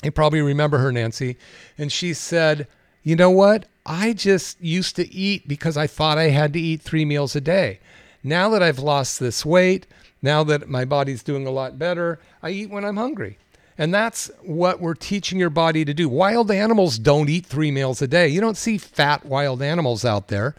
You 0.02 0.10
probably 0.10 0.40
remember 0.40 0.78
her, 0.78 0.90
Nancy, 0.90 1.36
and 1.78 1.92
she 1.92 2.12
said, 2.14 2.66
"You 3.04 3.14
know 3.14 3.30
what? 3.30 3.66
I 3.86 4.14
just 4.14 4.60
used 4.60 4.96
to 4.96 5.12
eat 5.12 5.46
because 5.46 5.76
I 5.76 5.86
thought 5.86 6.18
I 6.18 6.30
had 6.30 6.52
to 6.54 6.60
eat 6.60 6.82
three 6.82 7.04
meals 7.04 7.36
a 7.36 7.40
day." 7.40 7.78
Now 8.24 8.48
that 8.50 8.62
I've 8.62 8.78
lost 8.78 9.20
this 9.20 9.44
weight, 9.44 9.86
now 10.22 10.44
that 10.44 10.68
my 10.68 10.84
body's 10.84 11.22
doing 11.22 11.46
a 11.46 11.50
lot 11.50 11.78
better, 11.78 12.18
I 12.42 12.50
eat 12.50 12.70
when 12.70 12.84
I'm 12.84 12.96
hungry. 12.96 13.38
And 13.76 13.92
that's 13.92 14.30
what 14.42 14.80
we're 14.80 14.94
teaching 14.94 15.38
your 15.38 15.50
body 15.50 15.84
to 15.84 15.94
do. 15.94 16.08
Wild 16.08 16.50
animals 16.50 16.98
don't 16.98 17.28
eat 17.28 17.46
three 17.46 17.70
meals 17.70 18.00
a 18.00 18.06
day. 18.06 18.28
You 18.28 18.40
don't 18.40 18.56
see 18.56 18.78
fat 18.78 19.24
wild 19.24 19.62
animals 19.62 20.04
out 20.04 20.28
there, 20.28 20.54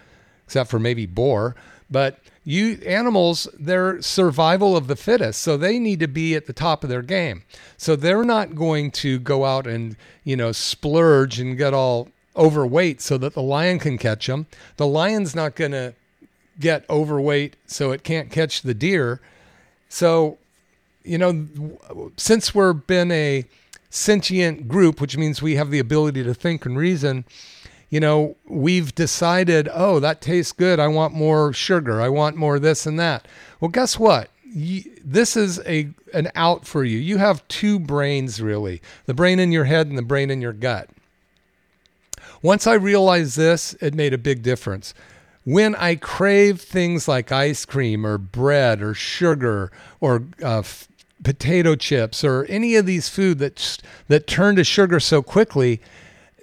except 0.46 0.70
for 0.70 0.80
maybe 0.80 1.06
boar. 1.06 1.56
But 1.90 2.20
you 2.44 2.80
animals, 2.86 3.48
they're 3.58 4.02
survival 4.02 4.76
of 4.76 4.88
the 4.88 4.96
fittest, 4.96 5.42
so 5.42 5.56
they 5.56 5.80
need 5.80 6.00
to 6.02 6.08
be 6.08 6.36
at 6.36 6.48
the 6.48 6.54
top 6.54 6.84
of 6.84 6.90
their 6.90 7.02
game. 7.02 7.44
So 7.78 7.96
they're 7.96 8.26
not 8.26 8.56
going 8.56 8.92
to 8.92 9.20
go 9.20 9.46
out 9.46 9.68
and 9.68 9.96
you 10.24 10.36
know 10.36 10.52
splurge 10.52 11.40
and 11.40 11.58
get 11.58 11.74
all 11.74 12.10
overweight 12.36 13.02
so 13.02 13.18
that 13.20 13.34
the 13.34 13.42
lion 13.42 13.80
can 13.80 13.98
catch 13.98 14.28
them. 14.28 14.48
The 14.78 14.88
lion's 14.88 15.36
not 15.36 15.56
going 15.56 15.72
to 15.72 15.94
get 16.60 16.90
overweight 16.90 17.56
so 17.68 17.92
it 17.92 18.04
can't 18.04 18.32
catch 18.32 18.62
the 18.64 18.74
deer. 18.74 19.22
So, 19.94 20.40
you 21.04 21.20
know, 21.20 21.46
since 22.18 22.56
we're 22.56 22.74
been 22.74 23.12
a 23.12 23.46
sentient 23.92 24.68
group, 24.68 25.00
which 25.00 25.18
means 25.18 25.40
we 25.40 25.54
have 25.54 25.70
the 25.70 25.78
ability 25.78 26.24
to 26.24 26.34
think 26.34 26.66
and 26.66 26.76
reason, 26.76 27.26
you 27.92 28.00
know, 28.00 28.36
we've 28.48 28.96
decided, 28.96 29.70
oh, 29.72 30.00
that 30.00 30.20
tastes 30.20 30.52
good. 30.52 30.80
I 30.80 30.88
want 30.88 31.14
more 31.14 31.54
sugar. 31.54 32.02
I 32.02 32.10
want 32.10 32.36
more 32.36 32.58
this 32.58 32.88
and 32.88 33.00
that. 33.00 33.28
Well, 33.60 33.70
guess 33.70 34.00
what? 34.00 34.30
this 35.04 35.36
is 35.36 35.60
a 35.66 35.90
an 36.14 36.30
out 36.36 36.64
for 36.68 36.84
you. 36.84 37.00
You 37.00 37.18
have 37.18 37.48
two 37.48 37.80
brains 37.80 38.40
really. 38.40 38.84
The 39.08 39.16
brain 39.16 39.40
in 39.40 39.52
your 39.52 39.64
head 39.64 39.88
and 39.88 39.98
the 39.98 40.04
brain 40.04 40.30
in 40.30 40.42
your 40.42 40.54
gut. 40.54 40.90
Once 42.44 42.68
I 42.68 42.74
realized 42.74 43.36
this, 43.36 43.74
it 43.82 43.96
made 43.96 44.14
a 44.14 44.20
big 44.20 44.44
difference 44.44 44.94
when 45.44 45.76
I 45.76 45.96
crave 45.96 46.62
things 46.62 47.08
like 47.08 47.32
ice 47.32 47.66
cream 47.66 48.06
or 48.06 48.18
bread 48.18 48.82
or 48.82 48.94
sugar 48.94 49.72
or 50.00 50.24
uh, 50.42 50.60
f- 50.60 50.88
potato 51.24 51.76
chips 51.76 52.24
or 52.24 52.46
any 52.50 52.76
of 52.76 52.86
these 52.86 53.10
food 53.10 53.40
that 53.40 53.78
that 54.08 54.28
turn 54.28 54.56
to 54.56 54.64
sugar 54.64 55.00
so 55.00 55.22
quickly, 55.22 55.82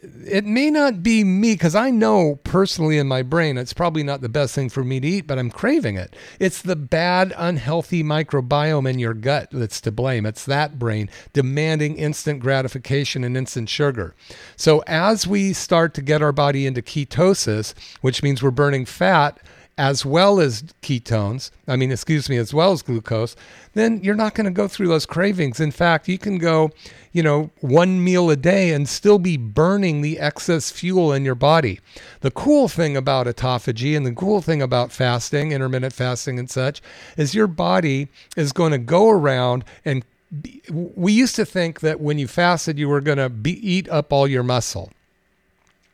it 0.03 0.45
may 0.45 0.71
not 0.71 1.03
be 1.03 1.25
me 1.25 1.55
because 1.55 1.75
I 1.75 1.91
know 1.91 2.37
personally 2.45 2.99
in 2.99 3.07
my 3.07 3.23
brain 3.23 3.59
it's 3.59 3.73
probably 3.73 4.03
not 4.03 4.21
the 4.21 4.29
best 4.29 4.55
thing 4.55 4.69
for 4.69 4.83
me 4.83 5.01
to 5.01 5.07
eat, 5.07 5.27
but 5.27 5.39
I'm 5.39 5.51
craving 5.51 5.97
it. 5.97 6.17
It's 6.39 6.63
the 6.63 6.77
bad, 6.77 7.35
unhealthy 7.37 8.03
microbiome 8.03 8.89
in 8.89 8.99
your 8.99 9.15
gut 9.15 9.49
that's 9.53 9.81
to 9.83 9.93
blame. 9.93 10.25
It's 10.25 10.45
that 10.47 10.79
brain 10.79 11.11
demanding 11.33 11.97
instant 11.97 12.41
gratification 12.41 13.25
and 13.25 13.37
instant 13.37 13.69
sugar. 13.69 14.15
So 14.57 14.83
as 14.87 15.27
we 15.27 15.53
start 15.53 15.95
to 15.95 16.03
get 16.03 16.23
our 16.23 16.33
body 16.33 16.67
into 16.67 16.83
ketosis, 16.83 17.75
which 18.01 18.23
means 18.23 18.43
we're 18.43 18.51
burning 18.51 18.87
fat, 18.87 19.39
as 19.81 20.05
well 20.05 20.41
as 20.41 20.63
ketones, 20.83 21.51
I 21.67 21.75
mean, 21.77 21.91
excuse 21.91 22.29
me, 22.29 22.37
as 22.37 22.53
well 22.53 22.73
as 22.73 22.83
glucose, 22.83 23.35
then 23.73 24.05
you're 24.05 24.15
not 24.15 24.35
going 24.35 24.45
to 24.45 24.51
go 24.51 24.69
through 24.69 24.89
those 24.89 25.07
cravings. 25.07 25.59
In 25.59 25.71
fact, 25.71 26.07
you 26.07 26.19
can 26.19 26.37
go, 26.37 26.71
you 27.13 27.23
know, 27.23 27.51
one 27.63 28.05
meal 28.05 28.29
a 28.29 28.37
day 28.37 28.75
and 28.75 28.87
still 28.87 29.19
be 29.19 29.39
burning 29.39 30.03
the 30.03 30.19
excess 30.19 30.71
fuel 30.71 31.15
in 31.15 31.25
your 31.25 31.35
body. 31.35 31.81
The 32.21 32.31
cool 32.31 32.69
thing 32.69 32.95
about 32.95 33.27
autophagy 33.27 33.97
and 33.97 34.05
the 34.05 34.13
cool 34.13 34.43
thing 34.43 34.61
about 34.61 34.93
fasting, 34.93 35.51
intermittent 35.53 35.95
fasting 35.95 36.39
and 36.39 36.51
such, 36.51 36.83
is 37.17 37.35
your 37.35 37.47
body 37.47 38.09
is 38.37 38.53
going 38.53 38.73
to 38.73 38.79
go 38.79 39.09
around 39.09 39.65
and 39.87 40.05
be, 40.43 40.61
we 40.69 41.15
used 41.15 41.37
to 41.37 41.47
think 41.47 41.81
that 41.81 42.03
when 42.03 42.19
you 42.19 42.29
fasted, 42.29 42.79
you 42.79 42.91
were 42.91 43.01
going 43.01 43.17
to 43.17 43.51
eat 43.51 43.89
up 43.89 44.13
all 44.13 44.29
your 44.29 44.43
muscle. 44.43 44.93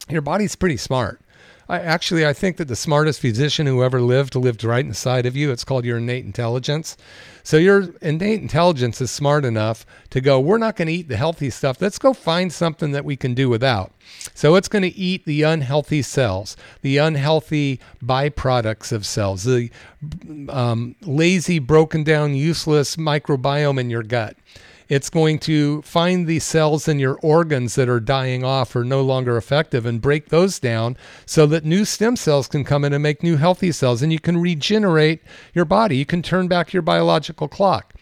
Your 0.08 0.22
body's 0.22 0.56
pretty 0.56 0.76
smart. 0.76 1.20
I 1.68 1.80
actually 1.80 2.24
I 2.24 2.32
think 2.32 2.58
that 2.58 2.68
the 2.68 2.76
smartest 2.76 3.20
physician 3.20 3.66
who 3.66 3.82
ever 3.82 4.00
lived 4.00 4.34
lived 4.34 4.62
right 4.62 4.84
inside 4.84 5.26
of 5.26 5.34
you. 5.34 5.50
It's 5.50 5.64
called 5.64 5.84
your 5.84 5.98
innate 5.98 6.24
intelligence. 6.24 6.96
So 7.42 7.56
your 7.56 7.94
innate 8.02 8.40
intelligence 8.40 9.00
is 9.00 9.10
smart 9.10 9.44
enough 9.44 9.86
to 10.10 10.20
go, 10.20 10.40
we're 10.40 10.58
not 10.58 10.74
going 10.74 10.88
to 10.88 10.94
eat 10.94 11.08
the 11.08 11.16
healthy 11.16 11.48
stuff. 11.50 11.80
Let's 11.80 11.98
go 11.98 12.12
find 12.12 12.52
something 12.52 12.90
that 12.90 13.04
we 13.04 13.16
can 13.16 13.34
do 13.34 13.48
without. 13.48 13.92
So 14.34 14.56
it's 14.56 14.66
going 14.66 14.82
to 14.82 14.96
eat 14.96 15.24
the 15.24 15.42
unhealthy 15.42 16.02
cells, 16.02 16.56
the 16.82 16.98
unhealthy 16.98 17.80
byproducts 18.02 18.90
of 18.90 19.06
cells, 19.06 19.44
the 19.44 19.70
um, 20.48 20.96
lazy, 21.02 21.60
broken 21.60 22.02
down, 22.02 22.34
useless 22.34 22.96
microbiome 22.96 23.78
in 23.78 23.90
your 23.90 24.02
gut. 24.02 24.36
It's 24.88 25.10
going 25.10 25.40
to 25.40 25.82
find 25.82 26.26
the 26.26 26.38
cells 26.38 26.86
in 26.86 27.00
your 27.00 27.18
organs 27.22 27.74
that 27.74 27.88
are 27.88 27.98
dying 27.98 28.44
off 28.44 28.76
or 28.76 28.84
no 28.84 29.02
longer 29.02 29.36
effective 29.36 29.84
and 29.84 30.00
break 30.00 30.28
those 30.28 30.60
down 30.60 30.96
so 31.24 31.44
that 31.46 31.64
new 31.64 31.84
stem 31.84 32.14
cells 32.14 32.46
can 32.46 32.62
come 32.62 32.84
in 32.84 32.92
and 32.92 33.02
make 33.02 33.22
new 33.22 33.36
healthy 33.36 33.72
cells 33.72 34.02
and 34.02 34.12
you 34.12 34.20
can 34.20 34.38
regenerate 34.38 35.22
your 35.54 35.64
body. 35.64 35.96
You 35.96 36.06
can 36.06 36.22
turn 36.22 36.46
back 36.46 36.72
your 36.72 36.82
biological 36.82 37.48
clock. 37.48 37.94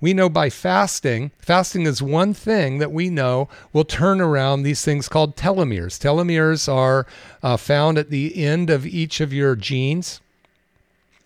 We 0.00 0.14
know 0.14 0.28
by 0.28 0.50
fasting, 0.50 1.30
fasting 1.38 1.86
is 1.86 2.02
one 2.02 2.34
thing 2.34 2.78
that 2.78 2.90
we 2.90 3.08
know 3.08 3.48
will 3.72 3.84
turn 3.84 4.20
around 4.20 4.64
these 4.64 4.84
things 4.84 5.08
called 5.08 5.36
telomeres. 5.36 5.96
Telomeres 5.96 6.68
are 6.68 7.06
uh, 7.40 7.56
found 7.56 7.98
at 7.98 8.10
the 8.10 8.44
end 8.44 8.68
of 8.68 8.84
each 8.84 9.20
of 9.20 9.32
your 9.32 9.54
genes, 9.54 10.20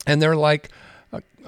and 0.07 0.21
they're 0.21 0.37
like 0.37 0.69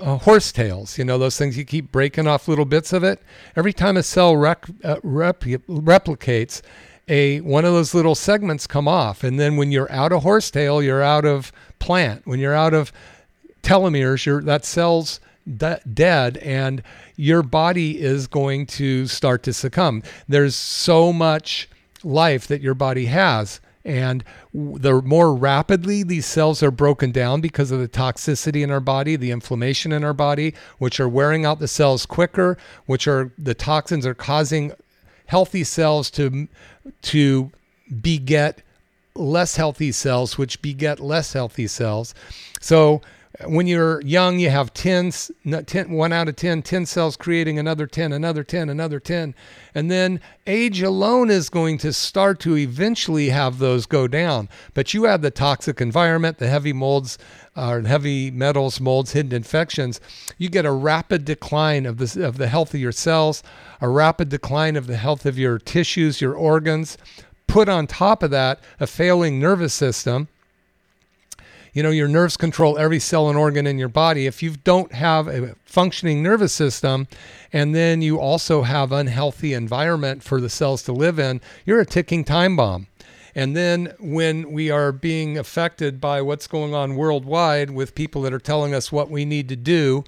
uh, 0.00 0.18
horse 0.18 0.52
tails, 0.52 0.98
you 0.98 1.04
know, 1.04 1.18
those 1.18 1.36
things 1.36 1.56
you 1.56 1.64
keep 1.64 1.92
breaking 1.92 2.26
off 2.26 2.48
little 2.48 2.64
bits 2.64 2.92
of 2.92 3.04
it. 3.04 3.22
Every 3.56 3.72
time 3.72 3.96
a 3.96 4.02
cell 4.02 4.36
rec- 4.36 4.66
uh, 4.84 4.96
rep- 5.02 5.40
replicates, 5.40 6.62
a 7.08 7.40
one 7.40 7.64
of 7.64 7.72
those 7.72 7.94
little 7.94 8.14
segments 8.14 8.66
come 8.66 8.86
off, 8.86 9.24
and 9.24 9.40
then 9.40 9.56
when 9.56 9.72
you're 9.72 9.90
out 9.90 10.12
of 10.12 10.22
horse 10.22 10.50
tail, 10.50 10.82
you're 10.82 11.02
out 11.02 11.24
of 11.24 11.52
plant. 11.78 12.26
When 12.26 12.38
you're 12.38 12.54
out 12.54 12.74
of 12.74 12.92
telomeres, 13.62 14.26
you're 14.26 14.42
that 14.42 14.64
cell's 14.64 15.20
de- 15.56 15.80
dead, 15.92 16.36
and 16.38 16.82
your 17.16 17.42
body 17.42 18.00
is 18.00 18.26
going 18.26 18.66
to 18.66 19.06
start 19.06 19.42
to 19.44 19.52
succumb. 19.52 20.02
There's 20.28 20.54
so 20.54 21.12
much 21.12 21.68
life 22.04 22.46
that 22.46 22.60
your 22.60 22.74
body 22.74 23.06
has 23.06 23.60
and 23.88 24.22
the 24.52 25.00
more 25.00 25.34
rapidly 25.34 26.02
these 26.02 26.26
cells 26.26 26.62
are 26.62 26.70
broken 26.70 27.10
down 27.10 27.40
because 27.40 27.70
of 27.70 27.80
the 27.80 27.88
toxicity 27.88 28.62
in 28.62 28.70
our 28.70 28.80
body, 28.80 29.16
the 29.16 29.30
inflammation 29.30 29.92
in 29.92 30.04
our 30.04 30.12
body, 30.12 30.54
which 30.76 31.00
are 31.00 31.08
wearing 31.08 31.46
out 31.46 31.58
the 31.58 31.66
cells 31.66 32.04
quicker, 32.04 32.58
which 32.84 33.08
are 33.08 33.32
the 33.38 33.54
toxins 33.54 34.04
are 34.04 34.14
causing 34.14 34.72
healthy 35.24 35.64
cells 35.64 36.10
to 36.10 36.48
to 37.00 37.50
beget 38.02 38.60
less 39.14 39.56
healthy 39.56 39.90
cells, 39.90 40.36
which 40.36 40.60
beget 40.60 41.00
less 41.00 41.32
healthy 41.32 41.66
cells. 41.66 42.14
So 42.60 43.00
when 43.46 43.68
you're 43.68 44.00
young, 44.00 44.40
you 44.40 44.50
have 44.50 44.74
10, 44.74 45.12
10, 45.66 45.90
1 45.92 46.12
out 46.12 46.28
of 46.28 46.34
10, 46.34 46.62
10 46.62 46.86
cells 46.86 47.16
creating 47.16 47.56
another 47.56 47.86
10, 47.86 48.12
another 48.12 48.42
10, 48.42 48.68
another 48.68 48.98
10. 48.98 49.32
And 49.76 49.88
then 49.88 50.20
age 50.46 50.82
alone 50.82 51.30
is 51.30 51.48
going 51.48 51.78
to 51.78 51.92
start 51.92 52.40
to 52.40 52.56
eventually 52.56 53.28
have 53.28 53.58
those 53.58 53.86
go 53.86 54.08
down. 54.08 54.48
But 54.74 54.92
you 54.92 55.06
add 55.06 55.22
the 55.22 55.30
toxic 55.30 55.80
environment, 55.80 56.38
the 56.38 56.48
heavy 56.48 56.72
molds, 56.72 57.16
or 57.56 57.78
uh, 57.78 57.84
heavy 57.84 58.32
metals, 58.32 58.80
molds, 58.80 59.12
hidden 59.12 59.32
infections, 59.32 60.00
you 60.36 60.48
get 60.48 60.66
a 60.66 60.72
rapid 60.72 61.24
decline 61.24 61.86
of, 61.86 61.98
the 61.98 62.26
of 62.26 62.38
the 62.38 62.48
health 62.48 62.74
of 62.74 62.80
your 62.80 62.92
cells, 62.92 63.44
a 63.80 63.88
rapid 63.88 64.30
decline 64.30 64.74
of 64.74 64.88
the 64.88 64.96
health 64.96 65.24
of 65.24 65.38
your 65.38 65.58
tissues, 65.58 66.20
your 66.20 66.34
organs. 66.34 66.98
Put 67.46 67.68
on 67.68 67.86
top 67.86 68.22
of 68.22 68.30
that 68.32 68.60
a 68.80 68.86
failing 68.86 69.38
nervous 69.38 69.74
system 69.74 70.28
you 71.72 71.82
know, 71.82 71.90
your 71.90 72.08
nerves 72.08 72.36
control 72.36 72.78
every 72.78 72.98
cell 72.98 73.28
and 73.28 73.38
organ 73.38 73.66
in 73.66 73.78
your 73.78 73.88
body. 73.88 74.26
If 74.26 74.42
you 74.42 74.56
don't 74.64 74.92
have 74.92 75.28
a 75.28 75.54
functioning 75.64 76.22
nervous 76.22 76.52
system 76.52 77.08
and 77.52 77.74
then 77.74 78.02
you 78.02 78.18
also 78.18 78.62
have 78.62 78.92
unhealthy 78.92 79.54
environment 79.54 80.22
for 80.22 80.40
the 80.40 80.50
cells 80.50 80.82
to 80.84 80.92
live 80.92 81.18
in, 81.18 81.40
you're 81.64 81.80
a 81.80 81.86
ticking 81.86 82.24
time 82.24 82.56
bomb. 82.56 82.86
And 83.34 83.56
then 83.56 83.94
when 84.00 84.50
we 84.50 84.70
are 84.70 84.90
being 84.90 85.38
affected 85.38 86.00
by 86.00 86.22
what's 86.22 86.46
going 86.46 86.74
on 86.74 86.96
worldwide 86.96 87.70
with 87.70 87.94
people 87.94 88.22
that 88.22 88.32
are 88.32 88.40
telling 88.40 88.74
us 88.74 88.90
what 88.90 89.10
we 89.10 89.24
need 89.24 89.48
to 89.48 89.56
do, 89.56 90.02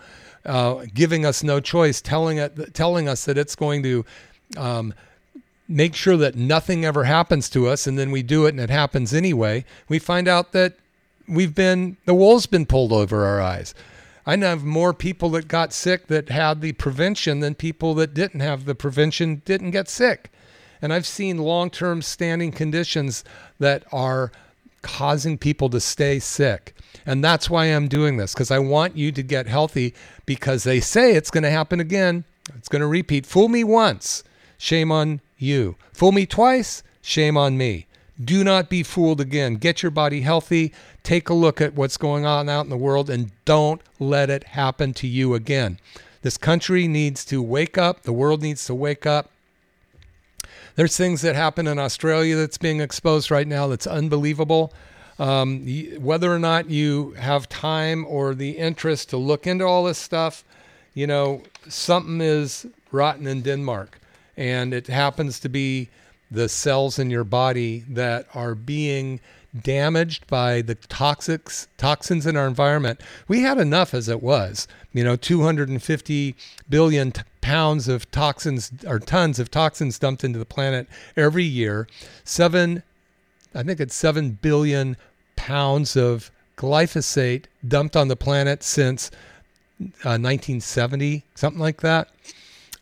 uh, 0.44 0.86
giving 0.92 1.24
us 1.24 1.42
no 1.42 1.61
choice, 1.61 2.00
telling 2.00 2.38
it, 2.38 2.74
telling 2.74 3.08
us 3.08 3.24
that 3.26 3.38
it's 3.38 3.54
going 3.54 3.82
to 3.82 4.04
um, 4.56 4.94
make 5.68 5.94
sure 5.94 6.16
that 6.16 6.34
nothing 6.34 6.84
ever 6.84 7.04
happens 7.04 7.48
to 7.50 7.68
us, 7.68 7.86
and 7.86 7.98
then 7.98 8.11
we 8.11 8.22
do 8.22 8.46
it 8.46 8.50
and 8.50 8.61
it 8.61 8.70
happens 8.70 9.14
anyway, 9.14 9.64
we 9.88 9.98
find 9.98 10.26
out 10.26 10.50
that 10.52 10.74
we've 11.30 11.54
been 11.54 11.96
the 12.04 12.14
wool's 12.14 12.46
been 12.46 12.66
pulled 12.66 12.92
over 12.92 13.24
our 13.24 13.40
eyes. 13.40 13.74
I 14.26 14.36
know 14.36 14.52
of 14.52 14.64
more 14.64 14.92
people 14.92 15.30
that 15.30 15.48
got 15.48 15.72
sick 15.72 16.08
that 16.08 16.28
had 16.28 16.60
the 16.60 16.72
prevention 16.72 17.40
than 17.40 17.54
people 17.54 17.94
that 17.94 18.12
didn't 18.12 18.40
have 18.40 18.64
the 18.64 18.74
prevention 18.74 19.42
didn't 19.44 19.70
get 19.70 19.88
sick. 19.88 20.30
And 20.82 20.92
I've 20.92 21.06
seen 21.06 21.38
long-term 21.38 22.02
standing 22.02 22.52
conditions 22.52 23.24
that 23.58 23.84
are 23.92 24.30
causing 24.82 25.38
people 25.38 25.68
to 25.70 25.80
stay 25.80 26.18
sick. 26.18 26.74
And 27.06 27.24
that's 27.24 27.48
why 27.48 27.66
I'm 27.66 27.88
doing 27.88 28.16
this 28.16 28.34
because 28.34 28.50
I 28.50 28.58
want 28.58 28.96
you 28.96 29.12
to 29.12 29.22
get 29.22 29.46
healthy 29.46 29.94
because 30.26 30.64
they 30.64 30.80
say 30.80 31.14
it's 31.14 31.30
going 31.30 31.44
to 31.44 31.50
happen 31.50 31.80
again. 31.80 32.24
It's 32.56 32.68
going 32.68 32.80
to 32.80 32.86
repeat. 32.86 33.26
Fool 33.26 33.48
me 33.48 33.64
once, 33.64 34.24
shame 34.58 34.90
on 34.90 35.20
you. 35.38 35.76
Fool 35.92 36.12
me 36.12 36.26
twice, 36.26 36.82
shame 37.02 37.36
on 37.36 37.56
me. 37.56 37.86
Do 38.22 38.44
not 38.44 38.68
be 38.68 38.82
fooled 38.82 39.20
again. 39.20 39.54
Get 39.54 39.82
your 39.82 39.90
body 39.90 40.20
healthy. 40.20 40.72
Take 41.02 41.28
a 41.28 41.34
look 41.34 41.60
at 41.60 41.74
what's 41.74 41.96
going 41.96 42.26
on 42.26 42.48
out 42.48 42.64
in 42.64 42.70
the 42.70 42.76
world 42.76 43.08
and 43.08 43.32
don't 43.44 43.80
let 43.98 44.28
it 44.28 44.44
happen 44.44 44.92
to 44.94 45.06
you 45.06 45.34
again. 45.34 45.78
This 46.22 46.36
country 46.36 46.86
needs 46.86 47.24
to 47.26 47.40
wake 47.40 47.78
up. 47.78 48.02
The 48.02 48.12
world 48.12 48.42
needs 48.42 48.66
to 48.66 48.74
wake 48.74 49.06
up. 49.06 49.30
There's 50.76 50.96
things 50.96 51.22
that 51.22 51.34
happen 51.34 51.66
in 51.66 51.78
Australia 51.78 52.36
that's 52.36 52.58
being 52.58 52.80
exposed 52.80 53.30
right 53.30 53.46
now 53.46 53.66
that's 53.68 53.86
unbelievable. 53.86 54.72
Um, 55.18 55.66
whether 55.98 56.32
or 56.32 56.38
not 56.38 56.70
you 56.70 57.12
have 57.12 57.48
time 57.48 58.06
or 58.06 58.34
the 58.34 58.52
interest 58.52 59.10
to 59.10 59.16
look 59.16 59.46
into 59.46 59.64
all 59.64 59.84
this 59.84 59.98
stuff, 59.98 60.44
you 60.94 61.06
know, 61.06 61.42
something 61.68 62.20
is 62.20 62.66
rotten 62.90 63.26
in 63.26 63.42
Denmark. 63.42 63.98
And 64.36 64.72
it 64.72 64.86
happens 64.86 65.38
to 65.40 65.48
be 65.48 65.88
the 66.30 66.48
cells 66.48 66.98
in 66.98 67.10
your 67.10 67.24
body 67.24 67.84
that 67.88 68.26
are 68.34 68.54
being 68.54 69.20
damaged 69.58 70.26
by 70.28 70.62
the 70.62 70.76
toxics 70.76 71.66
toxins 71.76 72.26
in 72.26 72.36
our 72.36 72.46
environment. 72.46 73.00
We 73.26 73.42
had 73.42 73.58
enough 73.58 73.94
as 73.94 74.08
it 74.08 74.22
was. 74.22 74.68
You 74.92 75.02
know, 75.04 75.16
250 75.16 76.36
billion 76.68 77.12
t- 77.12 77.22
pounds 77.40 77.88
of 77.88 78.10
toxins 78.10 78.70
or 78.86 78.98
tons 78.98 79.38
of 79.38 79.50
toxins 79.50 79.98
dumped 79.98 80.24
into 80.24 80.38
the 80.38 80.44
planet 80.44 80.88
every 81.16 81.44
year. 81.44 81.88
Seven, 82.24 82.82
I 83.54 83.62
think 83.62 83.80
it's 83.80 83.94
seven 83.94 84.38
billion 84.40 84.96
pounds 85.36 85.96
of 85.96 86.30
glyphosate 86.56 87.46
dumped 87.66 87.96
on 87.96 88.08
the 88.08 88.16
planet 88.16 88.62
since 88.62 89.10
uh, 89.80 90.20
1970, 90.20 91.24
something 91.34 91.60
like 91.60 91.80
that. 91.80 92.08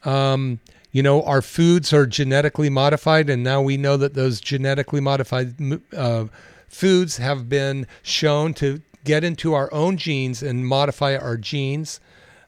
Um, 0.05 0.61
you 0.91 1.03
know, 1.03 1.22
our 1.22 1.43
foods 1.43 1.93
are 1.93 2.07
genetically 2.07 2.70
modified, 2.70 3.28
and 3.28 3.43
now 3.45 3.61
we 3.61 3.76
know 3.76 3.97
that 3.97 4.14
those 4.14 4.41
genetically 4.41 5.01
modified 5.01 5.55
uh, 5.95 6.26
foods 6.68 7.18
have 7.18 7.49
been 7.49 7.86
shown 8.03 8.55
to 8.55 8.80
get 9.05 9.24
into 9.24 9.55
our 9.55 9.72
own 9.72 9.97
genes 9.97 10.43
and 10.43 10.66
modify 10.66 11.16
our 11.16 11.36
genes. 11.36 12.01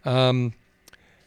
Um, 0.05 0.55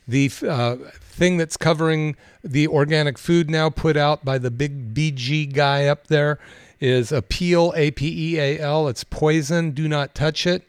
the 0.08 0.32
uh, 0.48 0.76
thing 1.00 1.38
that's 1.38 1.58
covering 1.58 2.16
the 2.44 2.68
organic 2.68 3.18
food 3.18 3.50
now 3.50 3.70
put 3.70 3.96
out 3.96 4.26
by 4.26 4.38
the 4.38 4.52
big 4.52 4.94
BG 4.94 5.54
guy 5.54 5.86
up 5.86 6.08
there 6.08 6.40
is 6.80 7.12
Apeel, 7.12 7.72
A 7.78 7.92
P 7.92 8.34
E 8.34 8.40
A 8.40 8.60
L. 8.60 8.88
It's 8.88 9.04
poison. 9.04 9.72
Do 9.72 9.88
not 9.88 10.14
touch 10.14 10.46
it. 10.46 10.68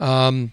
Um, 0.00 0.52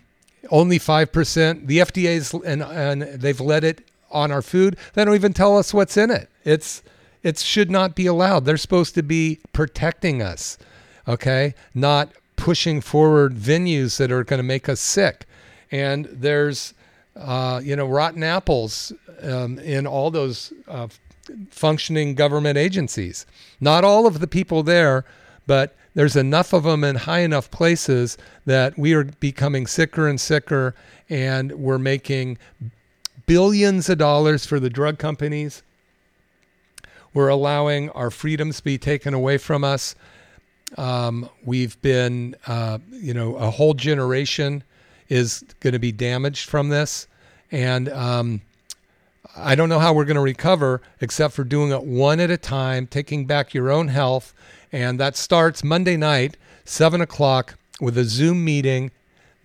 only 0.50 0.78
5%. 0.78 1.68
The 1.68 1.78
FDA's, 1.78 2.34
and, 2.34 2.62
and 2.62 3.02
they've 3.04 3.40
let 3.40 3.64
it 3.64 3.88
on 4.14 4.32
our 4.32 4.42
food. 4.42 4.78
They 4.94 5.04
don't 5.04 5.16
even 5.16 5.34
tell 5.34 5.58
us 5.58 5.74
what's 5.74 5.98
in 5.98 6.12
it. 6.12 6.30
It's 6.46 6.84
it 7.24 7.40
should 7.40 7.72
not 7.72 7.96
be 7.96 8.06
allowed. 8.06 8.46
They're 8.46 8.58
supposed 8.58 8.96
to 8.96 9.04
be 9.04 9.40
protecting 9.54 10.22
us, 10.22 10.58
okay? 11.08 11.56
Not 11.74 12.12
pushing 12.36 12.82
forward 12.82 13.34
venues 13.34 13.98
that 13.98 14.12
are 14.12 14.26
going 14.26 14.40
to 14.40 14.44
make 14.44 14.68
us 14.68 14.82
sick. 14.82 15.26
And 15.72 16.06
there's, 16.06 16.74
uh, 17.16 17.62
you 17.64 17.76
know, 17.78 17.88
rotten 17.88 18.24
apples 18.24 18.92
um, 19.22 19.58
in 19.60 19.88
all 19.88 20.12
those 20.12 20.52
uh, 20.68 20.90
functioning 21.50 22.16
government 22.16 22.58
agencies. 22.58 23.26
Not 23.62 23.86
all 23.86 24.06
of 24.06 24.20
the 24.20 24.28
people 24.28 24.62
there, 24.62 25.06
but 25.48 25.76
there's 25.96 26.18
enough 26.18 26.54
of 26.54 26.64
them 26.64 26.84
in 26.84 26.96
high 26.96 27.20
enough 27.20 27.50
places 27.52 28.18
that 28.46 28.78
we 28.78 28.94
are 28.94 29.06
becoming 29.06 29.66
sicker 29.66 30.08
and 30.08 30.20
sicker, 30.20 30.76
and 31.10 31.54
we're 31.54 31.78
making 31.78 32.38
billions 33.26 33.90
of 33.90 33.98
dollars 33.98 34.46
for 34.46 34.60
the 34.60 34.70
drug 34.70 34.98
companies. 34.98 35.64
We're 37.14 37.30
allowing 37.30 37.90
our 37.92 38.10
freedoms 38.10 38.58
to 38.58 38.64
be 38.64 38.78
taken 38.78 39.14
away 39.14 39.38
from 39.38 39.64
us. 39.64 39.96
Um, 40.78 41.30
we've 41.46 41.80
been, 41.82 42.36
uh, 42.48 42.80
you 42.90 43.14
know, 43.14 43.36
a 43.36 43.52
whole 43.52 43.76
generation 43.76 44.64
is 45.10 45.44
going 45.60 45.74
to 45.74 45.80
be 45.80 45.92
damaged 45.92 46.50
from 46.50 46.70
this. 46.70 47.08
And 47.52 47.90
um, 47.90 48.42
I 49.36 49.54
don't 49.54 49.70
know 49.70 49.80
how 49.80 49.94
we're 49.94 50.06
going 50.06 50.16
to 50.16 50.22
recover 50.22 50.82
except 51.02 51.36
for 51.36 51.44
doing 51.44 51.72
it 51.72 51.84
one 51.84 52.20
at 52.20 52.32
a 52.32 52.38
time, 52.38 52.88
taking 52.88 53.26
back 53.26 53.54
your 53.54 53.70
own 53.70 53.90
health. 53.90 54.34
And 54.72 55.00
that 55.00 55.16
starts 55.16 55.64
Monday 55.64 55.98
night, 55.98 56.36
7 56.66 57.00
o'clock, 57.00 57.60
with 57.80 57.98
a 57.98 58.06
Zoom 58.06 58.44
meeting 58.44 58.90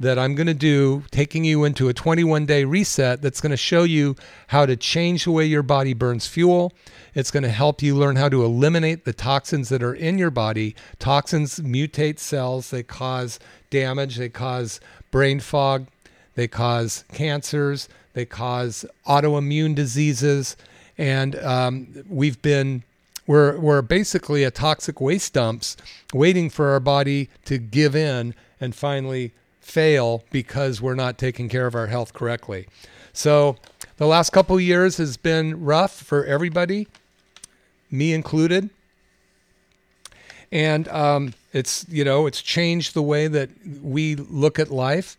that 0.00 0.18
I'm 0.18 0.34
going 0.34 0.46
to 0.46 0.54
do, 0.54 1.02
taking 1.10 1.44
you 1.44 1.64
into 1.64 1.88
a 1.88 1.94
21 1.94 2.46
day 2.46 2.64
reset 2.64 3.20
that's 3.20 3.40
going 3.40 3.50
to 3.50 3.56
show 3.56 3.82
you 3.82 4.16
how 4.48 4.64
to 4.66 4.76
change 4.76 5.24
the 5.24 5.32
way 5.32 5.44
your 5.44 5.62
body 5.62 5.92
burns 5.92 6.26
fuel. 6.26 6.72
It's 7.14 7.30
going 7.30 7.42
to 7.42 7.48
help 7.48 7.82
you 7.82 7.96
learn 7.96 8.16
how 8.16 8.28
to 8.28 8.44
eliminate 8.44 9.04
the 9.04 9.12
toxins 9.12 9.68
that 9.70 9.82
are 9.82 9.94
in 9.94 10.18
your 10.18 10.30
body. 10.30 10.76
Toxins 10.98 11.58
mutate 11.60 12.18
cells, 12.18 12.70
they 12.70 12.82
cause 12.82 13.40
damage, 13.70 14.16
they 14.16 14.28
cause 14.28 14.80
brain 15.10 15.40
fog, 15.40 15.86
they 16.34 16.46
cause 16.46 17.04
cancers, 17.12 17.88
they 18.12 18.24
cause 18.24 18.84
autoimmune 19.06 19.74
diseases. 19.74 20.56
And 20.96 21.36
um, 21.36 22.04
we've 22.08 22.40
been 22.40 22.84
we're, 23.26 23.58
we're 23.58 23.82
basically 23.82 24.42
a 24.42 24.50
toxic 24.50 25.02
waste 25.02 25.34
dumps 25.34 25.76
waiting 26.14 26.48
for 26.48 26.70
our 26.70 26.80
body 26.80 27.28
to 27.44 27.58
give 27.58 27.94
in 27.94 28.34
and 28.58 28.74
finally 28.74 29.32
fail 29.68 30.24
because 30.30 30.80
we're 30.80 30.94
not 30.94 31.18
taking 31.18 31.48
care 31.48 31.66
of 31.66 31.74
our 31.74 31.86
health 31.86 32.12
correctly. 32.12 32.66
So 33.12 33.56
the 33.96 34.06
last 34.06 34.30
couple 34.30 34.58
years 34.60 34.96
has 34.96 35.16
been 35.16 35.64
rough 35.64 35.92
for 35.92 36.24
everybody, 36.24 36.88
me 37.90 38.12
included. 38.12 38.70
And 40.50 40.88
um, 40.88 41.34
it's 41.52 41.84
you 41.88 42.04
know 42.04 42.26
it's 42.26 42.40
changed 42.40 42.94
the 42.94 43.02
way 43.02 43.26
that 43.28 43.50
we 43.82 44.14
look 44.16 44.58
at 44.58 44.70
life, 44.70 45.18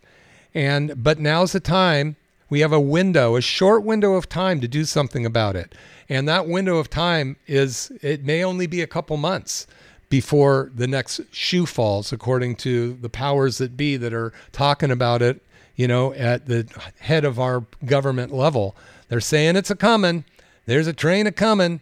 and 0.52 1.00
but 1.00 1.20
now's 1.20 1.52
the 1.52 1.60
time 1.60 2.16
we 2.48 2.60
have 2.60 2.72
a 2.72 2.80
window, 2.80 3.36
a 3.36 3.40
short 3.40 3.84
window 3.84 4.14
of 4.14 4.28
time 4.28 4.60
to 4.60 4.66
do 4.66 4.84
something 4.84 5.24
about 5.24 5.54
it. 5.54 5.72
And 6.08 6.28
that 6.28 6.48
window 6.48 6.78
of 6.78 6.90
time 6.90 7.36
is, 7.46 7.92
it 8.02 8.24
may 8.24 8.42
only 8.42 8.66
be 8.66 8.82
a 8.82 8.88
couple 8.88 9.16
months 9.16 9.68
before 10.10 10.70
the 10.74 10.86
next 10.86 11.22
shoe 11.32 11.64
falls, 11.64 12.12
according 12.12 12.56
to 12.56 12.94
the 13.00 13.08
powers 13.08 13.56
that 13.58 13.76
be 13.76 13.96
that 13.96 14.12
are 14.12 14.32
talking 14.52 14.90
about 14.90 15.22
it, 15.22 15.42
you 15.76 15.88
know, 15.88 16.12
at 16.12 16.46
the 16.46 16.68
head 16.98 17.24
of 17.24 17.40
our 17.40 17.64
government 17.86 18.32
level. 18.34 18.76
They're 19.08 19.20
saying 19.20 19.56
it's 19.56 19.70
a 19.70 19.76
coming. 19.76 20.24
There's 20.66 20.86
a 20.86 20.92
train 20.92 21.26
a 21.26 21.32
coming. 21.32 21.80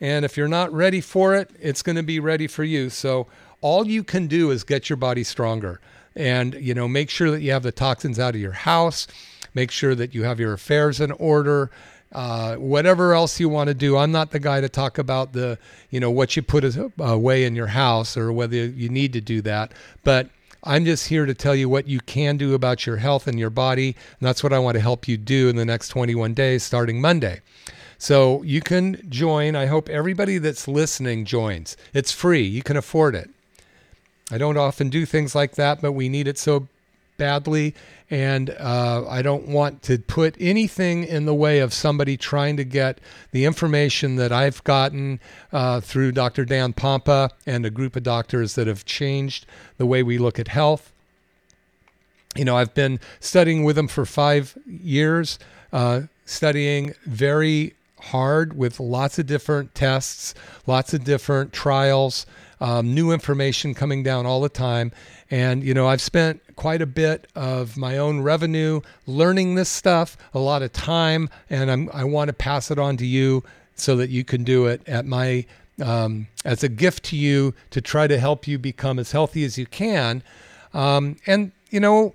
And 0.00 0.24
if 0.24 0.36
you're 0.36 0.48
not 0.48 0.72
ready 0.72 1.00
for 1.00 1.34
it, 1.34 1.50
it's 1.60 1.82
going 1.82 1.96
to 1.96 2.02
be 2.02 2.18
ready 2.18 2.48
for 2.48 2.64
you. 2.64 2.90
So 2.90 3.28
all 3.60 3.86
you 3.86 4.02
can 4.02 4.26
do 4.26 4.50
is 4.50 4.64
get 4.64 4.90
your 4.90 4.96
body 4.96 5.22
stronger 5.22 5.80
and 6.14 6.54
you 6.54 6.74
know 6.74 6.88
make 6.88 7.10
sure 7.10 7.30
that 7.30 7.42
you 7.42 7.52
have 7.52 7.62
the 7.62 7.72
toxins 7.72 8.18
out 8.18 8.34
of 8.34 8.40
your 8.40 8.52
house 8.52 9.06
make 9.54 9.70
sure 9.70 9.94
that 9.94 10.14
you 10.14 10.24
have 10.24 10.40
your 10.40 10.54
affairs 10.54 11.00
in 11.00 11.12
order 11.12 11.70
uh, 12.12 12.56
whatever 12.56 13.14
else 13.14 13.38
you 13.40 13.48
want 13.48 13.68
to 13.68 13.74
do 13.74 13.96
i'm 13.96 14.12
not 14.12 14.30
the 14.30 14.38
guy 14.38 14.60
to 14.60 14.68
talk 14.68 14.98
about 14.98 15.32
the 15.32 15.58
you 15.90 16.00
know 16.00 16.10
what 16.10 16.36
you 16.36 16.42
put 16.42 16.64
away 16.98 17.44
in 17.44 17.54
your 17.54 17.68
house 17.68 18.16
or 18.16 18.32
whether 18.32 18.56
you 18.56 18.88
need 18.88 19.12
to 19.12 19.20
do 19.20 19.40
that 19.40 19.72
but 20.04 20.28
i'm 20.64 20.84
just 20.84 21.08
here 21.08 21.26
to 21.26 21.34
tell 21.34 21.54
you 21.54 21.68
what 21.68 21.88
you 21.88 22.00
can 22.00 22.36
do 22.36 22.54
about 22.54 22.86
your 22.86 22.96
health 22.96 23.26
and 23.26 23.38
your 23.38 23.50
body 23.50 23.88
and 23.88 24.26
that's 24.26 24.42
what 24.42 24.52
i 24.52 24.58
want 24.58 24.74
to 24.74 24.80
help 24.80 25.08
you 25.08 25.16
do 25.16 25.48
in 25.48 25.56
the 25.56 25.64
next 25.64 25.88
21 25.88 26.32
days 26.32 26.62
starting 26.62 27.00
monday 27.00 27.40
so 27.98 28.42
you 28.42 28.60
can 28.60 29.00
join. 29.08 29.56
I 29.56 29.66
hope 29.66 29.88
everybody 29.88 30.38
that's 30.38 30.68
listening 30.68 31.24
joins. 31.24 31.76
It's 31.94 32.12
free, 32.12 32.42
you 32.42 32.62
can 32.62 32.76
afford 32.76 33.14
it. 33.14 33.30
I 34.30 34.38
don't 34.38 34.56
often 34.56 34.88
do 34.88 35.06
things 35.06 35.34
like 35.34 35.54
that, 35.54 35.80
but 35.80 35.92
we 35.92 36.08
need 36.08 36.26
it 36.26 36.38
so 36.38 36.68
badly. 37.16 37.74
And 38.10 38.50
uh, 38.50 39.04
I 39.08 39.22
don't 39.22 39.48
want 39.48 39.82
to 39.84 39.98
put 39.98 40.36
anything 40.38 41.04
in 41.04 41.26
the 41.26 41.34
way 41.34 41.58
of 41.58 41.72
somebody 41.72 42.16
trying 42.16 42.56
to 42.56 42.64
get 42.64 43.00
the 43.32 43.44
information 43.44 44.16
that 44.16 44.32
I've 44.32 44.62
gotten 44.64 45.20
uh, 45.52 45.80
through 45.80 46.12
Dr. 46.12 46.44
Dan 46.44 46.72
Pompa 46.72 47.30
and 47.46 47.66
a 47.66 47.70
group 47.70 47.96
of 47.96 48.02
doctors 48.02 48.54
that 48.54 48.66
have 48.66 48.84
changed 48.84 49.46
the 49.76 49.86
way 49.86 50.02
we 50.02 50.18
look 50.18 50.38
at 50.38 50.48
health. 50.48 50.92
You 52.36 52.44
know, 52.44 52.56
I've 52.56 52.74
been 52.74 53.00
studying 53.18 53.64
with 53.64 53.76
them 53.76 53.88
for 53.88 54.04
five 54.04 54.56
years, 54.66 55.38
uh, 55.72 56.02
studying 56.26 56.94
very 57.06 57.74
hard 57.98 58.56
with 58.56 58.78
lots 58.78 59.18
of 59.18 59.26
different 59.26 59.74
tests, 59.74 60.34
lots 60.66 60.94
of 60.94 61.04
different 61.04 61.52
trials, 61.52 62.26
um, 62.60 62.94
new 62.94 63.12
information 63.12 63.74
coming 63.74 64.02
down 64.02 64.26
all 64.26 64.40
the 64.40 64.48
time. 64.48 64.92
And, 65.30 65.62
you 65.62 65.74
know, 65.74 65.86
I've 65.86 66.00
spent 66.00 66.40
quite 66.56 66.80
a 66.80 66.86
bit 66.86 67.26
of 67.34 67.76
my 67.76 67.98
own 67.98 68.20
revenue 68.20 68.80
learning 69.06 69.54
this 69.54 69.68
stuff, 69.68 70.16
a 70.32 70.38
lot 70.38 70.62
of 70.62 70.72
time, 70.72 71.28
and 71.50 71.70
I'm, 71.70 71.90
I 71.92 72.04
want 72.04 72.28
to 72.28 72.32
pass 72.32 72.70
it 72.70 72.78
on 72.78 72.96
to 72.98 73.06
you 73.06 73.42
so 73.74 73.96
that 73.96 74.10
you 74.10 74.24
can 74.24 74.44
do 74.44 74.66
it 74.66 74.80
at 74.88 75.04
my 75.04 75.44
um, 75.82 76.28
as 76.44 76.64
a 76.64 76.68
gift 76.68 77.04
to 77.04 77.16
you 77.16 77.54
to 77.70 77.80
try 77.80 78.06
to 78.06 78.18
help 78.18 78.46
you 78.46 78.58
become 78.58 78.98
as 78.98 79.12
healthy 79.12 79.44
as 79.44 79.58
you 79.58 79.66
can. 79.66 80.22
Um, 80.72 81.16
and 81.26 81.52
you 81.70 81.80
know, 81.80 82.14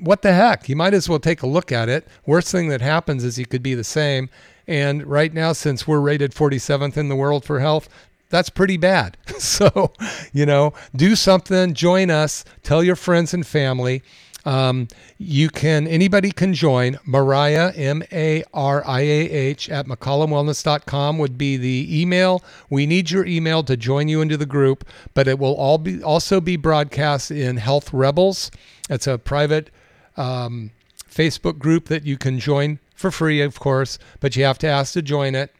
what 0.00 0.22
the 0.22 0.32
heck? 0.32 0.68
You 0.68 0.76
might 0.76 0.94
as 0.94 1.08
well 1.08 1.18
take 1.18 1.42
a 1.42 1.46
look 1.46 1.70
at 1.72 1.88
it. 1.88 2.06
Worst 2.26 2.50
thing 2.50 2.68
that 2.68 2.80
happens 2.80 3.24
is 3.24 3.38
you 3.38 3.46
could 3.46 3.62
be 3.62 3.74
the 3.74 3.84
same. 3.84 4.28
And 4.66 5.06
right 5.06 5.32
now, 5.32 5.52
since 5.54 5.88
we're 5.88 6.00
rated 6.00 6.32
47th 6.32 6.96
in 6.96 7.08
the 7.08 7.16
world 7.16 7.44
for 7.44 7.60
health, 7.60 7.88
that's 8.30 8.50
pretty 8.50 8.76
bad. 8.76 9.16
so, 9.38 9.92
you 10.32 10.46
know, 10.46 10.74
do 10.94 11.16
something, 11.16 11.74
join 11.74 12.10
us, 12.10 12.44
tell 12.62 12.82
your 12.82 12.96
friends 12.96 13.32
and 13.34 13.46
family. 13.46 14.02
Um, 14.44 14.88
you 15.18 15.50
can, 15.50 15.86
anybody 15.86 16.30
can 16.30 16.54
join. 16.54 16.98
Mariah, 17.04 17.72
M 17.74 18.02
A 18.12 18.44
R 18.54 18.82
I 18.86 19.00
A 19.00 19.30
H, 19.30 19.68
at 19.68 19.86
McCollumWellness.com 19.86 21.18
would 21.18 21.36
be 21.36 21.56
the 21.58 22.00
email. 22.00 22.42
We 22.70 22.86
need 22.86 23.10
your 23.10 23.26
email 23.26 23.62
to 23.64 23.76
join 23.76 24.08
you 24.08 24.22
into 24.22 24.36
the 24.38 24.46
group, 24.46 24.86
but 25.12 25.28
it 25.28 25.38
will 25.38 25.54
all 25.54 25.76
be 25.76 26.02
also 26.02 26.40
be 26.40 26.56
broadcast 26.56 27.30
in 27.30 27.58
Health 27.58 27.92
Rebels. 27.92 28.50
It's 28.88 29.06
a 29.06 29.18
private 29.18 29.70
um, 30.16 30.70
Facebook 31.10 31.58
group 31.58 31.86
that 31.88 32.04
you 32.04 32.16
can 32.16 32.38
join 32.38 32.78
for 32.94 33.10
free, 33.10 33.42
of 33.42 33.60
course, 33.60 33.98
but 34.20 34.34
you 34.34 34.44
have 34.44 34.58
to 34.58 34.66
ask 34.66 34.94
to 34.94 35.02
join 35.02 35.34
it. 35.34 35.54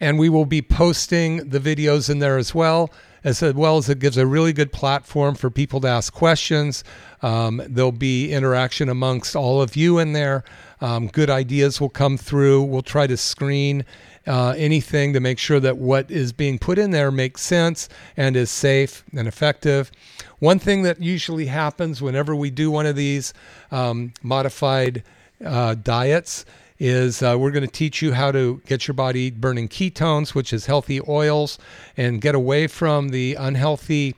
And 0.00 0.18
we 0.18 0.28
will 0.28 0.46
be 0.46 0.62
posting 0.62 1.48
the 1.48 1.60
videos 1.60 2.10
in 2.10 2.18
there 2.18 2.36
as 2.36 2.54
well, 2.54 2.90
as 3.22 3.42
well 3.42 3.78
as 3.78 3.88
it 3.88 3.98
gives 3.98 4.16
a 4.16 4.26
really 4.26 4.52
good 4.52 4.72
platform 4.72 5.34
for 5.34 5.50
people 5.50 5.80
to 5.80 5.88
ask 5.88 6.12
questions. 6.12 6.84
Um, 7.22 7.62
there'll 7.66 7.92
be 7.92 8.32
interaction 8.32 8.88
amongst 8.88 9.34
all 9.34 9.62
of 9.62 9.76
you 9.76 9.98
in 9.98 10.12
there. 10.12 10.44
Um, 10.80 11.08
good 11.08 11.30
ideas 11.30 11.80
will 11.80 11.88
come 11.88 12.18
through. 12.18 12.62
We'll 12.64 12.82
try 12.82 13.06
to 13.06 13.16
screen 13.16 13.84
uh, 14.26 14.54
anything 14.56 15.12
to 15.12 15.20
make 15.20 15.38
sure 15.38 15.60
that 15.60 15.78
what 15.78 16.10
is 16.10 16.32
being 16.32 16.58
put 16.58 16.78
in 16.78 16.90
there 16.90 17.10
makes 17.10 17.42
sense 17.42 17.88
and 18.16 18.36
is 18.36 18.50
safe 18.50 19.04
and 19.16 19.28
effective. 19.28 19.90
One 20.38 20.58
thing 20.58 20.82
that 20.82 21.00
usually 21.00 21.46
happens 21.46 22.02
whenever 22.02 22.34
we 22.34 22.50
do 22.50 22.70
one 22.70 22.86
of 22.86 22.96
these 22.96 23.32
um, 23.70 24.12
modified 24.22 25.02
uh, 25.44 25.74
diets 25.74 26.44
is 26.84 27.22
uh, 27.22 27.34
we're 27.38 27.50
going 27.50 27.66
to 27.66 27.72
teach 27.72 28.02
you 28.02 28.12
how 28.12 28.30
to 28.30 28.60
get 28.66 28.86
your 28.86 28.94
body 28.94 29.30
burning 29.30 29.68
ketones, 29.68 30.34
which 30.34 30.52
is 30.52 30.66
healthy 30.66 31.00
oils, 31.08 31.58
and 31.96 32.20
get 32.20 32.34
away 32.34 32.66
from 32.66 33.08
the 33.08 33.34
unhealthy 33.36 34.14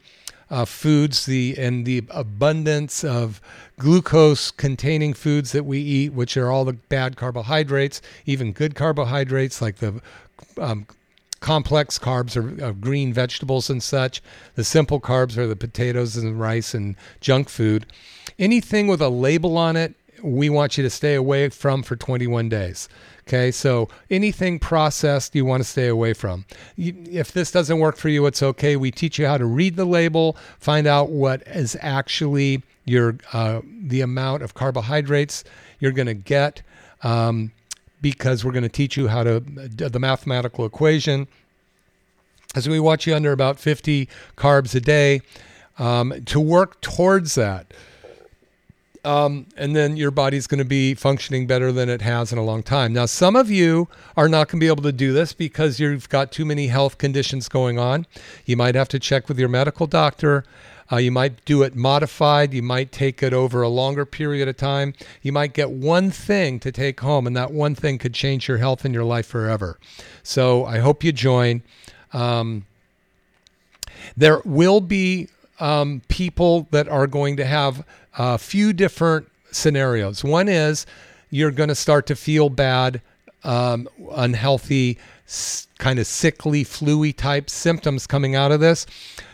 uh, 0.50 0.64
foods, 0.64 1.26
the 1.26 1.54
and 1.56 1.86
the 1.86 2.02
abundance 2.10 3.04
of 3.04 3.40
glucose-containing 3.78 5.14
foods 5.14 5.52
that 5.52 5.64
we 5.64 5.78
eat, 5.78 6.12
which 6.12 6.36
are 6.36 6.50
all 6.50 6.64
the 6.64 6.72
bad 6.72 7.16
carbohydrates, 7.16 8.02
even 8.24 8.52
good 8.52 8.74
carbohydrates 8.74 9.62
like 9.62 9.76
the 9.76 10.00
um, 10.60 10.88
complex 11.38 12.00
carbs 12.00 12.36
are, 12.36 12.72
green 12.72 13.12
vegetables 13.12 13.70
and 13.70 13.80
such. 13.80 14.20
The 14.56 14.64
simple 14.64 15.00
carbs 15.00 15.36
are 15.36 15.46
the 15.46 15.54
potatoes 15.54 16.16
and 16.16 16.40
rice 16.40 16.74
and 16.74 16.96
junk 17.20 17.48
food. 17.48 17.86
Anything 18.40 18.88
with 18.88 19.00
a 19.00 19.08
label 19.08 19.56
on 19.56 19.76
it 19.76 19.94
we 20.22 20.48
want 20.48 20.76
you 20.76 20.82
to 20.84 20.90
stay 20.90 21.14
away 21.14 21.48
from 21.48 21.82
for 21.82 21.96
21 21.96 22.48
days. 22.48 22.88
Okay, 23.28 23.50
so 23.50 23.88
anything 24.08 24.60
processed 24.60 25.34
you 25.34 25.44
want 25.44 25.60
to 25.60 25.68
stay 25.68 25.88
away 25.88 26.12
from. 26.12 26.44
if 26.76 27.32
this 27.32 27.50
doesn't 27.50 27.80
work 27.80 27.96
for 27.96 28.08
you, 28.08 28.24
it's 28.26 28.40
okay. 28.40 28.76
We 28.76 28.92
teach 28.92 29.18
you 29.18 29.26
how 29.26 29.36
to 29.36 29.44
read 29.44 29.74
the 29.74 29.84
label, 29.84 30.36
find 30.60 30.86
out 30.86 31.10
what 31.10 31.42
is 31.46 31.76
actually 31.80 32.62
your 32.84 33.16
uh, 33.32 33.62
the 33.64 34.00
amount 34.00 34.44
of 34.44 34.54
carbohydrates 34.54 35.42
you're 35.80 35.90
going 35.90 36.06
to 36.06 36.14
get, 36.14 36.62
um, 37.02 37.50
because 38.00 38.44
we're 38.44 38.52
going 38.52 38.62
to 38.62 38.68
teach 38.68 38.96
you 38.96 39.08
how 39.08 39.24
to 39.24 39.36
uh, 39.36 39.88
the 39.88 39.98
mathematical 39.98 40.64
equation. 40.64 41.26
As 42.54 42.68
we 42.68 42.78
watch 42.78 43.08
you 43.08 43.14
under 43.14 43.32
about 43.32 43.58
50 43.58 44.08
carbs 44.36 44.74
a 44.76 44.80
day, 44.80 45.20
um, 45.78 46.14
to 46.26 46.40
work 46.40 46.80
towards 46.80 47.34
that. 47.34 47.74
Um, 49.06 49.46
and 49.56 49.76
then 49.76 49.96
your 49.96 50.10
body's 50.10 50.48
going 50.48 50.58
to 50.58 50.64
be 50.64 50.94
functioning 50.94 51.46
better 51.46 51.70
than 51.70 51.88
it 51.88 52.02
has 52.02 52.32
in 52.32 52.38
a 52.38 52.42
long 52.42 52.64
time. 52.64 52.92
Now, 52.92 53.06
some 53.06 53.36
of 53.36 53.48
you 53.48 53.86
are 54.16 54.28
not 54.28 54.48
going 54.48 54.58
to 54.58 54.64
be 54.64 54.66
able 54.66 54.82
to 54.82 54.90
do 54.90 55.12
this 55.12 55.32
because 55.32 55.78
you've 55.78 56.08
got 56.08 56.32
too 56.32 56.44
many 56.44 56.66
health 56.66 56.98
conditions 56.98 57.48
going 57.48 57.78
on. 57.78 58.06
You 58.46 58.56
might 58.56 58.74
have 58.74 58.88
to 58.88 58.98
check 58.98 59.28
with 59.28 59.38
your 59.38 59.48
medical 59.48 59.86
doctor. 59.86 60.44
Uh, 60.90 60.96
you 60.96 61.12
might 61.12 61.44
do 61.44 61.62
it 61.62 61.76
modified. 61.76 62.52
You 62.52 62.62
might 62.62 62.90
take 62.90 63.22
it 63.22 63.32
over 63.32 63.62
a 63.62 63.68
longer 63.68 64.04
period 64.04 64.48
of 64.48 64.56
time. 64.56 64.92
You 65.22 65.30
might 65.30 65.52
get 65.52 65.70
one 65.70 66.10
thing 66.10 66.58
to 66.58 66.72
take 66.72 66.98
home, 66.98 67.28
and 67.28 67.36
that 67.36 67.52
one 67.52 67.76
thing 67.76 67.98
could 67.98 68.12
change 68.12 68.48
your 68.48 68.58
health 68.58 68.84
and 68.84 68.92
your 68.92 69.04
life 69.04 69.26
forever. 69.26 69.78
So 70.24 70.64
I 70.64 70.78
hope 70.78 71.04
you 71.04 71.12
join. 71.12 71.62
Um, 72.12 72.66
there 74.16 74.40
will 74.44 74.80
be 74.80 75.28
um, 75.60 76.02
people 76.08 76.68
that 76.70 76.88
are 76.88 77.06
going 77.06 77.36
to 77.36 77.44
have 77.44 77.84
a 78.18 78.38
few 78.38 78.72
different 78.72 79.28
scenarios. 79.50 80.22
One 80.24 80.48
is 80.48 80.86
you're 81.30 81.50
going 81.50 81.68
to 81.68 81.74
start 81.74 82.06
to 82.06 82.16
feel 82.16 82.48
bad, 82.48 83.00
um, 83.44 83.88
unhealthy, 84.12 84.98
kind 85.78 85.98
of 85.98 86.06
sickly, 86.06 86.64
fluey 86.64 87.12
type 87.12 87.50
symptoms 87.50 88.06
coming 88.06 88.34
out 88.34 88.52
of 88.52 88.60
this. 88.60 88.86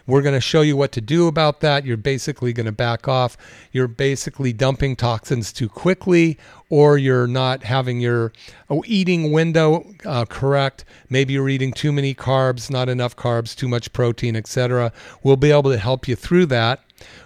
We're 0.07 0.23
going 0.23 0.35
to 0.35 0.41
show 0.41 0.63
you 0.63 0.77
what 0.77 0.91
to 0.93 1.01
do 1.01 1.29
about 1.29 1.61
that. 1.61 1.85
You're 1.85 1.97
basically 1.97 2.53
going 2.53 2.67
to 2.67 2.73
back 2.73 3.07
off. 3.07 3.37
You're 3.71 3.89
basically 3.89 4.53
dumping 4.53 4.97
toxins 4.97 5.53
too 5.53 5.69
quickly, 5.69 6.39
or 6.71 6.99
you're 6.99 7.29
not 7.29 7.63
having 7.63 8.01
your 8.01 8.33
oh, 8.69 8.83
eating 8.87 9.31
window 9.31 9.87
uh, 10.05 10.25
correct. 10.25 10.85
Maybe 11.09 11.35
you're 11.35 11.49
eating 11.49 11.73
too 11.73 11.93
many 11.93 12.15
carbs, 12.15 12.71
not 12.71 12.89
enough 12.89 13.15
carbs, 13.15 13.55
too 13.55 13.69
much 13.69 13.93
protein, 13.93 14.35
etc. 14.35 14.93
We'll 15.23 15.37
be 15.37 15.53
able 15.53 15.71
to 15.71 15.79
help 15.79 16.09
you 16.09 16.17
through 16.17 16.47
that. 16.47 16.83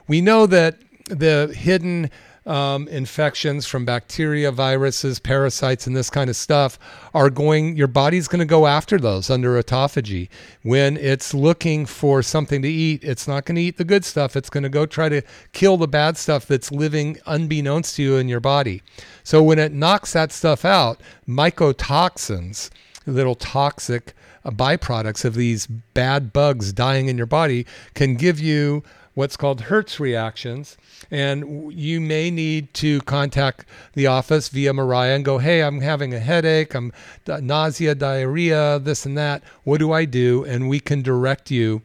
We 0.06 0.20
know 0.20 0.46
that 0.46 0.78
the 1.08 1.54
hidden 1.56 2.10
um, 2.46 2.86
infections 2.88 3.66
from 3.66 3.84
bacteria, 3.84 4.52
viruses, 4.52 5.18
parasites, 5.18 5.86
and 5.86 5.96
this 5.96 6.10
kind 6.10 6.30
of 6.30 6.36
stuff 6.36 6.78
are 7.12 7.28
going, 7.28 7.76
your 7.76 7.88
body's 7.88 8.28
going 8.28 8.38
to 8.40 8.44
go 8.44 8.66
after 8.66 8.98
those 8.98 9.28
under 9.30 9.60
autophagy. 9.60 10.28
When 10.62 10.96
it's 10.96 11.34
looking 11.34 11.86
for 11.86 12.22
something 12.22 12.62
to 12.62 12.68
eat, 12.68 13.02
it's 13.02 13.26
not 13.26 13.44
going 13.44 13.56
to 13.56 13.62
eat 13.62 13.76
the 13.76 13.84
good 13.84 14.04
stuff. 14.04 14.36
It's 14.36 14.50
going 14.50 14.62
to 14.62 14.68
go 14.68 14.86
try 14.86 15.08
to 15.08 15.22
kill 15.52 15.76
the 15.76 15.88
bad 15.88 16.16
stuff 16.16 16.46
that's 16.46 16.70
living 16.70 17.18
unbeknownst 17.26 17.96
to 17.96 18.02
you 18.02 18.16
in 18.16 18.28
your 18.28 18.40
body. 18.40 18.82
So 19.24 19.42
when 19.42 19.58
it 19.58 19.72
knocks 19.72 20.12
that 20.12 20.30
stuff 20.30 20.64
out, 20.64 21.00
mycotoxins, 21.28 22.70
little 23.06 23.34
toxic 23.34 24.14
uh, 24.44 24.50
byproducts 24.50 25.24
of 25.24 25.34
these 25.34 25.66
bad 25.66 26.32
bugs 26.32 26.72
dying 26.72 27.08
in 27.08 27.16
your 27.16 27.26
body, 27.26 27.66
can 27.94 28.14
give 28.14 28.38
you 28.38 28.82
what's 29.16 29.36
called 29.36 29.62
Herx 29.62 29.98
reactions. 29.98 30.76
And 31.10 31.72
you 31.72 32.02
may 32.02 32.30
need 32.30 32.74
to 32.74 33.00
contact 33.00 33.64
the 33.94 34.06
office 34.06 34.50
via 34.50 34.74
Mariah 34.74 35.16
and 35.16 35.24
go, 35.24 35.38
hey, 35.38 35.62
I'm 35.62 35.80
having 35.80 36.12
a 36.12 36.20
headache, 36.20 36.74
I'm 36.74 36.92
nausea, 37.26 37.94
diarrhea, 37.94 38.78
this 38.78 39.06
and 39.06 39.16
that. 39.16 39.42
What 39.64 39.78
do 39.78 39.90
I 39.90 40.04
do? 40.04 40.44
And 40.44 40.68
we 40.68 40.80
can 40.80 41.00
direct 41.00 41.50
you 41.50 41.80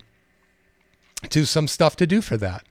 to 1.29 1.45
some 1.45 1.69
stuff 1.69 1.95
to 1.95 2.05
do 2.05 2.19
for 2.21 2.35
that 2.35 2.65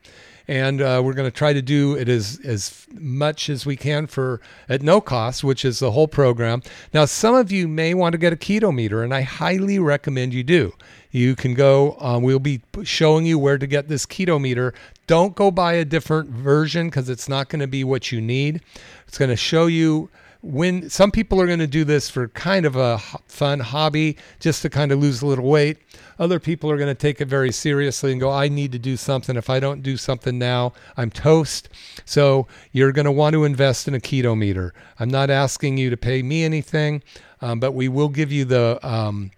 and 0.47 0.81
uh, 0.81 1.01
we're 1.03 1.13
going 1.13 1.29
to 1.29 1.35
try 1.35 1.53
to 1.53 1.61
do 1.61 1.95
it 1.95 2.09
as 2.09 2.39
as 2.43 2.85
much 2.93 3.49
as 3.49 3.65
we 3.65 3.77
can 3.77 4.05
for 4.05 4.41
at 4.67 4.81
no 4.81 4.99
cost, 4.99 5.45
which 5.45 5.63
is 5.63 5.79
the 5.79 5.91
whole 5.91 6.09
program. 6.09 6.61
Now, 6.93 7.05
some 7.05 7.35
of 7.35 7.51
you 7.51 7.69
may 7.69 7.93
want 7.93 8.13
to 8.13 8.17
get 8.17 8.33
a 8.33 8.35
keto 8.35 8.73
meter, 8.73 9.01
and 9.01 9.13
I 9.13 9.21
highly 9.21 9.79
recommend 9.79 10.33
you 10.33 10.43
do. 10.43 10.73
You 11.11 11.35
can 11.35 11.53
go. 11.53 11.97
Um, 11.99 12.23
we'll 12.23 12.39
be 12.39 12.61
showing 12.83 13.25
you 13.25 13.37
where 13.37 13.57
to 13.57 13.67
get 13.67 13.87
this 13.87 14.05
keto 14.05 14.39
meter. 14.39 14.73
Don't 15.07 15.35
go 15.35 15.51
buy 15.51 15.73
a 15.73 15.85
different 15.85 16.29
version 16.29 16.87
because 16.87 17.09
it's 17.09 17.27
not 17.27 17.49
going 17.49 17.59
to 17.59 17.67
be 17.67 17.83
what 17.83 18.11
you 18.11 18.21
need. 18.21 18.61
It's 19.07 19.17
going 19.17 19.29
to 19.29 19.35
show 19.35 19.65
you 19.65 20.09
when 20.41 20.89
some 20.89 21.11
people 21.11 21.39
are 21.39 21.45
going 21.45 21.59
to 21.59 21.67
do 21.67 21.83
this 21.83 22.09
for 22.09 22.27
kind 22.29 22.65
of 22.65 22.75
a 22.75 22.97
fun 23.27 23.59
hobby 23.59 24.17
just 24.39 24.63
to 24.63 24.69
kind 24.69 24.91
of 24.91 24.99
lose 24.99 25.21
a 25.21 25.25
little 25.25 25.47
weight 25.47 25.77
other 26.17 26.39
people 26.39 26.71
are 26.71 26.77
going 26.77 26.87
to 26.87 26.95
take 26.95 27.21
it 27.21 27.27
very 27.27 27.51
seriously 27.51 28.11
and 28.11 28.19
go 28.19 28.31
i 28.31 28.47
need 28.47 28.71
to 28.71 28.79
do 28.79 28.97
something 28.97 29.35
if 29.35 29.51
i 29.51 29.59
don't 29.59 29.83
do 29.83 29.95
something 29.95 30.39
now 30.39 30.73
i'm 30.97 31.11
toast 31.11 31.69
so 32.05 32.47
you're 32.71 32.91
going 32.91 33.05
to 33.05 33.11
want 33.11 33.33
to 33.33 33.43
invest 33.43 33.87
in 33.87 33.93
a 33.93 33.99
keto 33.99 34.35
meter 34.35 34.73
i'm 34.99 35.09
not 35.09 35.29
asking 35.29 35.77
you 35.77 35.91
to 35.91 35.97
pay 35.97 36.23
me 36.23 36.43
anything 36.43 37.03
um, 37.41 37.59
but 37.59 37.73
we 37.73 37.87
will 37.87 38.09
give 38.09 38.31
you 38.31 38.43
the 38.43 38.79
um, 38.81 39.29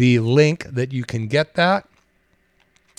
the 0.00 0.18
link 0.18 0.64
that 0.64 0.92
you 0.92 1.04
can 1.04 1.26
get 1.26 1.54
that 1.54 1.86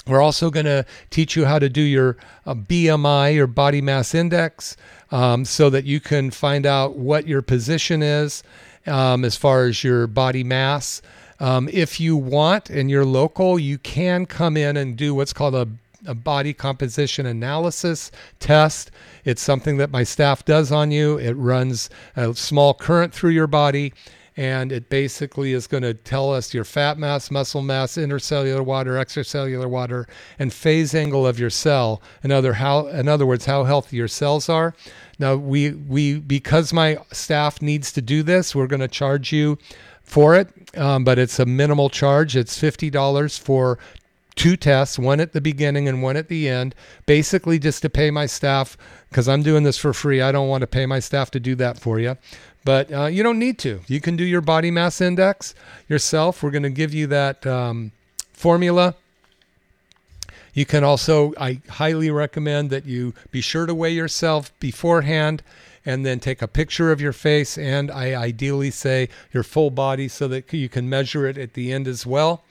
we're 0.07 0.21
also 0.21 0.49
going 0.49 0.65
to 0.65 0.85
teach 1.11 1.35
you 1.35 1.45
how 1.45 1.59
to 1.59 1.69
do 1.69 1.81
your 1.81 2.17
uh, 2.45 2.55
BMI, 2.55 3.35
your 3.35 3.47
body 3.47 3.81
mass 3.81 4.15
index, 4.15 4.75
um, 5.11 5.45
so 5.45 5.69
that 5.69 5.85
you 5.85 5.99
can 5.99 6.31
find 6.31 6.65
out 6.65 6.95
what 6.95 7.27
your 7.27 7.41
position 7.41 8.01
is 8.01 8.41
um, 8.87 9.23
as 9.23 9.35
far 9.35 9.65
as 9.65 9.83
your 9.83 10.07
body 10.07 10.43
mass. 10.43 11.01
Um, 11.39 11.69
if 11.71 11.99
you 11.99 12.17
want 12.17 12.69
and 12.69 12.89
you're 12.89 13.05
local, 13.05 13.59
you 13.59 13.77
can 13.77 14.25
come 14.25 14.57
in 14.57 14.75
and 14.75 14.97
do 14.97 15.13
what's 15.13 15.33
called 15.33 15.53
a, 15.53 15.67
a 16.07 16.15
body 16.15 16.53
composition 16.53 17.27
analysis 17.27 18.11
test. 18.39 18.89
It's 19.23 19.41
something 19.41 19.77
that 19.77 19.91
my 19.91 20.03
staff 20.03 20.45
does 20.45 20.71
on 20.71 20.89
you. 20.89 21.17
It 21.19 21.33
runs 21.33 21.91
a 22.15 22.33
small 22.33 22.73
current 22.73 23.13
through 23.13 23.31
your 23.31 23.47
body 23.47 23.93
and 24.41 24.71
it 24.71 24.89
basically 24.89 25.53
is 25.53 25.67
going 25.67 25.83
to 25.83 25.93
tell 25.93 26.33
us 26.33 26.51
your 26.51 26.63
fat 26.63 26.97
mass, 26.97 27.29
muscle 27.29 27.61
mass, 27.61 27.93
intercellular 27.93 28.65
water, 28.65 28.93
extracellular 28.93 29.69
water, 29.69 30.07
and 30.39 30.51
phase 30.51 30.95
angle 30.95 31.27
of 31.27 31.37
your 31.37 31.51
cell. 31.51 32.01
In 32.23 32.31
other 32.31 32.53
how, 32.53 32.87
in 32.87 33.07
other 33.07 33.27
words, 33.27 33.45
how 33.45 33.65
healthy 33.65 33.97
your 33.97 34.07
cells 34.07 34.49
are. 34.49 34.73
Now 35.19 35.35
we 35.35 35.73
we 35.73 36.17
because 36.17 36.73
my 36.73 36.97
staff 37.11 37.61
needs 37.61 37.91
to 37.91 38.01
do 38.01 38.23
this, 38.23 38.55
we're 38.55 38.65
going 38.65 38.79
to 38.79 38.87
charge 38.87 39.31
you 39.31 39.59
for 40.01 40.33
it, 40.33 40.49
um, 40.75 41.03
but 41.03 41.19
it's 41.19 41.37
a 41.37 41.45
minimal 41.45 41.91
charge. 41.91 42.35
It's 42.35 42.57
fifty 42.57 42.89
dollars 42.89 43.37
for 43.37 43.77
two 44.35 44.57
tests, 44.57 44.97
one 44.97 45.19
at 45.19 45.33
the 45.33 45.41
beginning 45.41 45.87
and 45.87 46.01
one 46.01 46.17
at 46.17 46.29
the 46.29 46.49
end, 46.49 46.73
basically 47.05 47.59
just 47.59 47.81
to 47.83 47.89
pay 47.89 48.09
my 48.09 48.25
staff 48.25 48.75
because 49.09 49.27
I'm 49.27 49.43
doing 49.43 49.63
this 49.63 49.77
for 49.77 49.93
free. 49.93 50.21
I 50.21 50.31
don't 50.31 50.47
want 50.47 50.61
to 50.61 50.67
pay 50.67 50.85
my 50.85 50.99
staff 50.99 51.29
to 51.31 51.39
do 51.39 51.53
that 51.55 51.77
for 51.77 51.99
you. 51.99 52.17
But 52.63 52.93
uh, 52.93 53.05
you 53.05 53.23
don't 53.23 53.39
need 53.39 53.57
to. 53.59 53.81
You 53.87 53.99
can 53.99 54.15
do 54.15 54.23
your 54.23 54.41
body 54.41 54.69
mass 54.69 55.01
index 55.01 55.55
yourself. 55.89 56.43
We're 56.43 56.51
going 56.51 56.63
to 56.63 56.69
give 56.69 56.93
you 56.93 57.07
that 57.07 57.45
um, 57.47 57.91
formula. 58.33 58.95
You 60.53 60.65
can 60.65 60.83
also, 60.83 61.33
I 61.39 61.61
highly 61.69 62.11
recommend 62.11 62.69
that 62.71 62.85
you 62.85 63.13
be 63.31 63.41
sure 63.41 63.65
to 63.65 63.73
weigh 63.73 63.93
yourself 63.93 64.57
beforehand 64.59 65.43
and 65.85 66.05
then 66.05 66.19
take 66.19 66.41
a 66.41 66.47
picture 66.47 66.91
of 66.91 67.01
your 67.01 67.13
face 67.13 67.57
and 67.57 67.89
I 67.89 68.13
ideally 68.13 68.69
say 68.69 69.09
your 69.31 69.43
full 69.43 69.71
body 69.71 70.07
so 70.07 70.27
that 70.27 70.51
you 70.53 70.69
can 70.69 70.89
measure 70.89 71.25
it 71.25 71.37
at 71.37 71.53
the 71.53 71.71
end 71.71 71.87
as 71.87 72.05
well. 72.05 72.43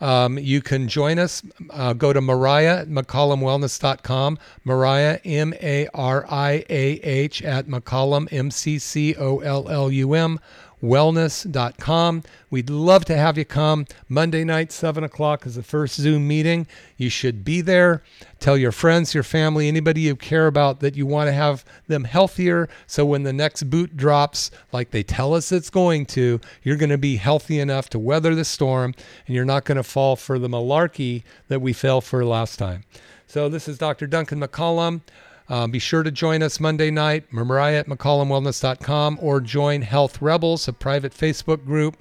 Um, 0.00 0.38
you 0.38 0.60
can 0.60 0.88
join 0.88 1.18
us. 1.18 1.42
Uh, 1.70 1.92
go 1.92 2.12
to 2.12 2.20
Mariah 2.20 2.86
McCollumWellness.com. 2.86 4.38
Mariah, 4.64 5.18
M 5.24 5.54
A 5.62 5.88
R 5.94 6.26
I 6.28 6.64
A 6.68 7.00
H, 7.02 7.42
at 7.42 7.66
McCollum, 7.66 8.28
M 8.32 8.50
C 8.50 8.78
C 8.78 9.14
O 9.16 9.38
L 9.38 9.68
L 9.68 9.90
U 9.90 10.14
M 10.14 10.40
wellness.com. 10.82 12.22
We'd 12.50 12.70
love 12.70 13.04
to 13.06 13.16
have 13.16 13.38
you 13.38 13.44
come. 13.44 13.86
Monday 14.08 14.44
night, 14.44 14.72
7 14.72 15.02
o'clock 15.04 15.46
is 15.46 15.54
the 15.54 15.62
first 15.62 15.96
Zoom 15.96 16.28
meeting. 16.28 16.66
You 16.96 17.08
should 17.08 17.44
be 17.44 17.60
there. 17.60 18.02
Tell 18.38 18.56
your 18.56 18.72
friends, 18.72 19.14
your 19.14 19.22
family, 19.22 19.68
anybody 19.68 20.02
you 20.02 20.16
care 20.16 20.46
about 20.46 20.80
that 20.80 20.96
you 20.96 21.06
want 21.06 21.28
to 21.28 21.32
have 21.32 21.64
them 21.86 22.04
healthier. 22.04 22.68
So 22.86 23.04
when 23.06 23.22
the 23.22 23.32
next 23.32 23.64
boot 23.64 23.96
drops, 23.96 24.50
like 24.72 24.90
they 24.90 25.02
tell 25.02 25.34
us 25.34 25.52
it's 25.52 25.70
going 25.70 26.06
to, 26.06 26.40
you're 26.62 26.76
going 26.76 26.90
to 26.90 26.98
be 26.98 27.16
healthy 27.16 27.58
enough 27.58 27.88
to 27.90 27.98
weather 27.98 28.34
the 28.34 28.44
storm 28.44 28.94
and 29.26 29.34
you're 29.34 29.44
not 29.44 29.64
going 29.64 29.76
to 29.76 29.82
fall 29.82 30.16
for 30.16 30.38
the 30.38 30.48
malarkey 30.48 31.22
that 31.48 31.60
we 31.60 31.72
fell 31.72 32.00
for 32.00 32.24
last 32.24 32.58
time. 32.58 32.84
So 33.26 33.48
this 33.48 33.66
is 33.66 33.76
Dr. 33.76 34.06
Duncan 34.06 34.40
McCollum. 34.40 35.00
Um, 35.48 35.70
be 35.70 35.78
sure 35.78 36.02
to 36.02 36.10
join 36.10 36.42
us 36.42 36.58
Monday 36.58 36.90
night, 36.90 37.32
Mariah 37.32 37.78
at 37.80 37.86
McCollumWellness.com, 37.86 39.18
or 39.20 39.40
join 39.40 39.82
Health 39.82 40.20
Rebels, 40.20 40.66
a 40.68 40.72
private 40.72 41.12
Facebook 41.12 41.64
group, 41.64 41.96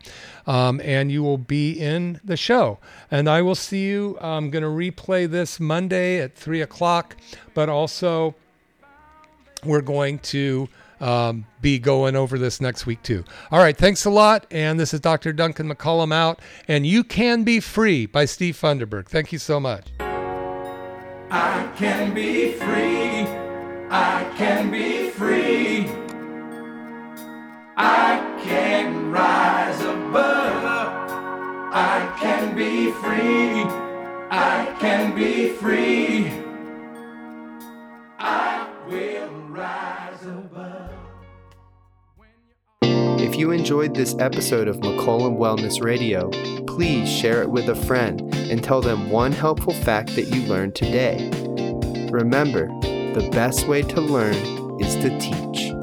um, 0.47 0.81
and 0.83 1.11
you 1.11 1.21
will 1.23 1.37
be 1.37 1.71
in 1.71 2.19
the 2.23 2.37
show. 2.37 2.79
And 3.11 3.29
I 3.29 3.41
will 3.41 3.55
see 3.55 3.85
you. 3.85 4.17
I'm 4.19 4.49
going 4.49 4.63
to 4.63 4.69
replay 4.69 5.29
this 5.29 5.59
Monday 5.59 6.19
at 6.19 6.35
3 6.35 6.61
o'clock, 6.61 7.15
but 7.53 7.69
also 7.69 8.35
we're 9.63 9.81
going 9.81 10.19
to 10.19 10.67
um, 10.99 11.45
be 11.61 11.77
going 11.79 12.15
over 12.15 12.37
this 12.37 12.61
next 12.61 12.85
week 12.85 13.01
too. 13.03 13.23
All 13.51 13.59
right, 13.59 13.75
thanks 13.75 14.05
a 14.05 14.09
lot. 14.09 14.45
And 14.51 14.79
this 14.79 14.93
is 14.93 14.99
Dr. 14.99 15.33
Duncan 15.33 15.69
McCollum 15.69 16.13
out. 16.13 16.39
And 16.67 16.85
You 16.85 17.03
Can 17.03 17.43
Be 17.43 17.59
Free 17.59 18.05
by 18.05 18.25
Steve 18.25 18.55
Funderburg. 18.55 19.07
Thank 19.07 19.31
you 19.31 19.39
so 19.39 19.59
much. 19.59 19.87
I 21.29 21.69
can 21.75 22.13
be 22.13 22.53
free. 22.53 23.14
I 23.89 24.33
can 24.35 24.71
be 24.71 25.09
free. 25.11 25.87
I 27.77 28.39
can 28.43 29.11
rise 29.11 29.79
above. 29.81 30.63
I 31.71 32.17
can 32.19 32.55
be 32.55 32.91
free. 32.93 33.63
I 34.31 34.75
can 34.79 35.13
be 35.13 35.49
free. 35.49 36.31
I 38.17 38.67
will 38.87 39.29
rise 39.49 40.23
above. 40.23 40.91
If 43.21 43.35
you 43.35 43.51
enjoyed 43.51 43.93
this 43.93 44.15
episode 44.19 44.67
of 44.67 44.77
McCollum 44.77 45.37
Wellness 45.37 45.83
Radio, 45.83 46.29
please 46.65 47.07
share 47.07 47.43
it 47.43 47.51
with 47.51 47.69
a 47.69 47.75
friend 47.75 48.21
and 48.33 48.63
tell 48.63 48.81
them 48.81 49.11
one 49.11 49.31
helpful 49.31 49.73
fact 49.73 50.15
that 50.15 50.23
you 50.23 50.41
learned 50.47 50.75
today. 50.75 51.29
Remember, 52.11 52.67
the 53.15 53.29
best 53.29 53.65
way 53.65 53.81
to 53.81 54.01
learn 54.01 54.35
is 54.77 54.93
to 54.97 55.17
teach. 55.19 55.74